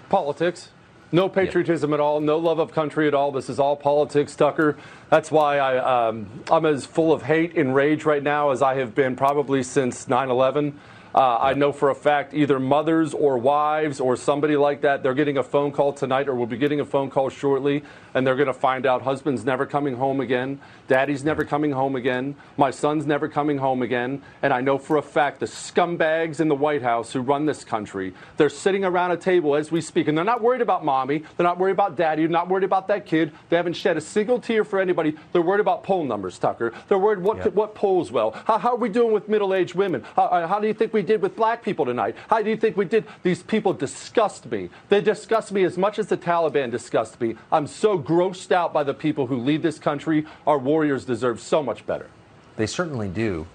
Politics. 0.09 0.71
No 1.15 1.29
patriotism 1.29 1.93
at 1.93 2.01
all. 2.01 2.21
No 2.21 2.39
love 2.39 2.59
of 2.59 2.73
country 2.73 3.07
at 3.07 3.13
all. 3.13 3.33
This 3.33 3.51
is 3.51 3.59
all 3.59 3.77
politics, 3.77 4.35
Tucker. 4.35 4.79
That's 5.11 5.31
why 5.31 5.59
I, 5.59 6.09
um, 6.09 6.27
I'm 6.51 6.65
as 6.65 6.87
full 6.87 7.13
of 7.13 7.23
hate 7.23 7.55
and 7.59 7.75
rage 7.75 8.07
right 8.07 8.23
now 8.23 8.51
as 8.51 8.63
I 8.63 8.77
have 8.77 8.95
been 8.95 9.15
probably 9.15 9.63
since 9.63 10.09
9 10.09 10.31
11. 10.31 10.79
Uh, 11.15 11.37
I 11.39 11.55
know 11.55 11.73
for 11.73 11.91
a 11.91 11.95
fact 11.95 12.33
either 12.33 12.59
mothers 12.59 13.13
or 13.13 13.37
wives 13.37 14.01
or 14.01 14.17
somebody 14.17 14.57
like 14.57 14.81
that, 14.81 15.03
they're 15.03 15.15
getting 15.15 15.37
a 15.37 15.43
phone 15.43 15.71
call 15.71 15.93
tonight 15.93 16.29
or 16.29 16.35
will 16.35 16.47
be 16.47 16.57
getting 16.57 16.81
a 16.81 16.85
phone 16.87 17.11
call 17.11 17.29
shortly, 17.29 17.83
and 18.15 18.27
they're 18.27 18.37
going 18.37 18.47
to 18.47 18.55
find 18.55 18.87
out 18.87 19.03
husband's 19.03 19.45
never 19.45 19.67
coming 19.67 19.97
home 19.97 20.21
again, 20.21 20.59
daddy's 20.89 21.23
never 21.23 21.45
coming 21.45 21.71
home 21.71 21.97
again, 21.97 22.35
my 22.57 22.71
son's 22.71 23.05
never 23.05 23.29
coming 23.29 23.59
home 23.59 23.83
again. 23.83 24.23
And 24.43 24.55
I 24.55 24.63
know 24.63 24.79
for 24.79 24.97
a 24.97 25.03
fact 25.03 25.41
the 25.41 25.47
scumbags 25.47 26.41
in 26.41 26.49
the 26.49 26.55
White 26.55 26.83
House 26.83 27.13
who 27.13 27.21
run 27.21 27.45
this 27.45 27.63
country, 27.63 28.15
they're 28.39 28.49
sitting 28.49 28.85
around 28.85 29.11
a 29.11 29.17
table 29.19 29.55
as 29.55 29.71
we 29.71 29.83
speak, 29.83 30.09
and 30.09 30.17
they're 30.17 30.25
not 30.25 30.41
worried 30.41 30.63
about 30.63 30.83
mommy, 30.83 31.25
they're 31.37 31.45
not 31.45 31.59
worried 31.59 31.73
about 31.73 31.97
daddy, 31.97 32.23
they're 32.23 32.31
not 32.31 32.49
worried 32.49 32.65
about 32.65 32.89
that 32.89 33.05
kid, 33.05 33.33
they 33.51 33.57
haven't 33.57 33.75
shed 33.75 33.99
a 33.99 34.01
single 34.01 34.41
tear 34.41 34.65
for 34.65 34.81
anybody. 34.81 35.15
They're 35.33 35.43
worried 35.43 35.61
about 35.61 35.85
poll 35.85 36.05
numbers, 36.05 36.39
Tucker. 36.39 36.73
They're 36.89 36.99
worried 36.99 37.19
what, 37.19 37.53
what 37.55 37.75
polls 37.75 38.11
well. 38.11 38.31
How, 38.47 38.57
how 38.57 38.71
are 38.71 38.77
we 38.77 38.89
doing 38.89 39.13
with 39.13 39.29
middle 39.29 39.53
aged 39.53 39.75
women? 39.75 40.03
How, 40.17 40.47
how 40.47 40.59
do 40.59 40.67
you 40.67 40.75
think 40.75 40.95
we 40.95 41.02
did 41.03 41.23
with 41.23 41.37
black 41.37 41.63
people 41.63 41.85
tonight? 41.85 42.17
How 42.29 42.43
do 42.43 42.51
you 42.51 42.57
think 42.57 42.77
we 42.77 42.85
did? 42.85 43.05
These 43.23 43.43
people 43.43 43.73
disgust 43.73 44.51
me. 44.51 44.71
They 44.89 45.01
disgust 45.01 45.53
me 45.53 45.65
as 45.65 45.79
much 45.79 45.99
as 45.99 46.07
the 46.09 46.17
Taliban 46.17 46.71
disgust 46.71 47.21
me. 47.21 47.37
I'm 47.51 47.67
so 47.67 47.99
grossed 47.99 48.53
out 48.53 48.73
by 48.73 48.85
the 48.85 48.95
people 48.95 49.27
who 49.27 49.37
lead 49.37 49.63
this 49.63 49.79
country. 49.79 50.27
Our 50.47 50.59
warriors 50.59 51.05
deserve 51.05 51.41
so 51.41 51.63
much 51.63 51.87
better. 51.87 52.09
They 52.57 52.67
certainly 52.67 53.09
do. 53.09 53.47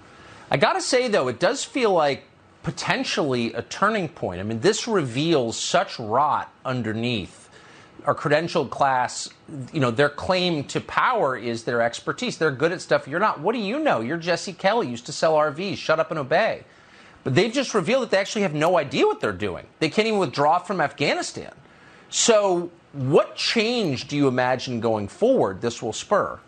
I 0.50 0.56
got 0.56 0.74
to 0.74 0.80
say, 0.80 1.08
though, 1.08 1.28
it 1.28 1.38
does 1.38 1.64
feel 1.64 1.92
like 1.92 2.24
potentially 2.62 3.52
a 3.52 3.62
turning 3.62 4.08
point. 4.08 4.40
I 4.40 4.44
mean, 4.44 4.60
this 4.60 4.88
reveals 4.88 5.58
such 5.58 5.98
rot 5.98 6.52
underneath 6.64 7.48
our 8.04 8.14
credentialed 8.14 8.70
class. 8.70 9.28
You 9.72 9.80
know, 9.80 9.90
their 9.90 10.08
claim 10.08 10.64
to 10.64 10.80
power 10.80 11.36
is 11.36 11.64
their 11.64 11.82
expertise. 11.82 12.38
They're 12.38 12.50
good 12.50 12.72
at 12.72 12.80
stuff 12.80 13.06
you're 13.06 13.20
not. 13.20 13.40
What 13.40 13.54
do 13.54 13.58
you 13.58 13.78
know? 13.78 14.00
You're 14.00 14.16
Jesse 14.16 14.52
Kelly, 14.52 14.88
used 14.88 15.06
to 15.06 15.12
sell 15.12 15.34
RVs. 15.34 15.76
Shut 15.76 16.00
up 16.00 16.10
and 16.10 16.18
obey. 16.18 16.64
But 17.24 17.34
they've 17.34 17.52
just 17.52 17.74
revealed 17.74 18.04
that 18.04 18.10
they 18.10 18.18
actually 18.18 18.42
have 18.42 18.54
no 18.54 18.78
idea 18.78 19.06
what 19.06 19.20
they're 19.20 19.32
doing. 19.32 19.66
They 19.80 19.88
can't 19.88 20.06
even 20.08 20.20
withdraw 20.20 20.58
from 20.58 20.80
Afghanistan. 20.80 21.52
So, 22.10 22.70
what 22.92 23.36
change 23.36 24.08
do 24.08 24.16
you 24.16 24.28
imagine 24.28 24.80
going 24.80 25.08
forward 25.08 25.60
this 25.60 25.82
will 25.82 25.92
spur? 25.92 26.38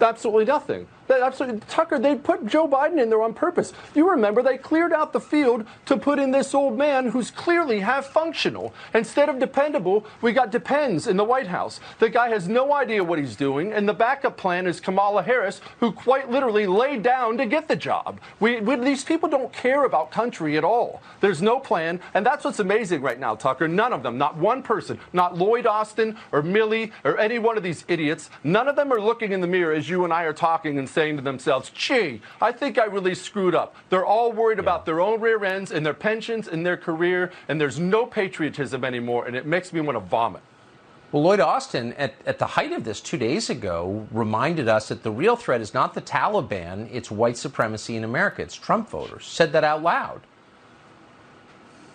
Absolutely 0.00 0.46
nothing. 0.46 0.86
That 1.10 1.22
absolutely, 1.22 1.60
Tucker, 1.66 1.98
they 1.98 2.14
put 2.14 2.46
Joe 2.46 2.68
Biden 2.68 3.02
in 3.02 3.10
there 3.10 3.20
on 3.20 3.34
purpose. 3.34 3.72
You 3.96 4.08
remember 4.08 4.44
they 4.44 4.56
cleared 4.56 4.92
out 4.92 5.12
the 5.12 5.18
field 5.18 5.66
to 5.86 5.96
put 5.96 6.20
in 6.20 6.30
this 6.30 6.54
old 6.54 6.78
man 6.78 7.08
who's 7.08 7.32
clearly 7.32 7.80
half 7.80 8.06
functional. 8.06 8.72
Instead 8.94 9.28
of 9.28 9.40
dependable, 9.40 10.06
we 10.22 10.32
got 10.32 10.52
depends 10.52 11.08
in 11.08 11.16
the 11.16 11.24
White 11.24 11.48
House. 11.48 11.80
The 11.98 12.10
guy 12.10 12.28
has 12.28 12.46
no 12.46 12.72
idea 12.72 13.02
what 13.02 13.18
he's 13.18 13.34
doing, 13.34 13.72
and 13.72 13.88
the 13.88 13.92
backup 13.92 14.36
plan 14.36 14.68
is 14.68 14.78
Kamala 14.78 15.24
Harris, 15.24 15.60
who 15.80 15.90
quite 15.90 16.30
literally 16.30 16.68
laid 16.68 17.02
down 17.02 17.36
to 17.38 17.44
get 17.44 17.66
the 17.66 17.74
job. 17.74 18.20
We, 18.38 18.60
we, 18.60 18.76
these 18.76 19.02
people 19.02 19.28
don't 19.28 19.52
care 19.52 19.86
about 19.86 20.12
country 20.12 20.56
at 20.56 20.62
all. 20.62 21.02
There's 21.20 21.42
no 21.42 21.58
plan, 21.58 21.98
and 22.14 22.24
that's 22.24 22.44
what's 22.44 22.60
amazing 22.60 23.02
right 23.02 23.18
now, 23.18 23.34
Tucker. 23.34 23.66
None 23.66 23.92
of 23.92 24.04
them, 24.04 24.16
not 24.16 24.36
one 24.36 24.62
person, 24.62 25.00
not 25.12 25.36
Lloyd 25.36 25.66
Austin 25.66 26.16
or 26.30 26.40
Milley 26.40 26.92
or 27.02 27.18
any 27.18 27.40
one 27.40 27.56
of 27.56 27.64
these 27.64 27.84
idiots, 27.88 28.30
none 28.44 28.68
of 28.68 28.76
them 28.76 28.92
are 28.92 29.00
looking 29.00 29.32
in 29.32 29.40
the 29.40 29.48
mirror 29.48 29.72
as 29.72 29.88
you 29.88 30.04
and 30.04 30.12
I 30.12 30.22
are 30.22 30.32
talking 30.32 30.78
and 30.78 30.88
saying 30.88 30.99
to 31.08 31.22
themselves, 31.22 31.70
gee, 31.70 32.20
I 32.40 32.52
think 32.52 32.78
I 32.78 32.84
really 32.84 33.14
screwed 33.14 33.54
up. 33.54 33.74
They're 33.88 34.04
all 34.04 34.32
worried 34.32 34.58
yeah. 34.58 34.62
about 34.62 34.86
their 34.86 35.00
own 35.00 35.20
rear 35.20 35.44
ends 35.44 35.72
and 35.72 35.84
their 35.84 35.94
pensions 35.94 36.48
and 36.48 36.64
their 36.64 36.76
career, 36.76 37.32
and 37.48 37.60
there's 37.60 37.78
no 37.78 38.06
patriotism 38.06 38.84
anymore, 38.84 39.26
and 39.26 39.34
it 39.34 39.46
makes 39.46 39.72
me 39.72 39.80
want 39.80 39.96
to 39.96 40.00
vomit. 40.00 40.42
Well, 41.12 41.24
Lloyd 41.24 41.40
Austin, 41.40 41.92
at, 41.94 42.14
at 42.24 42.38
the 42.38 42.46
height 42.46 42.70
of 42.70 42.84
this 42.84 43.00
two 43.00 43.18
days 43.18 43.50
ago, 43.50 44.06
reminded 44.12 44.68
us 44.68 44.88
that 44.88 45.02
the 45.02 45.10
real 45.10 45.34
threat 45.34 45.60
is 45.60 45.74
not 45.74 45.92
the 45.94 46.00
Taliban, 46.00 46.88
it's 46.92 47.10
white 47.10 47.36
supremacy 47.36 47.96
in 47.96 48.04
America. 48.04 48.42
It's 48.42 48.54
Trump 48.54 48.88
voters. 48.88 49.26
Said 49.26 49.50
that 49.52 49.64
out 49.64 49.82
loud. 49.82 50.20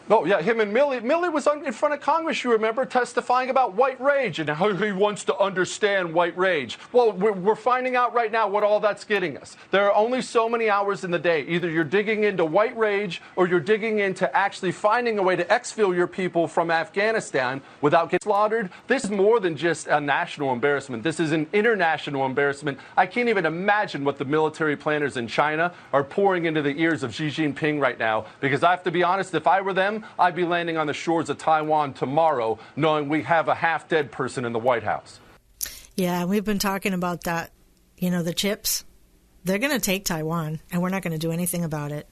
Oh, 0.08 0.24
yeah, 0.24 0.40
him 0.40 0.60
and 0.60 0.72
Milley. 0.72 1.02
Milley 1.02 1.34
was 1.34 1.48
in 1.48 1.74
front 1.74 1.96
of 1.96 2.02
Congress, 2.02 2.44
you 2.44 2.52
remember, 2.52 2.86
testifying 2.86 3.50
about 3.50 3.74
white 3.74 4.00
rage 4.00 4.38
and 4.38 4.48
how 4.48 4.72
he 4.72 4.92
wants 4.92 5.24
to 5.24 5.38
understand 5.38 6.14
white 6.14 6.38
rage. 6.38 6.78
Well, 6.92 7.12
we're, 7.12 7.32
we're, 7.32 7.56
finding 7.56 7.96
out 7.96 8.14
right 8.14 8.32
now 8.32 8.48
what 8.48 8.64
all 8.64 8.80
that's 8.80 9.04
getting 9.06 9.38
us. 9.38 9.58
There 9.72 9.90
are 9.90 9.96
only 9.96 10.22
so 10.22 10.48
many 10.48 10.70
hours 10.70 11.04
in 11.04 11.10
the 11.10 11.18
day. 11.18 11.42
Either 11.48 11.70
you're 11.70 11.84
digging 11.84 12.26
into 12.26 12.46
white 12.46 12.78
rage 12.78 13.22
or 13.36 13.48
you're 13.48 13.60
digging 13.60 14.00
into 14.00 14.34
actually 14.36 14.74
finding 14.74 15.18
a 15.18 15.24
way 15.24 15.36
to 15.36 15.46
exfil 15.46 15.96
your 15.96 16.06
people 16.06 16.48
from 16.48 16.70
Afghanistan 16.70 17.62
without 17.82 18.12
getting 18.12 18.24
slaughtered. 18.24 18.70
This 18.88 19.06
is 19.06 19.10
more 19.10 19.40
than 19.40 19.58
just 19.58 19.88
a 19.88 20.00
national 20.00 20.54
embarrassment. 20.54 21.02
This 21.02 21.20
is 21.20 21.32
an 21.32 21.48
international 21.54 22.26
embarrassment. 22.26 22.78
I 22.96 23.08
can't 23.08 23.30
even 23.30 23.46
imagine 23.46 24.04
what 24.04 24.20
the 24.20 24.26
military 24.26 24.76
planners 24.76 25.18
in 25.18 25.28
China 25.28 25.74
are 25.94 26.04
pouring 26.04 26.46
into 26.46 26.62
the 26.62 26.78
ears 26.80 27.02
of 27.02 27.16
Xi 27.16 27.30
Jinping 27.30 27.80
right 27.80 27.98
now 27.98 28.26
because 28.42 28.62
I 28.62 28.70
have 28.72 28.84
to 28.84 28.92
be 28.92 29.02
honest, 29.02 29.34
if 29.34 29.48
I 29.48 29.62
were 29.62 29.74
them, 29.74 29.95
I'd 30.18 30.36
be 30.36 30.44
landing 30.44 30.78
on 30.78 30.88
the 30.88 30.94
shores 30.94 31.30
of 31.30 31.38
Taiwan 31.38 31.94
tomorrow 31.94 32.60
knowing 32.76 33.10
we 33.10 33.24
have 33.24 33.48
a 33.48 33.56
half 33.56 33.88
dead 33.88 34.12
person 34.12 34.46
in 34.46 34.54
the 34.54 34.60
White 34.60 34.84
House. 34.84 35.20
Yeah, 35.96 36.26
we've 36.26 36.44
been 36.44 36.60
talking 36.60 36.94
about 36.94 37.24
that. 37.24 37.52
You 37.98 38.12
know, 38.12 38.24
the 38.24 38.34
chips, 38.34 38.84
they're 39.46 39.60
going 39.60 39.72
to 39.72 39.80
take 39.80 40.04
Taiwan, 40.04 40.60
and 40.72 40.82
we're 40.82 40.90
not 40.90 41.02
going 41.02 41.14
to 41.14 41.20
do 41.20 41.32
anything 41.32 41.64
about 41.64 41.92
it. 41.92 42.10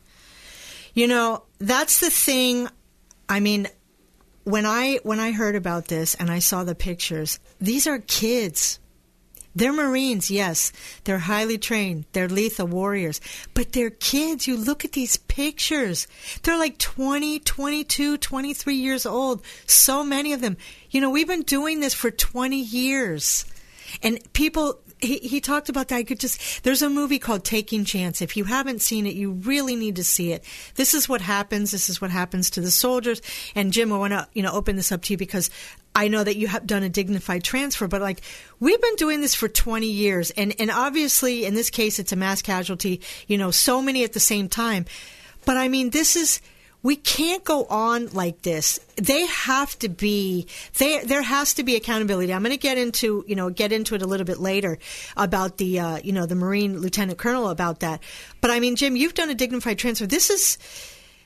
You 0.94 1.08
know, 1.08 1.44
that's 1.60 2.00
the 2.00 2.10
thing. 2.10 2.70
I 3.28 3.40
mean, 3.40 3.68
when 4.44 4.66
I 4.66 5.00
when 5.04 5.20
I 5.20 5.32
heard 5.32 5.56
about 5.56 5.88
this 5.88 6.16
and 6.16 6.30
I 6.30 6.40
saw 6.40 6.64
the 6.64 6.76
pictures, 6.76 7.40
these 7.60 7.88
are 7.88 8.00
kids. 8.00 8.80
They're 9.56 9.74
Marines, 9.74 10.32
yes. 10.32 10.72
They're 11.04 11.20
highly 11.20 11.58
trained. 11.58 12.06
They're 12.14 12.30
lethal 12.30 12.68
warriors. 12.68 13.22
But 13.54 13.74
they're 13.74 13.92
kids. 13.92 14.48
You 14.48 14.58
look 14.58 14.84
at 14.84 14.94
these 14.94 15.18
pictures. 15.18 16.08
They're 16.42 16.58
like 16.58 16.80
20, 16.80 17.40
22, 17.40 18.18
23 18.18 18.76
years 18.76 19.06
old. 19.06 19.44
So 19.68 20.04
many 20.04 20.34
of 20.34 20.42
them. 20.42 20.58
You 20.90 21.02
know, 21.02 21.10
we've 21.10 21.28
been 21.28 21.44
doing 21.44 21.80
this 21.80 21.94
for 21.94 22.10
20 22.10 22.60
years. 22.60 23.46
And 24.02 24.20
people, 24.34 24.80
he, 25.00 25.20
he 25.20 25.40
talked 25.40 25.70
about 25.70 25.90
that. 25.90 25.98
I 25.98 26.04
could 26.04 26.20
just, 26.20 26.64
there's 26.64 26.82
a 26.82 26.90
movie 26.90 27.20
called 27.20 27.44
Taking 27.44 27.86
Chance. 27.86 28.22
If 28.22 28.36
you 28.36 28.46
haven't 28.46 28.82
seen 28.82 29.06
it, 29.06 29.14
you 29.14 29.32
really 29.32 29.76
need 29.76 29.98
to 29.98 30.04
see 30.04 30.32
it. 30.32 30.44
This 30.76 30.96
is 30.96 31.08
what 31.08 31.22
happens. 31.22 31.72
This 31.72 31.90
is 31.90 32.02
what 32.02 32.10
happens 32.10 32.50
to 32.52 32.62
the 32.62 32.72
soldiers. 32.72 33.22
And 33.54 33.72
Jim, 33.72 33.94
I 33.94 33.98
want 33.98 34.14
to, 34.14 34.28
you 34.34 34.42
know, 34.42 34.52
open 34.52 34.78
this 34.78 34.92
up 34.92 35.04
to 35.04 35.14
you 35.14 35.18
because 35.18 35.52
I 35.96 36.08
know 36.08 36.24
that 36.24 36.38
you 36.38 36.48
have 36.48 36.66
done 36.66 36.84
a 36.84 36.90
dignified 36.90 37.44
transfer, 37.44 37.88
but 37.88 38.02
like 38.02 38.22
we've 38.60 38.82
been 38.82 38.96
doing 38.96 39.22
this 39.22 39.36
for 39.36 39.48
20 39.48 39.88
years. 39.88 40.32
And, 40.32 40.56
and 40.60 40.72
obviously 40.72 41.46
in 41.46 41.54
this 41.54 41.70
case, 41.70 42.00
it's 42.00 42.12
a 42.12 42.16
mass 42.16 42.42
casualty, 42.42 43.02
you 43.28 43.38
know, 43.38 43.52
so 43.52 43.82
many 43.82 44.04
at 44.04 44.14
the 44.14 44.20
same 44.20 44.50
time. 44.50 44.86
But 45.46 45.58
I 45.58 45.68
mean, 45.68 45.92
this 45.92 46.16
is, 46.16 46.42
we 46.84 46.98
can't 46.98 47.44
go 47.44 47.66
on 47.66 48.08
like 48.10 48.42
this. 48.42 48.80
They 48.98 49.26
have 49.26 49.78
to 49.80 49.90
be 49.90 50.48
they 50.78 51.00
there 51.00 51.22
has 51.22 51.54
to 51.56 51.64
be 51.64 51.78
accountability. 51.78 52.34
I'm 52.34 52.44
going 52.44 52.52
to 52.52 52.58
get 52.58 52.78
into, 52.78 53.24
you 53.26 53.36
know, 53.36 53.50
get 53.50 53.72
into 53.72 53.96
it 53.96 54.02
a 54.02 54.06
little 54.06 54.26
bit 54.26 54.38
later 54.38 54.78
about 55.16 55.58
the 55.58 55.80
uh, 55.80 55.98
you 56.04 56.12
know, 56.12 56.26
the 56.26 56.36
Marine 56.36 56.80
Lieutenant 56.80 57.18
Colonel 57.18 57.50
about 57.50 57.80
that. 57.80 58.04
But 58.42 58.52
I 58.52 58.60
mean, 58.60 58.76
Jim, 58.76 58.98
you've 58.98 59.14
done 59.14 59.30
a 59.30 59.36
dignified 59.36 59.80
transfer. 59.80 60.06
This 60.06 60.30
is 60.30 60.58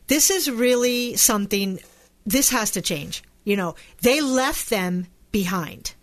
this 0.08 0.30
is 0.30 0.50
really 0.50 1.16
something 1.16 1.80
this 2.26 2.52
has 2.52 2.72
to 2.72 2.82
change. 2.82 3.24
You 3.48 3.56
know, 3.56 3.76
they 4.02 4.20
left 4.20 4.70
them 4.70 5.08
behind. 5.32 5.94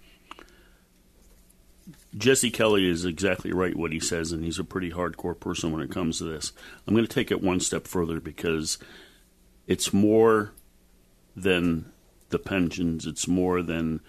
Jesse 2.16 2.51
Kelly 2.51 2.88
is 2.88 3.05
exactly 3.05 3.53
right 3.53 3.76
what 3.76 3.92
he 3.92 4.01
says, 4.01 4.32
and 4.32 4.42
he's 4.42 4.59
a 4.59 4.64
pretty 4.64 4.90
hardcore 4.90 5.38
person 5.38 5.70
when 5.70 5.82
it 5.82 5.90
comes 5.90 6.16
to 6.16 6.24
this. 6.24 6.53
I'm 6.86 6.95
going 6.95 7.07
to 7.07 7.12
take 7.12 7.30
it 7.30 7.42
one 7.42 7.61
step 7.61 7.86
further 7.86 8.18
because 8.18 8.78
it's 9.66 9.92
more 9.92 10.55
than 11.36 11.92
the 12.30 12.38
pensions, 12.38 13.05
it's 13.05 13.28
more 13.28 13.61
than 13.61 14.01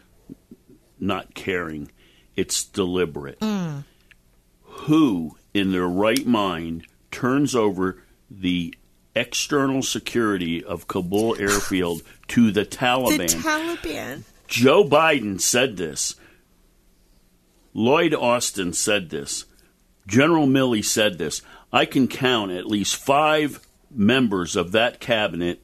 not 0.97 1.33
caring, 1.33 1.91
it's 2.37 2.63
deliberate. 2.63 3.41
Mm. 3.41 3.83
Who, 4.61 5.35
in 5.53 5.73
their 5.73 5.89
right 5.89 6.25
mind, 6.25 6.87
turns 7.11 7.53
over 7.53 8.01
the 8.31 8.73
external 9.15 9.81
security 9.81 10.63
of 10.63 10.87
Kabul 10.87 11.35
airfield 11.39 12.01
to 12.29 12.51
the 12.51 12.65
Taliban? 12.65 13.29
The 13.29 13.37
Taliban. 13.37 14.23
Joe 14.47 14.83
Biden 14.83 15.39
said 15.41 15.77
this. 15.77 16.15
Lloyd 17.73 18.13
Austin 18.13 18.73
said 18.73 19.09
this. 19.09 19.45
General 20.07 20.47
Milley 20.47 20.83
said 20.83 21.17
this. 21.17 21.41
I 21.73 21.85
can 21.85 22.07
count 22.07 22.51
at 22.51 22.67
least 22.67 22.95
five 22.95 23.59
members 23.91 24.55
of 24.55 24.71
that 24.71 24.99
cabinet 24.99 25.61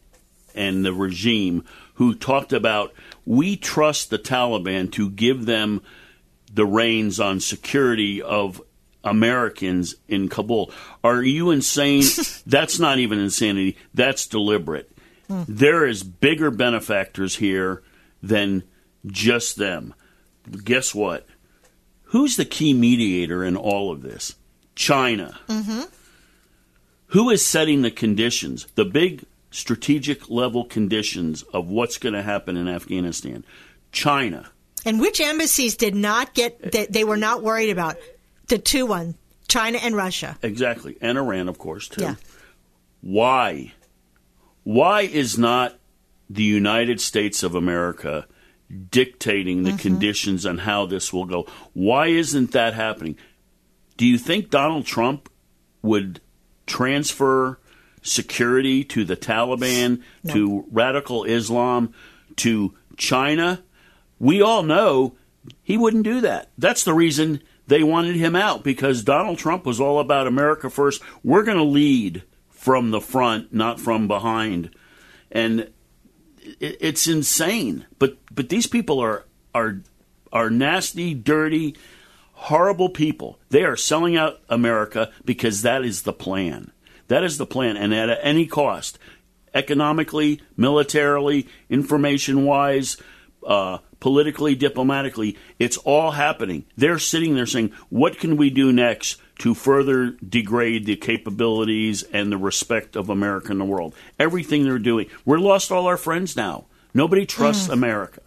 and 0.56 0.84
the 0.84 0.93
regime 0.93 1.64
who 1.95 2.16
talked 2.16 2.52
about 2.52 2.93
we 3.26 3.56
trust 3.56 4.10
the 4.10 4.20
Taliban 4.20 4.91
to 4.93 5.10
give 5.10 5.45
them 5.45 5.82
the 6.54 6.66
reins 6.66 7.20
on 7.20 7.39
security 7.39 8.22
of 8.22 8.62
Americans 9.04 9.95
in 10.08 10.30
Kabul. 10.30 10.72
Are 11.04 11.24
you 11.24 11.52
insane? 11.52 12.04
That's 12.45 12.80
not 12.80 12.99
even 12.99 13.20
insanity. 13.20 13.78
That's 13.93 14.28
deliberate. 14.28 14.91
There 15.47 15.86
is 15.86 16.04
bigger 16.04 16.52
benefactors 16.52 17.38
here 17.38 17.84
than 18.22 18.64
just 19.06 19.56
them. 19.56 19.93
Guess 20.64 20.93
what? 20.93 21.26
Who's 22.06 22.36
the 22.36 22.45
key 22.45 22.74
mediator 22.74 23.43
in 23.43 23.56
all 23.56 23.91
of 23.91 24.02
this? 24.02 24.36
China. 24.76 25.39
Mm-hmm. 25.47 25.84
Who 27.08 27.30
is 27.30 27.45
setting 27.45 27.82
the 27.82 27.91
conditions, 27.91 28.68
the 28.76 28.86
big 28.86 29.24
strategic 29.52 30.30
level 30.30 30.66
conditions 30.66 31.43
of 31.43 31.68
what's 31.68 31.97
going 31.97 32.14
to 32.14 32.22
happen 32.22 32.58
in 32.58 32.68
Afghanistan? 32.68 33.45
China. 33.91 34.49
And 34.86 34.99
which 34.99 35.22
embassies 35.22 35.76
did 35.76 35.95
not 35.95 36.34
get 36.34 36.72
that 36.72 36.91
they 36.91 37.04
were 37.04 37.18
not 37.18 37.43
worried 37.43 37.70
about? 37.70 37.97
The 38.52 38.58
two 38.58 38.86
one, 38.86 39.16
China 39.47 39.80
and 39.82 39.95
Russia. 39.95 40.38
Exactly. 40.41 40.97
And 40.99 41.18
Iran, 41.18 41.47
of 41.47 41.58
course, 41.58 41.88
too. 41.88 42.02
Yeah. 42.02 42.16
Why? 42.99 43.72
Why 44.64 45.04
is 45.04 45.38
not 45.38 45.80
the 46.30 46.43
United 46.43 46.99
States 46.99 47.43
of 47.43 47.56
America 47.56 48.28
dictating 48.89 49.64
the 49.64 49.70
mm-hmm. 49.70 49.78
conditions 49.78 50.45
on 50.45 50.58
how 50.58 50.86
this 50.86 51.14
will 51.14 51.24
go? 51.24 51.47
Why 51.72 52.08
isn't 52.08 52.52
that 52.52 52.74
happening? 52.74 53.16
Do 53.95 54.06
you 54.06 54.18
think 54.18 54.49
Donald 54.49 54.86
Trump 54.86 55.30
would 55.82 56.20
transfer 56.68 57.58
security 58.02 58.84
to 58.84 59.06
the 59.06 59.16
Taliban, 59.16 60.02
to 60.28 60.66
radical 60.70 61.24
Islam, 61.24 61.93
to 62.36 62.74
China? 62.97 63.64
We 64.20 64.41
all 64.41 64.64
know 64.64 65.16
he 65.64 65.78
wouldn't 65.78 66.04
do 66.04 66.20
that. 66.20 66.49
That's 66.58 66.84
the 66.84 66.93
reason 66.93 67.41
they 67.72 67.84
wanted 67.84 68.17
him 68.17 68.36
out 68.36 68.65
because 68.65 69.01
Donald 69.01 69.38
Trump 69.38 69.65
was 69.65 69.80
all 69.80 70.01
about 70.01 70.28
America 70.28 70.69
first. 70.69 71.01
We're 71.24 71.43
going 71.43 71.57
to 71.57 71.63
lead 71.63 72.24
from 72.49 72.91
the 72.91 72.99
front, 72.99 73.53
not 73.53 73.80
from 73.80 74.09
behind. 74.09 74.72
And 75.32 75.72
it's 76.59 77.07
insane. 77.07 77.86
But 77.97 78.17
but 78.30 78.49
these 78.49 78.67
people 78.67 78.99
are 78.99 79.26
are 79.55 79.84
are 80.34 80.49
nasty, 80.49 81.13
dirty, 81.13 81.78
horrible 82.34 82.89
people. 82.89 83.39
They 83.47 83.63
are 83.63 83.78
selling 83.78 84.17
out 84.17 84.41
America 84.49 85.09
because 85.24 85.61
that 85.61 85.86
is 85.86 86.01
the 86.01 86.11
plan. 86.11 86.74
That 87.07 87.24
is 87.24 87.38
the 87.38 87.45
plan, 87.45 87.78
and 87.78 87.93
at 87.93 88.19
any 88.22 88.47
cost, 88.47 88.99
economically, 89.53 90.41
militarily, 90.57 91.47
information 91.69 92.43
wise, 92.43 92.97
uh, 93.47 93.78
politically, 94.02 94.56
diplomatically, 94.56 95.38
it's 95.58 95.78
all 95.78 96.12
happening. 96.12 96.66
They're 96.76 96.99
sitting 96.99 97.36
there 97.36 97.45
saying, 97.45 97.72
"What 97.88 98.20
can 98.20 98.36
we 98.36 98.49
do 98.49 98.74
next?" 98.74 99.22
To 99.39 99.54
further 99.56 100.12
degrade 100.12 100.86
the 100.86 100.97
capabilities 100.97 102.04
and 102.04 102.32
the 102.32 102.38
respect 102.38 102.95
of 102.95 103.10
America 103.10 103.52
in 103.52 103.58
the 103.58 103.66
world. 103.66 103.95
Everything 104.20 104.66
they're 104.66 104.78
doing. 104.78 105.08
We're 105.26 105.39
lost 105.39 105.72
all 105.72 105.88
our 105.88 105.97
friends 105.97 106.36
now. 106.36 106.66
Nobody 106.93 107.26
trusts 107.26 107.70
mm. 107.70 107.74
America. 107.74 108.22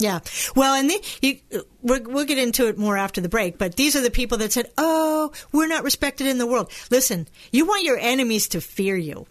Yeah. 0.00 0.20
Well, 0.56 0.74
and 0.74 0.90
the, 0.90 1.04
you, 1.20 1.64
we'll 1.82 2.24
get 2.24 2.38
into 2.38 2.66
it 2.68 2.78
more 2.78 2.96
after 2.96 3.20
the 3.20 3.28
break, 3.28 3.58
but 3.58 3.76
these 3.76 3.94
are 3.94 4.00
the 4.00 4.10
people 4.10 4.38
that 4.38 4.50
said, 4.50 4.70
oh, 4.78 5.30
we're 5.52 5.68
not 5.68 5.84
respected 5.84 6.26
in 6.26 6.38
the 6.38 6.46
world. 6.46 6.72
Listen, 6.90 7.28
you 7.52 7.66
want 7.66 7.84
your 7.84 7.98
enemies 7.98 8.48
to 8.48 8.60
fear 8.60 8.96
you. 8.96 9.26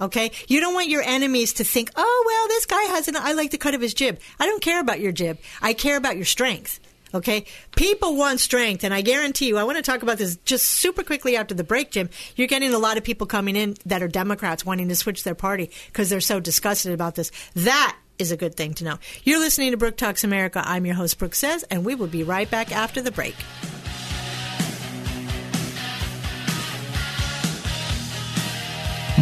Okay? 0.00 0.32
You 0.48 0.60
don't 0.60 0.74
want 0.74 0.88
your 0.88 1.02
enemies 1.02 1.54
to 1.54 1.64
think, 1.64 1.90
oh, 1.96 2.24
well, 2.26 2.48
this 2.48 2.66
guy 2.66 2.82
has 2.94 3.08
an, 3.08 3.16
I 3.16 3.32
like 3.32 3.50
the 3.50 3.58
cut 3.58 3.74
of 3.74 3.80
his 3.80 3.94
jib. 3.94 4.18
I 4.40 4.46
don't 4.46 4.62
care 4.62 4.80
about 4.80 5.00
your 5.00 5.12
jib. 5.12 5.38
I 5.60 5.74
care 5.74 5.96
about 5.96 6.16
your 6.16 6.24
strength. 6.24 6.80
Okay? 7.14 7.44
People 7.76 8.16
want 8.16 8.40
strength, 8.40 8.84
and 8.84 8.94
I 8.94 9.02
guarantee 9.02 9.46
you, 9.46 9.58
I 9.58 9.64
want 9.64 9.76
to 9.76 9.82
talk 9.82 10.02
about 10.02 10.18
this 10.18 10.36
just 10.44 10.66
super 10.66 11.02
quickly 11.02 11.36
after 11.36 11.54
the 11.54 11.64
break, 11.64 11.90
Jim. 11.90 12.08
You're 12.36 12.48
getting 12.48 12.72
a 12.72 12.78
lot 12.78 12.96
of 12.96 13.04
people 13.04 13.26
coming 13.26 13.54
in 13.54 13.76
that 13.86 14.02
are 14.02 14.08
Democrats 14.08 14.64
wanting 14.64 14.88
to 14.88 14.96
switch 14.96 15.22
their 15.24 15.34
party 15.34 15.70
because 15.86 16.08
they're 16.08 16.20
so 16.20 16.40
disgusted 16.40 16.92
about 16.92 17.14
this. 17.14 17.30
That 17.54 17.96
is 18.18 18.32
a 18.32 18.36
good 18.36 18.54
thing 18.56 18.74
to 18.74 18.84
know. 18.84 18.98
You're 19.24 19.40
listening 19.40 19.72
to 19.72 19.76
Brooke 19.76 19.96
Talks 19.96 20.24
America. 20.24 20.62
I'm 20.64 20.86
your 20.86 20.94
host, 20.94 21.18
Brooke 21.18 21.34
Says, 21.34 21.64
and 21.64 21.84
we 21.84 21.94
will 21.94 22.06
be 22.06 22.22
right 22.22 22.50
back 22.50 22.72
after 22.72 23.02
the 23.02 23.12
break. 23.12 23.34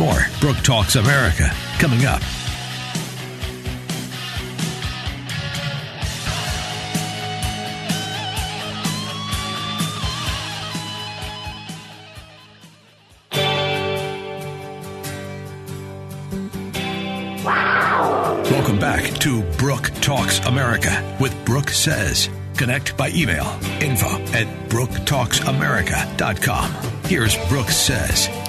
More 0.01 0.27
Brooke 0.41 0.63
Talks 0.63 0.97
America 0.97 1.53
coming 1.79 2.07
up. 2.07 2.23
Welcome 18.51 18.79
back 18.79 19.05
to 19.19 19.43
Brooke 19.59 19.91
Talks 20.01 20.39
America 20.47 21.19
with 21.21 21.37
Brooke 21.45 21.69
Says. 21.69 22.31
Connect 22.57 22.97
by 22.97 23.11
email 23.11 23.45
info 23.83 24.09
at 24.33 24.47
brooktalksamerica.com. 24.71 26.73
Here's 27.05 27.37
Brooke 27.49 27.69
Says. 27.69 28.40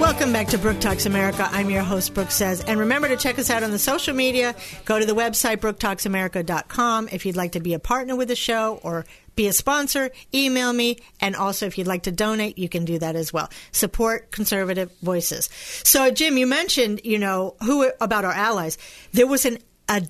Welcome 0.00 0.32
back 0.32 0.46
to 0.48 0.58
Brooke 0.58 0.80
Talks 0.80 1.04
America. 1.04 1.46
I'm 1.52 1.68
your 1.68 1.82
host, 1.82 2.14
Brooke 2.14 2.30
Says. 2.30 2.64
And 2.64 2.80
remember 2.80 3.06
to 3.08 3.18
check 3.18 3.38
us 3.38 3.50
out 3.50 3.62
on 3.62 3.70
the 3.70 3.78
social 3.78 4.14
media. 4.14 4.56
Go 4.86 4.98
to 4.98 5.04
the 5.04 5.12
website, 5.14 5.58
brooktalksamerica.com. 5.58 7.10
If 7.12 7.26
you'd 7.26 7.36
like 7.36 7.52
to 7.52 7.60
be 7.60 7.74
a 7.74 7.78
partner 7.78 8.16
with 8.16 8.28
the 8.28 8.34
show 8.34 8.80
or 8.82 9.04
be 9.36 9.46
a 9.46 9.52
sponsor, 9.52 10.10
email 10.34 10.72
me. 10.72 10.96
And 11.20 11.36
also, 11.36 11.66
if 11.66 11.76
you'd 11.76 11.86
like 11.86 12.04
to 12.04 12.12
donate, 12.12 12.56
you 12.56 12.68
can 12.68 12.86
do 12.86 12.98
that 12.98 13.14
as 13.14 13.30
well. 13.30 13.50
Support 13.72 14.30
conservative 14.30 14.90
voices. 15.02 15.50
So, 15.84 16.10
Jim, 16.10 16.38
you 16.38 16.46
mentioned, 16.46 17.02
you 17.04 17.18
know, 17.18 17.56
who 17.62 17.92
about 18.00 18.24
our 18.24 18.32
allies. 18.32 18.78
There 19.12 19.26
was 19.26 19.44
an 19.44 19.58
a 19.90 20.02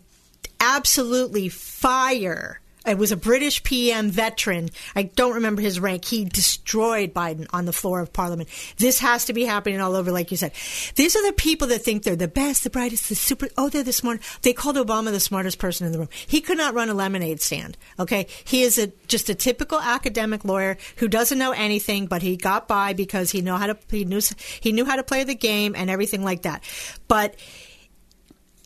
absolutely 0.60 1.48
fire 1.48 2.60
It 2.86 2.96
was 2.96 3.12
a 3.12 3.16
British 3.16 3.62
PM 3.62 4.10
veteran. 4.10 4.70
I 4.96 5.02
don't 5.02 5.34
remember 5.34 5.60
his 5.60 5.78
rank. 5.78 6.04
He 6.04 6.24
destroyed 6.24 7.12
Biden 7.12 7.46
on 7.52 7.66
the 7.66 7.72
floor 7.72 8.00
of 8.00 8.12
Parliament. 8.12 8.48
This 8.78 9.00
has 9.00 9.26
to 9.26 9.34
be 9.34 9.44
happening 9.44 9.80
all 9.80 9.94
over, 9.94 10.10
like 10.10 10.30
you 10.30 10.36
said. 10.38 10.52
These 10.94 11.14
are 11.14 11.26
the 11.26 11.34
people 11.34 11.68
that 11.68 11.80
think 11.80 12.02
they're 12.02 12.16
the 12.16 12.26
best, 12.28 12.64
the 12.64 12.70
brightest, 12.70 13.08
the 13.10 13.14
super. 13.14 13.48
Oh, 13.58 13.68
they're 13.68 13.82
the 13.82 13.92
smart. 13.92 14.22
They 14.42 14.54
called 14.54 14.76
Obama 14.76 15.10
the 15.10 15.20
smartest 15.20 15.58
person 15.58 15.86
in 15.86 15.92
the 15.92 15.98
room. 15.98 16.08
He 16.26 16.40
could 16.40 16.56
not 16.56 16.74
run 16.74 16.88
a 16.88 16.94
lemonade 16.94 17.42
stand. 17.42 17.76
Okay, 17.98 18.26
he 18.44 18.62
is 18.62 18.78
a 18.78 18.90
just 19.08 19.28
a 19.28 19.34
typical 19.34 19.78
academic 19.78 20.44
lawyer 20.44 20.78
who 20.96 21.08
doesn't 21.08 21.38
know 21.38 21.52
anything, 21.52 22.06
but 22.06 22.22
he 22.22 22.36
got 22.36 22.66
by 22.66 22.94
because 22.94 23.30
he 23.30 23.42
know 23.42 23.56
how 23.56 23.66
to 23.66 23.76
he 23.90 24.04
knew 24.06 24.20
he 24.60 24.72
knew 24.72 24.86
how 24.86 24.96
to 24.96 25.02
play 25.02 25.24
the 25.24 25.34
game 25.34 25.74
and 25.76 25.90
everything 25.90 26.24
like 26.24 26.42
that. 26.42 26.64
But 27.08 27.36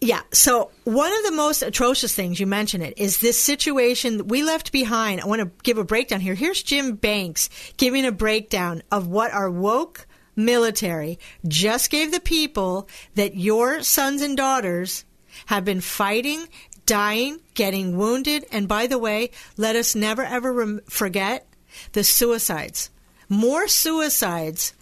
yeah. 0.05 0.21
So 0.33 0.71
one 0.85 1.11
of 1.13 1.25
the 1.25 1.33
most 1.33 1.63
atrocious 1.63 2.15
things 2.15 2.39
you 2.39 2.47
mentioned 2.47 2.85
it 2.85 2.99
is 2.99 3.19
this 3.19 3.41
situation 3.43 4.29
we 4.29 4.43
left 4.43 4.71
behind. 4.71 5.23
I 5.23 5.27
want 5.27 5.41
to 5.41 5.51
give 5.63 5.79
a 5.79 5.85
breakdown 5.85 6.21
here. 6.21 6.35
Here's 6.35 6.63
Jim 6.63 6.97
Banks 6.97 7.49
giving 7.79 8.05
a 8.05 8.13
breakdown 8.13 8.83
of 8.93 9.07
what 9.07 9.33
our 9.33 9.51
woke 9.51 10.07
military 10.37 11.19
just 11.49 11.91
gave 11.91 12.13
the 12.13 12.21
people 12.21 12.87
that 13.15 13.35
your 13.35 13.83
sons 13.83 14.21
and 14.21 14.37
daughters 14.37 15.07
have 15.47 15.65
been 15.65 15.81
fighting, 15.81 16.49
dying, 16.85 17.41
getting 17.55 17.97
wounded, 17.97 18.45
and 18.53 18.69
by 18.69 18.87
the 18.87 18.99
way, 18.99 19.31
let 19.57 19.75
us 19.75 19.95
never 19.95 20.23
ever 20.23 20.53
rem- 20.53 20.81
forget 20.87 21.49
the 21.93 22.05
suicides. 22.05 22.91
More 23.31 23.69
suicides 23.69 24.75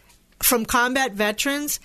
from 0.43 0.67
combat 0.67 1.13
veterans 1.13 1.79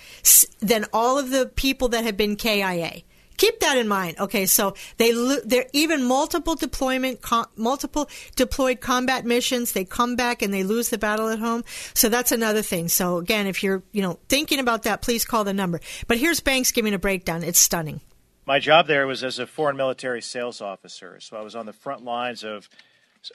than 0.58 0.86
all 0.92 1.18
of 1.18 1.30
the 1.30 1.46
people 1.46 1.88
that 1.90 2.04
have 2.04 2.16
been 2.16 2.34
KIA. 2.34 3.02
Keep 3.38 3.60
that 3.60 3.78
in 3.78 3.88
mind. 3.88 4.18
Okay, 4.18 4.46
so 4.46 4.74
they 4.98 5.12
they're 5.44 5.68
even 5.72 6.04
multiple 6.04 6.56
deployment, 6.56 7.20
multiple 7.56 8.10
deployed 8.36 8.80
combat 8.80 9.24
missions. 9.24 9.72
They 9.72 9.84
come 9.84 10.16
back 10.16 10.42
and 10.42 10.52
they 10.52 10.64
lose 10.64 10.90
the 10.90 10.98
battle 10.98 11.28
at 11.28 11.38
home. 11.38 11.64
So 11.94 12.08
that's 12.08 12.32
another 12.32 12.62
thing. 12.62 12.88
So 12.88 13.18
again, 13.18 13.46
if 13.46 13.62
you're 13.62 13.82
you 13.92 14.02
know 14.02 14.18
thinking 14.28 14.58
about 14.58 14.82
that, 14.82 15.02
please 15.02 15.24
call 15.24 15.44
the 15.44 15.54
number. 15.54 15.80
But 16.08 16.18
here's 16.18 16.40
Banks 16.40 16.72
giving 16.72 16.94
a 16.94 16.98
breakdown. 16.98 17.44
It's 17.44 17.60
stunning. 17.60 18.00
My 18.44 18.58
job 18.58 18.86
there 18.86 19.06
was 19.06 19.22
as 19.22 19.38
a 19.38 19.46
foreign 19.46 19.76
military 19.76 20.20
sales 20.20 20.60
officer. 20.60 21.20
So 21.20 21.36
I 21.36 21.42
was 21.42 21.54
on 21.54 21.66
the 21.66 21.72
front 21.72 22.02
lines 22.02 22.42
of 22.42 22.68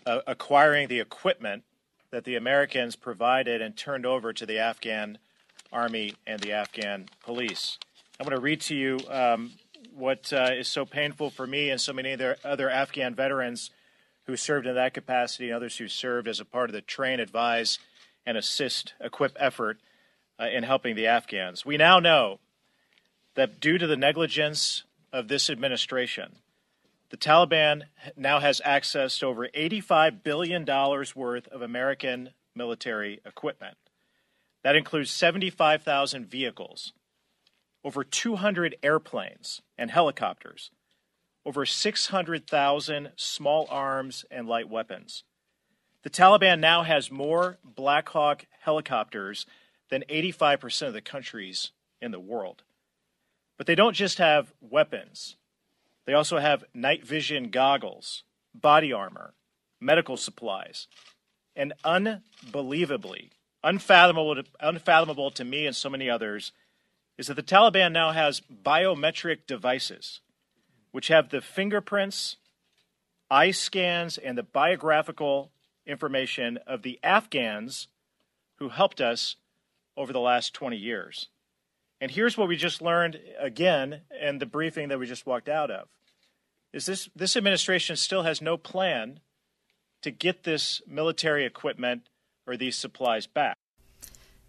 uh, 0.06 0.20
acquiring 0.28 0.90
the 0.90 1.00
equipment 1.00 1.64
that 2.12 2.26
the 2.26 2.36
Americans 2.36 2.96
provided 2.96 3.62
and 3.62 3.78
turned 3.78 4.06
over 4.06 4.34
to 4.34 4.46
the 4.46 4.60
Afghan 4.60 5.18
army 5.72 6.16
and 6.28 6.42
the 6.42 6.52
Afghan 6.52 7.08
police. 7.24 7.78
I'm 8.20 8.26
going 8.26 8.36
to 8.36 8.42
read 8.42 8.62
to 8.62 8.76
you 8.76 9.00
um, 9.10 9.52
what 9.96 10.34
uh, 10.34 10.50
is 10.52 10.68
so 10.68 10.86
painful 10.86 11.30
for 11.30 11.46
me 11.46 11.70
and 11.70 11.80
so 11.80 11.94
many 11.94 12.14
other, 12.14 12.38
other 12.44 12.70
Afghan 12.70 13.16
veterans 13.16 13.70
who 14.26 14.36
served 14.36 14.66
in 14.66 14.76
that 14.76 14.94
capacity 14.94 15.48
and 15.48 15.56
others 15.56 15.78
who 15.78 15.88
served 15.88 16.28
as 16.28 16.40
a 16.40 16.46
part 16.46 16.70
of 16.70 16.74
the 16.74 16.82
train, 16.82 17.20
advise, 17.20 17.80
and 18.26 18.38
assist, 18.38 18.94
equip 19.00 19.36
effort 19.40 19.80
uh, 20.40 20.46
in 20.46 20.64
helping 20.64 20.96
the 20.96 21.08
Afghans. 21.08 21.66
We 21.66 21.78
now 21.78 22.00
know 22.00 22.40
that 23.36 23.60
due 23.60 23.78
to 23.78 23.88
the 23.88 23.98
negligence 23.98 24.84
of 25.12 25.28
this 25.28 25.50
administration, 25.50 26.38
the 27.10 27.18
Taliban 27.18 27.84
now 28.16 28.40
has 28.40 28.62
access 28.64 29.20
to 29.20 29.28
over 29.28 29.48
$85 29.50 30.24
billion 30.24 30.66
worth 30.66 31.48
of 31.50 31.62
American 31.62 32.32
military 32.56 33.22
equipment. 33.26 33.78
That 34.64 34.76
includes 34.76 35.12
75,000 35.12 36.26
vehicles, 36.26 36.94
over 37.84 38.04
200 38.04 38.76
airplanes 38.82 39.62
and 39.78 39.92
helicopters, 39.92 40.72
over 41.46 41.66
600,000 41.66 43.12
small 43.16 43.68
arms 43.70 44.26
and 44.32 44.48
light 44.48 44.70
weapons. 44.70 45.24
The 46.04 46.10
Taliban 46.10 46.60
now 46.60 46.84
has 46.84 47.12
more 47.12 47.58
Black 47.64 48.10
Hawk 48.10 48.46
helicopters 48.62 49.46
than 49.90 50.04
85% 50.10 50.88
of 50.88 50.94
the 50.94 51.02
countries 51.02 51.72
in 52.02 52.12
the 52.12 52.20
world. 52.20 52.64
But 53.58 53.68
they 53.68 53.76
don't 53.76 53.96
just 53.96 54.18
have 54.18 54.54
weapons, 54.62 55.38
they 56.06 56.14
also 56.14 56.38
have 56.38 56.66
night 56.74 57.06
vision 57.06 57.50
goggles, 57.50 58.24
body 58.54 58.92
armor, 58.92 59.34
medical 59.80 60.18
supplies, 60.18 60.88
and 61.56 61.74
unbelievably, 61.84 63.32
unfathomable 63.64 64.36
to, 64.36 64.44
unfathomable 64.60 65.32
to 65.32 65.46
me 65.46 65.66
and 65.66 65.76
so 65.76 65.90
many 65.90 66.10
others, 66.10 66.52
is 67.18 67.28
that 67.28 67.36
the 67.36 67.44
Taliban 67.44 67.92
now 67.92 68.12
has 68.12 68.42
biometric 68.42 69.46
devices 69.48 70.22
which 70.92 71.08
have 71.08 71.30
the 71.30 71.42
fingerprints, 71.42 72.38
eye 73.30 73.52
scans, 73.52 74.18
and 74.18 74.38
the 74.38 74.44
biographical 74.44 75.52
information 75.88 76.60
of 76.68 76.84
the 76.84 77.00
Afghans 77.04 77.88
who 78.58 78.70
helped 78.70 79.02
us 79.02 79.36
over 79.98 80.14
the 80.14 80.20
last 80.20 80.54
20 80.54 80.78
years. 80.78 81.30
And 82.00 82.12
here's 82.12 82.38
what 82.38 82.48
we 82.48 82.56
just 82.56 82.82
learned 82.82 83.20
again 83.40 84.02
in 84.22 84.38
the 84.38 84.46
briefing 84.46 84.90
that 84.90 85.00
we 85.00 85.08
just 85.08 85.26
walked 85.26 85.50
out 85.50 85.72
of. 85.72 85.88
Is 86.74 86.86
this 86.86 87.10
this 87.16 87.36
administration 87.36 87.96
still 87.96 88.24
has 88.24 88.42
no 88.42 88.58
plan 88.58 89.20
to 90.04 90.12
get 90.12 90.44
this 90.44 90.82
military 90.86 91.46
equipment 91.46 92.04
or 92.46 92.56
these 92.56 92.76
supplies 92.76 93.26
back. 93.26 93.56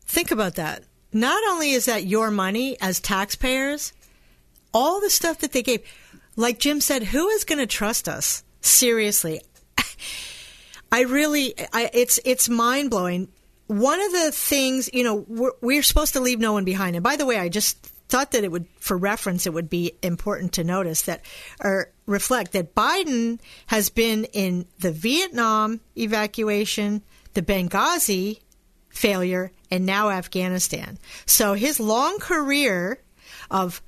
Think 0.02 0.30
about 0.30 0.56
that. 0.56 0.84
Not 1.14 1.42
only 1.48 1.70
is 1.70 1.84
that 1.84 2.04
your 2.04 2.32
money 2.32 2.76
as 2.80 2.98
taxpayers, 2.98 3.92
all 4.74 5.00
the 5.00 5.08
stuff 5.08 5.38
that 5.38 5.52
they 5.52 5.62
gave, 5.62 5.82
like 6.34 6.58
Jim 6.58 6.80
said, 6.80 7.04
who 7.04 7.28
is 7.28 7.44
going 7.44 7.60
to 7.60 7.66
trust 7.66 8.08
us? 8.08 8.42
Seriously, 8.60 9.40
I 10.92 11.02
really, 11.02 11.54
I, 11.72 11.88
it's 11.94 12.18
it's 12.24 12.48
mind 12.48 12.90
blowing. 12.90 13.28
One 13.68 14.00
of 14.00 14.10
the 14.10 14.32
things, 14.32 14.90
you 14.92 15.04
know, 15.04 15.24
we're, 15.28 15.52
we're 15.60 15.82
supposed 15.82 16.14
to 16.14 16.20
leave 16.20 16.40
no 16.40 16.52
one 16.52 16.64
behind. 16.64 16.96
And 16.96 17.02
by 17.02 17.16
the 17.16 17.26
way, 17.26 17.38
I 17.38 17.48
just 17.48 17.78
thought 18.08 18.32
that 18.32 18.42
it 18.42 18.50
would, 18.50 18.66
for 18.80 18.96
reference, 18.96 19.46
it 19.46 19.52
would 19.52 19.70
be 19.70 19.92
important 20.02 20.52
to 20.54 20.64
notice 20.64 21.02
that 21.02 21.24
or 21.62 21.92
reflect 22.06 22.52
that 22.52 22.74
Biden 22.74 23.38
has 23.66 23.88
been 23.88 24.24
in 24.32 24.66
the 24.80 24.92
Vietnam 24.92 25.80
evacuation, 25.96 27.02
the 27.34 27.42
Benghazi 27.42 28.40
failure, 28.94 29.50
and 29.70 29.84
now 29.84 30.08
Afghanistan. 30.08 30.98
So 31.26 31.54
his 31.54 31.80
long 31.80 32.18
career 32.18 33.00
of 33.50 33.82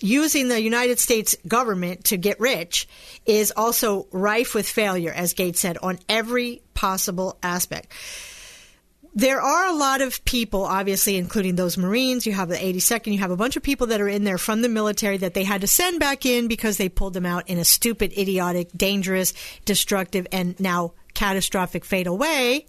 using 0.00 0.48
the 0.48 0.60
United 0.60 0.98
States 0.98 1.36
government 1.46 2.04
to 2.04 2.16
get 2.16 2.40
rich 2.40 2.88
is 3.24 3.52
also 3.56 4.06
rife 4.10 4.54
with 4.54 4.68
failure, 4.68 5.12
as 5.12 5.34
Gaetz 5.34 5.56
said, 5.56 5.78
on 5.78 5.98
every 6.08 6.62
possible 6.74 7.38
aspect. 7.42 7.92
There 9.14 9.40
are 9.40 9.66
a 9.66 9.74
lot 9.74 10.02
of 10.02 10.22
people, 10.26 10.64
obviously, 10.64 11.16
including 11.16 11.56
those 11.56 11.78
Marines. 11.78 12.26
You 12.26 12.32
have 12.32 12.50
the 12.50 12.56
82nd. 12.56 13.12
You 13.12 13.18
have 13.20 13.30
a 13.30 13.36
bunch 13.36 13.56
of 13.56 13.62
people 13.62 13.86
that 13.86 14.00
are 14.00 14.08
in 14.08 14.24
there 14.24 14.36
from 14.36 14.60
the 14.60 14.68
military 14.68 15.16
that 15.18 15.32
they 15.32 15.44
had 15.44 15.62
to 15.62 15.66
send 15.66 16.00
back 16.00 16.26
in 16.26 16.48
because 16.48 16.76
they 16.76 16.90
pulled 16.90 17.14
them 17.14 17.24
out 17.24 17.48
in 17.48 17.56
a 17.56 17.64
stupid, 17.64 18.12
idiotic, 18.12 18.68
dangerous, 18.76 19.32
destructive, 19.64 20.26
and 20.32 20.58
now 20.60 20.92
catastrophic, 21.14 21.82
fatal 21.86 22.18
way 22.18 22.66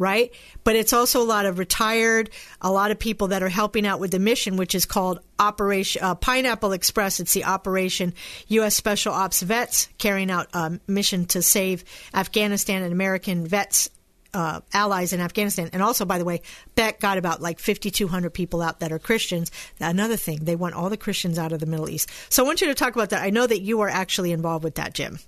right? 0.00 0.32
But 0.64 0.74
it's 0.74 0.92
also 0.92 1.20
a 1.20 1.24
lot 1.24 1.46
of 1.46 1.58
retired, 1.58 2.30
a 2.60 2.72
lot 2.72 2.90
of 2.90 2.98
people 2.98 3.28
that 3.28 3.42
are 3.42 3.48
helping 3.48 3.86
out 3.86 4.00
with 4.00 4.10
the 4.10 4.18
mission, 4.18 4.56
which 4.56 4.74
is 4.74 4.86
called 4.86 5.20
Operation 5.38 6.02
uh, 6.02 6.14
Pineapple 6.16 6.72
Express. 6.72 7.20
It's 7.20 7.34
the 7.34 7.44
Operation 7.44 8.14
U.S. 8.48 8.74
Special 8.74 9.12
Ops 9.12 9.42
Vets 9.42 9.88
carrying 9.98 10.30
out 10.30 10.48
a 10.54 10.80
mission 10.88 11.26
to 11.26 11.42
save 11.42 11.84
Afghanistan 12.12 12.82
and 12.82 12.92
American 12.92 13.46
vets. 13.46 13.90
Uh, 14.32 14.60
allies 14.72 15.12
in 15.12 15.18
Afghanistan, 15.18 15.70
and 15.72 15.82
also, 15.82 16.04
by 16.04 16.16
the 16.16 16.24
way, 16.24 16.40
Beck 16.76 17.00
got 17.00 17.18
about 17.18 17.42
like 17.42 17.58
5,200 17.58 18.30
people 18.30 18.62
out 18.62 18.78
that 18.78 18.92
are 18.92 19.00
Christians. 19.00 19.50
Another 19.80 20.14
thing, 20.14 20.44
they 20.44 20.54
want 20.54 20.76
all 20.76 20.88
the 20.88 20.96
Christians 20.96 21.36
out 21.36 21.50
of 21.50 21.58
the 21.58 21.66
Middle 21.66 21.90
East. 21.90 22.08
So 22.28 22.44
I 22.44 22.46
want 22.46 22.60
you 22.60 22.68
to 22.68 22.74
talk 22.74 22.94
about 22.94 23.10
that. 23.10 23.24
I 23.24 23.30
know 23.30 23.44
that 23.48 23.60
you 23.60 23.80
are 23.80 23.88
actually 23.88 24.30
involved 24.30 24.62
with 24.62 24.76
that, 24.76 24.94
Jim. 24.94 25.18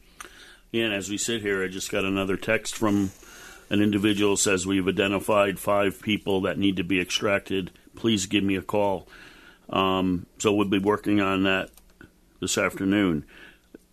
Yeah, 0.70 0.84
and 0.84 0.94
as 0.94 1.10
we 1.10 1.18
sit 1.18 1.42
here, 1.42 1.64
I 1.64 1.66
just 1.66 1.90
got 1.90 2.04
another 2.04 2.36
text 2.36 2.76
from 2.76 3.10
an 3.72 3.80
individual 3.80 4.36
says 4.36 4.66
we've 4.66 4.86
identified 4.86 5.58
five 5.58 6.02
people 6.02 6.42
that 6.42 6.58
need 6.58 6.76
to 6.76 6.84
be 6.84 7.00
extracted. 7.00 7.70
Please 7.96 8.26
give 8.26 8.44
me 8.44 8.54
a 8.54 8.62
call. 8.62 9.08
Um, 9.70 10.26
so 10.36 10.52
we'll 10.52 10.68
be 10.68 10.78
working 10.78 11.22
on 11.22 11.44
that 11.44 11.70
this 12.38 12.58
afternoon. 12.58 13.24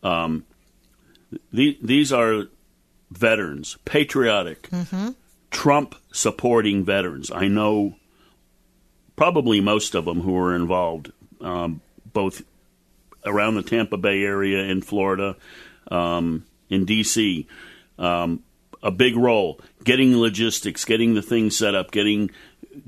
Um, 0.03 0.45
the, 1.53 1.77
these 1.81 2.11
are 2.11 2.47
veterans, 3.09 3.77
patriotic, 3.85 4.69
Mm-hmm. 4.69 5.11
Trump 5.49 5.95
supporting 6.11 6.85
veterans. 6.85 7.31
I 7.31 7.47
know 7.47 7.95
probably 9.15 9.61
most 9.61 9.95
of 9.95 10.05
them 10.05 10.21
who 10.21 10.37
are 10.37 10.55
involved, 10.55 11.11
um, 11.41 11.81
both 12.13 12.43
around 13.25 13.55
the 13.55 13.63
Tampa 13.63 13.97
Bay 13.97 14.23
area 14.23 14.63
in 14.65 14.81
Florida, 14.83 15.37
um, 15.89 16.45
in 16.69 16.85
D.C. 16.85 17.47
Um, 17.97 18.43
a 18.83 18.91
big 18.91 19.15
role 19.15 19.59
getting 19.83 20.17
logistics, 20.17 20.85
getting 20.85 21.13
the 21.13 21.21
things 21.21 21.57
set 21.57 21.75
up, 21.75 21.91
getting 21.91 22.31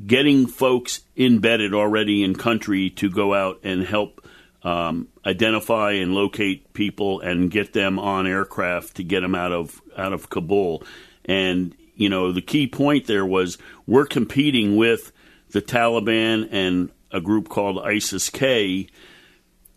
getting 0.06 0.48
folks 0.48 1.02
embedded 1.18 1.74
already 1.74 2.24
in 2.24 2.36
country 2.36 2.90
to 2.90 3.10
go 3.10 3.34
out 3.34 3.60
and 3.64 3.84
help 3.84 4.26
um, 4.64 5.08
identify 5.26 5.94
and 5.94 6.14
locate 6.14 6.74
people 6.74 7.20
and 7.22 7.50
get 7.50 7.74
them 7.74 7.98
on 7.98 8.28
aircraft 8.28 8.96
to 8.96 9.04
get 9.04 9.22
them 9.22 9.36
out 9.36 9.52
of 9.52 9.82
out 9.98 10.14
of 10.14 10.30
Kabul. 10.30 10.84
And 11.26 11.76
you 11.96 12.10
know, 12.10 12.32
the 12.32 12.42
key 12.42 12.68
point 12.68 13.08
there 13.08 13.26
was 13.26 13.58
we're 13.86 14.06
competing 14.06 14.76
with 14.76 15.12
the 15.52 15.62
Taliban 15.62 16.48
and 16.52 16.92
a 17.12 17.22
group 17.22 17.50
called 17.50 17.80
ISIS 17.80 18.30
K 18.30 18.88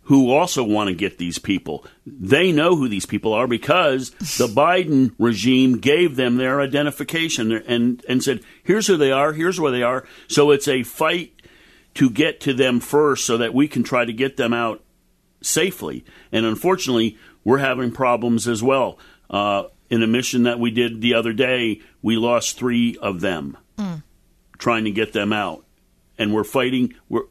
who 0.04 0.30
also 0.30 0.62
want 0.62 0.88
to 0.88 0.94
get 0.94 1.18
these 1.18 1.38
people. 1.38 1.84
They 2.06 2.52
know 2.52 2.76
who 2.76 2.88
these 2.88 3.06
people 3.06 3.32
are 3.32 3.46
because 3.46 4.10
the 4.10 4.46
Biden 4.48 5.14
regime 5.18 5.78
gave 5.78 6.16
them 6.16 6.36
their 6.36 6.60
identification 6.60 7.52
and, 7.52 8.04
and 8.08 8.22
said, 8.22 8.40
here's 8.62 8.86
who 8.86 8.96
they 8.96 9.12
are, 9.12 9.32
here's 9.32 9.58
where 9.60 9.72
they 9.72 9.82
are. 9.82 10.06
So 10.28 10.50
it's 10.50 10.68
a 10.68 10.82
fight 10.82 11.40
to 11.94 12.10
get 12.10 12.40
to 12.40 12.52
them 12.52 12.80
first 12.80 13.24
so 13.24 13.38
that 13.38 13.54
we 13.54 13.68
can 13.68 13.82
try 13.82 14.04
to 14.04 14.12
get 14.12 14.36
them 14.36 14.52
out 14.52 14.82
safely. 15.40 16.04
And 16.32 16.44
unfortunately, 16.44 17.16
we're 17.44 17.58
having 17.58 17.92
problems 17.92 18.48
as 18.48 18.62
well. 18.62 18.98
Uh, 19.30 19.64
in 19.90 20.02
a 20.02 20.06
mission 20.06 20.42
that 20.44 20.58
we 20.58 20.70
did 20.70 21.00
the 21.00 21.14
other 21.14 21.32
day, 21.32 21.80
we 22.02 22.16
lost 22.16 22.58
three 22.58 22.96
of 22.96 23.20
them 23.20 23.56
Mm. 23.78 24.02
trying 24.58 24.84
to 24.84 24.90
get 24.92 25.12
them 25.12 25.32
out. 25.32 25.64
And 26.16 26.32
we're 26.32 26.44
fighting. 26.44 26.94
We're, 27.08 27.24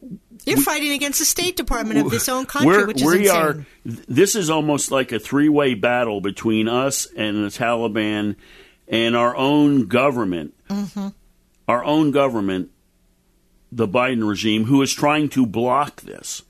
You're 0.45 0.61
fighting 0.61 0.91
against 0.91 1.19
the 1.19 1.25
State 1.25 1.55
Department 1.55 1.99
of 1.99 2.11
this 2.11 2.27
own 2.27 2.45
country, 2.45 2.67
we're, 2.67 2.87
which 2.87 3.01
is 3.01 3.07
we 3.07 3.19
insane. 3.19 3.35
are. 3.35 3.65
This 3.85 4.35
is 4.35 4.49
almost 4.49 4.91
like 4.91 5.11
a 5.11 5.19
three-way 5.19 5.73
battle 5.73 6.21
between 6.21 6.67
us 6.67 7.07
and 7.15 7.43
the 7.43 7.49
Taliban 7.49 8.35
and 8.87 9.15
our 9.15 9.35
own 9.35 9.87
government. 9.87 10.53
hmm 10.69 11.09
Our 11.67 11.83
own 11.83 12.11
government, 12.11 12.71
the 13.71 13.87
Biden 13.87 14.27
regime, 14.27 14.65
who 14.65 14.81
is 14.81 14.93
trying 14.93 15.29
to 15.29 15.45
block 15.45 16.01
this. 16.01 16.43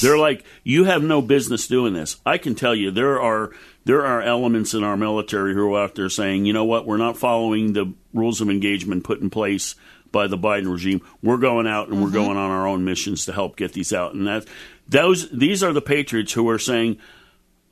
They're 0.00 0.18
like, 0.28 0.44
you 0.62 0.84
have 0.84 1.02
no 1.02 1.20
business 1.22 1.66
doing 1.66 1.92
this. 1.94 2.16
I 2.24 2.38
can 2.38 2.54
tell 2.54 2.74
you, 2.74 2.90
there 2.90 3.20
are 3.20 3.50
there 3.84 4.04
are 4.04 4.20
elements 4.22 4.74
in 4.74 4.84
our 4.84 4.96
military 4.96 5.54
who 5.54 5.74
are 5.74 5.84
out 5.84 5.94
there 5.94 6.08
saying, 6.10 6.44
you 6.44 6.52
know 6.52 6.64
what, 6.64 6.86
we're 6.86 6.96
not 6.98 7.16
following 7.16 7.72
the 7.72 7.92
rules 8.12 8.40
of 8.40 8.50
engagement 8.50 9.04
put 9.04 9.20
in 9.20 9.30
place 9.30 9.74
by 10.12 10.26
the 10.26 10.38
Biden 10.38 10.70
regime. 10.70 11.00
We're 11.22 11.38
going 11.38 11.66
out 11.66 11.88
and 11.88 12.00
we're 12.00 12.06
mm-hmm. 12.06 12.14
going 12.14 12.36
on 12.36 12.50
our 12.50 12.66
own 12.66 12.84
missions 12.84 13.24
to 13.26 13.32
help 13.32 13.56
get 13.56 13.72
these 13.72 13.92
out. 13.92 14.14
And 14.14 14.26
that 14.26 14.46
those 14.88 15.30
these 15.30 15.62
are 15.62 15.72
the 15.72 15.82
patriots 15.82 16.32
who 16.32 16.48
are 16.48 16.58
saying, 16.58 16.98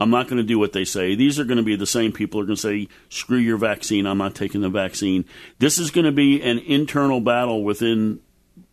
I'm 0.01 0.11
not 0.11 0.29
going 0.29 0.37
to 0.37 0.45
do 0.45 0.59
what 0.59 0.73
they 0.73 0.85
say. 0.85 1.15
These 1.15 1.41
are 1.41 1.45
going 1.45 1.57
to 1.57 1.63
be 1.65 1.77
the 1.77 1.87
same 1.87 2.13
people 2.13 2.39
who 2.39 2.45
are 2.45 2.47
going 2.47 2.57
to 2.57 2.63
say, 2.63 2.89
screw 3.09 3.39
your 3.39 3.57
vaccine, 3.57 4.07
I'm 4.07 4.19
not 4.19 4.35
taking 4.35 4.61
the 4.61 4.69
vaccine. 4.69 5.25
This 5.59 5.79
is 5.79 5.91
going 5.91 6.05
to 6.05 6.13
be 6.13 6.41
an 6.43 6.59
internal 6.61 7.21
battle 7.21 7.65
within, 7.65 8.21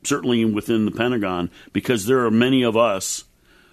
certainly 0.04 0.46
within 0.46 0.86
the 0.86 0.92
Pentagon, 0.92 1.50
because 1.74 2.06
there 2.06 2.26
are 2.26 2.32
many 2.32 2.64
of 2.64 2.78
us 2.78 3.24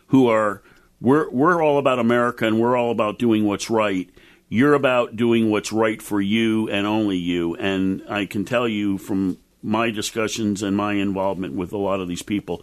who 0.09 0.29
are, 0.29 0.63
we're, 1.01 1.29
we're 1.31 1.63
all 1.63 1.79
about 1.79 1.99
America 1.99 2.47
and 2.47 2.59
we're 2.59 2.77
all 2.77 2.91
about 2.91 3.19
doing 3.19 3.45
what's 3.45 3.69
right. 3.69 4.09
You're 4.49 4.75
about 4.75 5.17
doing 5.17 5.51
what's 5.51 5.73
right 5.73 6.01
for 6.01 6.21
you 6.21 6.69
and 6.71 6.87
only 6.87 7.17
you. 7.17 7.55
And 7.57 8.03
I 8.09 8.25
can 8.25 8.45
tell 8.45 8.69
you 8.69 8.97
from 8.97 9.39
my 9.63 9.91
discussions 9.91 10.63
and 10.63 10.77
my 10.77 10.95
involvement 10.95 11.55
with 11.55 11.73
a 11.73 11.79
lot 11.79 12.01
of 12.01 12.09
these 12.09 12.23
people, 12.23 12.63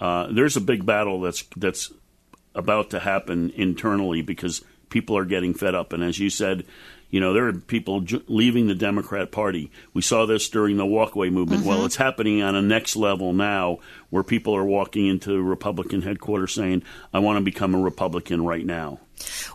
uh, 0.00 0.26
there's 0.32 0.56
a 0.56 0.60
big 0.60 0.84
battle 0.86 1.20
that's 1.20 1.44
that's 1.56 1.92
about 2.54 2.90
to 2.90 2.98
happen 3.00 3.50
internally 3.54 4.22
because 4.22 4.64
people 4.90 5.16
are 5.16 5.24
getting 5.24 5.54
fed 5.54 5.74
up. 5.74 5.92
And 5.92 6.02
as 6.02 6.18
you 6.18 6.30
said, 6.30 6.64
you 7.10 7.20
know, 7.20 7.32
there 7.32 7.46
are 7.46 7.52
people 7.52 8.00
j- 8.00 8.22
leaving 8.26 8.66
the 8.66 8.74
Democrat 8.74 9.30
Party. 9.30 9.70
We 9.94 10.02
saw 10.02 10.26
this 10.26 10.48
during 10.48 10.76
the 10.76 10.84
walkaway 10.84 11.30
movement. 11.30 11.64
Well, 11.64 11.80
Mhm. 11.80 11.86
it's 11.86 11.96
happening 11.96 12.42
on 12.42 12.54
a 12.54 12.62
next 12.62 12.96
level 12.96 13.32
now 13.32 13.78
where 14.10 14.22
people 14.22 14.54
are 14.56 14.64
walking 14.64 15.06
into 15.06 15.40
Republican 15.42 16.02
headquarters 16.02 16.54
saying, 16.54 16.82
I 17.12 17.18
want 17.18 17.38
to 17.38 17.44
become 17.44 17.74
a 17.74 17.80
Republican 17.80 18.44
right 18.44 18.64
now. 18.64 19.00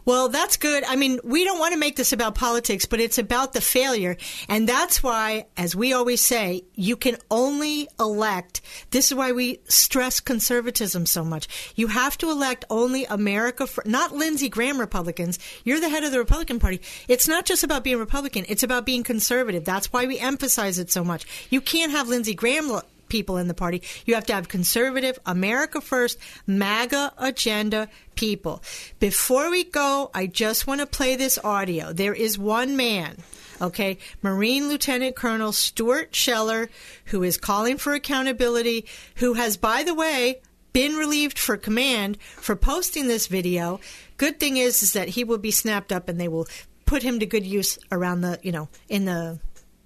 Well, 0.06 0.30
that's 0.30 0.58
good. 0.58 0.84
I 0.84 0.96
mean, 0.96 1.20
we 1.24 1.44
don't 1.44 1.60
want 1.60 1.74
to 1.74 1.80
make 1.80 1.96
this 1.96 2.12
about 2.12 2.36
politics, 2.36 2.86
but 2.86 3.00
it's 3.00 3.18
about 3.18 3.54
the 3.54 3.62
failure. 3.62 4.18
And 4.50 4.68
that's 4.68 5.02
why, 5.02 5.46
as 5.56 5.76
we 5.76 5.94
always 5.94 6.22
say, 6.22 6.64
you 6.76 6.98
can 6.98 7.18
only 7.32 7.88
elect. 8.00 8.62
This 8.92 9.12
is 9.12 9.16
why 9.16 9.32
we 9.32 9.60
stress 9.70 10.20
conservatism 10.20 11.06
so 11.06 11.24
much. 11.24 11.48
You 11.76 11.88
have 11.88 12.18
to 12.20 12.30
elect 12.30 12.66
only 12.70 13.06
America, 13.06 13.66
for, 13.66 13.84
not 13.86 14.14
Lindsey 14.14 14.50
Graham 14.50 14.80
Republicans. 14.80 15.40
You're 15.64 15.80
the 15.80 15.90
head 15.90 16.04
of 16.04 16.12
the 16.12 16.20
Republican 16.20 16.60
Party. 16.60 16.82
It's 17.08 17.28
not 17.28 17.46
just 17.46 17.64
about 17.64 17.84
being 17.84 18.00
Republican, 18.00 18.46
it's 18.50 18.64
about 18.64 18.86
being 18.86 19.04
conservative. 19.04 19.64
That's 19.64 19.94
why 19.94 20.06
we 20.06 20.20
emphasize 20.20 20.80
it 20.80 20.92
so 20.92 21.04
much. 21.04 21.26
You 21.50 21.62
can't 21.62 21.92
have 21.92 22.10
Lindsey 22.10 22.34
Graham 22.34 22.82
people 23.14 23.38
in 23.38 23.48
the 23.48 23.54
party. 23.54 23.84
You 24.08 24.16
have 24.16 24.26
to 24.26 24.34
have 24.34 24.50
conservative, 24.50 25.20
America 25.24 25.82
first, 25.82 26.18
MAGA 26.48 27.14
agenda 27.20 27.88
people. 28.16 28.64
Before 28.98 29.52
we 29.52 29.66
go, 29.66 30.10
I 30.16 30.26
just 30.26 30.66
want 30.66 30.82
to 30.82 30.88
play 30.88 31.16
this 31.16 31.38
audio. 31.38 31.94
There 31.94 32.16
is 32.16 32.40
one 32.40 32.76
man, 32.76 33.18
okay, 33.62 34.00
Marine 34.24 34.68
Lieutenant 34.68 35.16
Colonel 35.16 35.52
Stuart 35.52 36.16
Scheller, 36.16 36.72
who 37.06 37.22
is 37.22 37.38
calling 37.38 37.78
for 37.78 37.94
accountability, 37.94 38.88
who 39.18 39.36
has, 39.36 39.58
by 39.58 39.84
the 39.84 39.94
way, 39.94 40.42
been 40.74 40.96
relieved 40.96 41.38
for 41.38 41.56
command 41.56 42.18
for 42.20 42.56
posting 42.56 43.08
this 43.08 43.28
video. 43.28 43.80
Good 44.18 44.40
thing 44.40 44.58
is, 44.58 44.82
is 44.82 44.94
that 44.94 45.10
he 45.10 45.24
will 45.24 45.38
be 45.38 45.52
snapped 45.52 45.92
up 45.92 46.10
and 46.10 46.20
they 46.20 46.28
will 46.28 46.48
put 46.88 47.04
him 47.04 47.20
to 47.20 47.28
good 47.28 47.46
use 47.46 47.78
around 47.92 48.22
the, 48.22 48.40
you 48.42 48.52
know, 48.52 48.70
in 48.90 49.06
the 49.06 49.40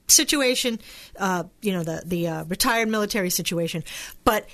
situation, 0.08 0.80
uh, 1.18 1.44
you 1.62 1.74
know, 1.74 1.84
the 1.84 2.04
the 2.06 2.28
uh, 2.28 2.44
retired 2.46 2.88
military 2.88 3.30
situation. 3.30 3.84
But 4.24 4.48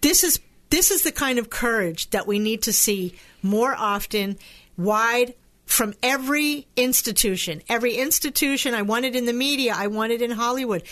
this 0.00 0.24
is 0.24 0.40
this 0.70 0.90
is 0.90 1.02
the 1.02 1.12
kind 1.12 1.38
of 1.38 1.50
courage 1.50 2.10
that 2.10 2.26
we 2.26 2.38
need 2.38 2.62
to 2.62 2.72
see 2.72 3.14
more 3.42 3.74
often, 3.74 4.38
wide 4.76 5.34
from 5.66 5.94
every 6.02 6.66
institution. 6.76 7.62
Every 7.68 7.94
institution. 7.94 8.74
I 8.74 8.82
want 8.82 9.04
it 9.04 9.16
in 9.16 9.26
the 9.26 9.32
media. 9.32 9.74
I 9.76 9.86
want 9.86 10.12
it 10.12 10.22
in 10.22 10.30
Hollywood. 10.30 10.82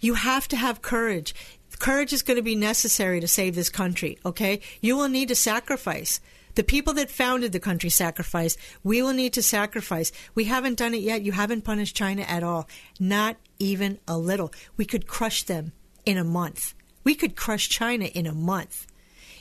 You 0.00 0.14
have 0.14 0.48
to 0.48 0.56
have 0.56 0.82
courage. 0.82 1.34
Courage 1.78 2.12
is 2.12 2.22
going 2.22 2.36
to 2.36 2.42
be 2.42 2.56
necessary 2.56 3.20
to 3.20 3.28
save 3.28 3.54
this 3.54 3.70
country. 3.70 4.18
Okay, 4.24 4.60
you 4.80 4.96
will 4.96 5.08
need 5.08 5.28
to 5.28 5.34
sacrifice. 5.34 6.20
The 6.56 6.64
people 6.64 6.92
that 6.94 7.10
founded 7.10 7.52
the 7.52 7.60
country 7.60 7.88
sacrificed. 7.88 8.58
We 8.82 9.00
will 9.00 9.12
need 9.12 9.32
to 9.34 9.42
sacrifice. 9.42 10.10
We 10.34 10.44
haven't 10.44 10.78
done 10.78 10.92
it 10.92 11.02
yet. 11.02 11.22
You 11.22 11.32
haven't 11.32 11.62
punished 11.62 11.94
China 11.94 12.22
at 12.22 12.42
all. 12.42 12.68
Not 12.98 13.36
even 13.58 13.98
a 14.06 14.18
little. 14.18 14.52
We 14.76 14.84
could 14.84 15.06
crush 15.06 15.42
them 15.42 15.72
in 16.04 16.16
a 16.16 16.24
month. 16.24 16.74
We 17.04 17.14
could 17.14 17.36
crush 17.36 17.68
China 17.68 18.06
in 18.06 18.26
a 18.26 18.34
month. 18.34 18.86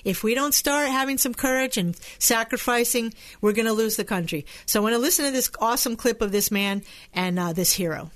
If 0.04 0.24
we 0.24 0.36
don't 0.36 0.54
start 0.54 0.88
having 0.90 1.18
some 1.18 1.34
courage 1.34 1.78
and 1.78 1.98
sacrificing, 2.20 3.14
we're 3.42 3.52
going 3.52 3.66
to 3.66 3.74
lose 3.74 3.98
the 3.98 4.06
country. 4.06 4.46
So 4.66 4.80
I 4.80 4.84
want 4.84 4.94
to 4.94 5.00
listen 5.00 5.26
to 5.26 5.32
this 5.32 5.52
awesome 5.60 5.96
clip 5.96 6.22
of 6.22 6.32
this 6.32 6.50
man 6.50 6.84
and 7.14 7.38
uh, 7.38 7.54
this 7.54 7.74
hero. 7.74 8.12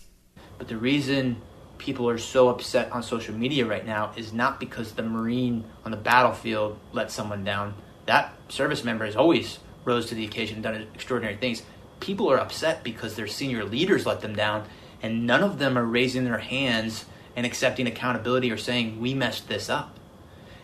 But 0.58 0.68
the 0.68 0.78
reason 0.78 1.42
people 1.80 2.08
are 2.08 2.18
so 2.20 2.50
upset 2.50 2.92
on 2.92 3.02
social 3.02 3.36
media 3.36 3.66
right 3.66 3.86
now 3.86 4.14
is 4.16 4.32
not 4.32 4.60
because 4.60 4.94
the 4.94 5.04
Marine 5.04 5.66
on 5.84 5.92
the 5.92 5.98
battlefield 5.98 6.80
let 6.94 7.12
someone 7.12 7.44
down. 7.44 7.74
That 8.06 8.36
service 8.50 8.84
member 8.84 9.06
has 9.06 9.16
always 9.16 9.60
rose 9.84 10.06
to 10.08 10.16
the 10.16 10.24
occasion 10.24 10.58
and 10.58 10.64
done 10.64 10.88
extraordinary 10.94 11.38
things. 11.38 11.64
People 12.00 12.32
are 12.32 12.40
upset 12.40 12.84
because 12.84 13.16
their 13.16 13.28
senior 13.28 13.66
leaders 13.66 14.06
let 14.06 14.22
them 14.22 14.36
down, 14.36 14.68
and 15.02 15.26
none 15.26 15.44
of 15.44 15.60
them 15.60 15.78
are 15.78 15.86
raising 15.86 16.26
their 16.26 16.40
hands 16.40 17.06
and 17.36 17.46
accepting 17.46 17.88
accountability 17.88 18.52
or 18.52 18.58
saying, 18.58 19.00
We 19.00 19.14
messed 19.14 19.48
this 19.48 19.70
up. 19.70 19.98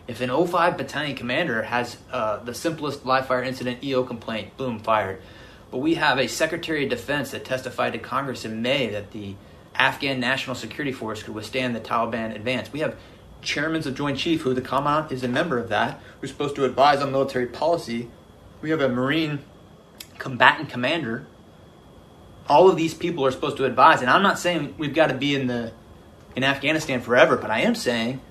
If 0.08 0.22
an 0.22 0.30
05 0.30 0.78
battalion 0.78 1.16
commander 1.16 1.64
has 1.64 1.98
uh, 2.12 2.38
the 2.38 2.54
simplest 2.54 3.06
live 3.06 3.28
fire 3.28 3.44
incident 3.44 3.84
EO 3.84 4.04
complaint, 4.04 4.56
boom, 4.56 4.80
fired. 4.80 5.22
But 5.70 5.80
we 5.80 5.96
have 5.96 6.18
a 6.18 6.28
Secretary 6.28 6.86
of 6.86 6.90
Defense 6.90 7.32
that 7.32 7.44
testified 7.44 7.94
to 7.94 8.00
Congress 8.00 8.46
in 8.46 8.62
May 8.62 8.88
that 8.88 9.12
the 9.12 9.36
Afghan 9.76 10.20
National 10.20 10.56
Security 10.56 10.94
Force 10.94 11.24
could 11.24 11.36
withstand 11.36 11.76
the 11.76 11.82
Taliban 11.82 12.34
advance. 12.34 12.72
We 12.72 12.80
have 12.80 12.96
chairmen 13.42 13.86
of 13.86 13.96
Joint 13.96 14.18
Chief, 14.18 14.42
who 14.42 14.54
the 14.54 14.62
Commandant 14.62 15.12
is 15.12 15.24
a 15.24 15.28
member 15.28 15.58
of 15.58 15.70
that, 15.70 16.02
who's 16.20 16.32
supposed 16.32 16.56
to 16.56 16.66
advise 16.66 17.02
on 17.02 17.12
military 17.12 17.48
policy. 17.48 18.10
We 18.62 18.70
have 18.70 18.82
a 18.82 18.90
Marine 18.90 19.40
combatant 20.18 20.70
commander. 20.70 21.28
All 22.50 22.70
of 22.70 22.78
these 22.78 22.94
people 22.94 23.26
are 23.26 23.32
supposed 23.32 23.58
to 23.58 23.66
advise, 23.66 24.02
and 24.02 24.10
I'm 24.10 24.24
not 24.24 24.40
saying 24.40 24.76
we've 24.78 24.94
got 24.94 25.08
to 25.08 25.14
be 25.16 25.36
in 25.36 25.48
the 25.48 25.72
in 26.36 26.44
Afghanistan 26.44 27.02
forever, 27.02 27.36
but 27.36 27.50
I 27.50 27.62
am 27.62 27.74
saying, 27.74 28.22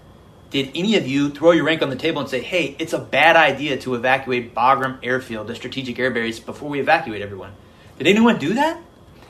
did 0.51 0.71
any 0.77 0.97
of 0.97 1.09
you 1.09 1.29
throw 1.31 1.51
your 1.51 1.64
rank 1.64 1.83
on 1.83 1.91
the 1.91 1.97
table 1.97 2.21
and 2.21 2.31
say, 2.31 2.41
"Hey, 2.41 2.77
it's 2.79 2.93
a 2.93 2.99
bad 2.99 3.37
idea 3.37 3.77
to 3.79 3.95
evacuate 3.95 4.55
Bagram 4.55 4.99
Airfield, 5.03 5.49
the 5.49 5.55
strategic 5.55 5.99
air 5.99 6.11
base, 6.11 6.39
before 6.39 6.69
we 6.69 6.81
evacuate 6.81 7.21
everyone"? 7.21 7.53
Did 7.99 8.07
anyone 8.07 8.39
do 8.39 8.55
that? 8.55 8.81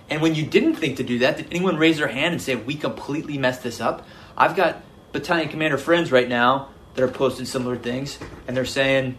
And 0.08 0.22
when 0.22 0.34
you 0.34 0.44
didn't 0.44 0.76
think 0.76 0.98
to 0.98 1.02
do 1.02 1.20
that, 1.20 1.38
did 1.38 1.48
anyone 1.50 1.78
raise 1.78 1.96
their 1.98 2.08
hand 2.08 2.32
and 2.34 2.42
say, 2.42 2.54
"We 2.54 2.74
completely 2.74 3.38
messed 3.38 3.62
this 3.62 3.80
up"? 3.80 4.06
I've 4.36 4.54
got 4.54 4.82
battalion 5.12 5.48
commander 5.48 5.78
friends 5.78 6.12
right 6.12 6.28
now 6.28 6.68
that 6.94 7.02
are 7.02 7.08
posting 7.08 7.46
similar 7.46 7.76
things, 7.76 8.18
and 8.46 8.56
they're 8.56 8.64
saying, 8.64 9.18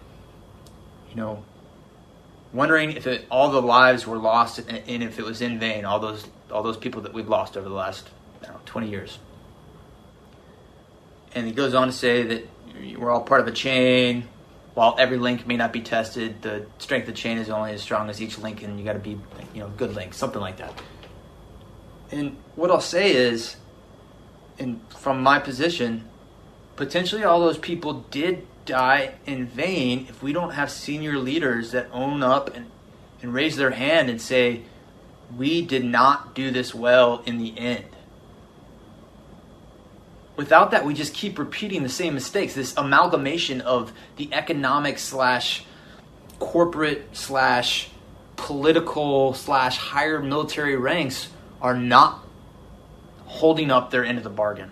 you 1.09 1.15
know, 1.15 1.43
wondering 2.53 2.91
if 2.93 3.07
it, 3.07 3.25
all 3.29 3.51
the 3.51 3.61
lives 3.61 4.07
were 4.07 4.17
lost 4.17 4.59
and, 4.59 4.77
and 4.87 5.03
if 5.03 5.19
it 5.19 5.25
was 5.25 5.41
in 5.41 5.59
vain. 5.59 5.85
All 5.85 5.99
those 5.99 6.25
all 6.51 6.63
those 6.63 6.77
people 6.77 7.01
that 7.01 7.13
we've 7.13 7.27
lost 7.27 7.57
over 7.57 7.67
the 7.67 7.75
last 7.75 8.07
know, 8.47 8.59
20 8.65 8.89
years. 8.89 9.19
And 11.33 11.45
he 11.45 11.53
goes 11.53 11.73
on 11.73 11.87
to 11.87 11.93
say 11.93 12.23
that 12.23 12.49
we're 12.97 13.11
all 13.11 13.21
part 13.21 13.41
of 13.41 13.47
a 13.47 13.51
chain. 13.51 14.27
while 14.73 14.95
every 14.99 15.17
link 15.17 15.47
may 15.47 15.57
not 15.57 15.73
be 15.73 15.81
tested, 15.81 16.41
the 16.41 16.65
strength 16.77 17.07
of 17.07 17.15
the 17.15 17.19
chain 17.19 17.37
is 17.37 17.49
only 17.49 17.71
as 17.73 17.81
strong 17.81 18.09
as 18.09 18.21
each 18.21 18.37
link, 18.37 18.61
and 18.61 18.77
you 18.79 18.85
got 18.85 18.93
to 18.93 18.99
be, 18.99 19.19
you 19.53 19.59
know, 19.59 19.69
good 19.75 19.95
link, 19.95 20.13
something 20.13 20.41
like 20.41 20.57
that. 20.57 20.71
And 22.11 22.37
what 22.55 22.69
I'll 22.69 22.79
say 22.79 23.11
is, 23.11 23.55
and 24.59 24.79
from 24.89 25.23
my 25.23 25.39
position, 25.39 26.07
potentially 26.75 27.23
all 27.23 27.39
those 27.39 27.57
people 27.57 28.05
did 28.11 28.45
die 28.67 29.15
in 29.25 29.47
vain 29.47 30.05
if 30.09 30.21
we 30.21 30.33
don't 30.33 30.51
have 30.51 30.69
senior 30.69 31.17
leaders 31.17 31.71
that 31.71 31.87
own 31.91 32.21
up 32.21 32.55
and, 32.55 32.69
and 33.21 33.33
raise 33.33 33.55
their 33.55 33.71
hand 33.71 34.09
and 34.09 34.21
say, 34.21 34.61
we 35.35 35.65
did 35.65 35.83
not 35.83 36.35
do 36.35 36.51
this 36.51 36.75
well 36.75 37.23
in 37.25 37.37
the 37.37 37.57
end. 37.57 37.85
Without 40.35 40.71
that, 40.71 40.85
we 40.85 40.93
just 40.93 41.15
keep 41.15 41.39
repeating 41.39 41.81
the 41.81 41.89
same 41.89 42.13
mistakes. 42.13 42.53
This 42.53 42.75
amalgamation 42.77 43.61
of 43.61 43.91
the 44.17 44.29
economic 44.31 44.99
slash 44.99 45.65
corporate 46.39 47.07
slash 47.13 47.89
political 48.35 49.33
slash 49.33 49.77
higher 49.77 50.21
military 50.21 50.75
ranks 50.75 51.29
are 51.59 51.75
not 51.75 52.23
holding 53.25 53.71
up 53.71 53.89
their 53.89 54.05
end 54.05 54.19
of 54.19 54.23
the 54.23 54.29
bargain. 54.29 54.71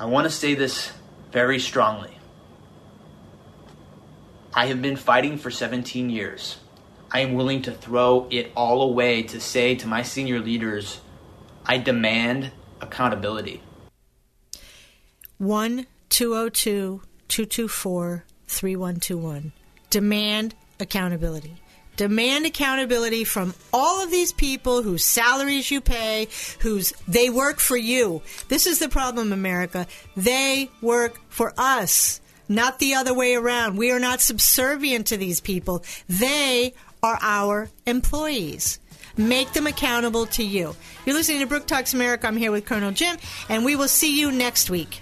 I 0.00 0.06
want 0.06 0.24
to 0.24 0.30
say 0.30 0.54
this 0.54 0.92
very 1.30 1.58
strongly. 1.58 2.16
I 4.54 4.64
have 4.68 4.80
been 4.80 4.96
fighting 4.96 5.36
for 5.36 5.50
17 5.50 6.08
years. 6.08 6.56
I 7.12 7.20
am 7.20 7.34
willing 7.34 7.60
to 7.62 7.70
throw 7.70 8.26
it 8.30 8.50
all 8.56 8.80
away 8.80 9.22
to 9.24 9.38
say 9.38 9.74
to 9.74 9.86
my 9.86 10.02
senior 10.02 10.40
leaders, 10.40 11.02
I 11.66 11.76
demand 11.76 12.50
accountability. 12.80 13.62
1 15.36 15.86
202 16.08 17.02
224 17.28 18.24
3121. 18.46 19.52
Demand 19.90 20.54
accountability. 20.80 21.56
Demand 22.00 22.46
accountability 22.46 23.24
from 23.24 23.52
all 23.74 24.02
of 24.02 24.10
these 24.10 24.32
people 24.32 24.82
whose 24.82 25.04
salaries 25.04 25.70
you 25.70 25.82
pay, 25.82 26.28
whose 26.60 26.94
they 27.06 27.28
work 27.28 27.60
for 27.60 27.76
you. 27.76 28.22
This 28.48 28.66
is 28.66 28.78
the 28.78 28.88
problem, 28.88 29.34
America. 29.34 29.86
They 30.16 30.70
work 30.80 31.20
for 31.28 31.52
us, 31.58 32.22
not 32.48 32.78
the 32.78 32.94
other 32.94 33.12
way 33.12 33.34
around. 33.34 33.76
We 33.76 33.90
are 33.90 34.00
not 34.00 34.22
subservient 34.22 35.08
to 35.08 35.18
these 35.18 35.42
people. 35.42 35.84
They 36.08 36.72
are 37.02 37.18
our 37.20 37.68
employees. 37.84 38.78
Make 39.18 39.52
them 39.52 39.66
accountable 39.66 40.24
to 40.24 40.42
you. 40.42 40.74
You're 41.04 41.16
listening 41.16 41.40
to 41.40 41.46
Brooke 41.46 41.66
Talks 41.66 41.92
America. 41.92 42.26
I'm 42.26 42.38
here 42.38 42.50
with 42.50 42.64
Colonel 42.64 42.92
Jim, 42.92 43.18
and 43.50 43.62
we 43.62 43.76
will 43.76 43.88
see 43.88 44.18
you 44.18 44.32
next 44.32 44.70
week. 44.70 45.00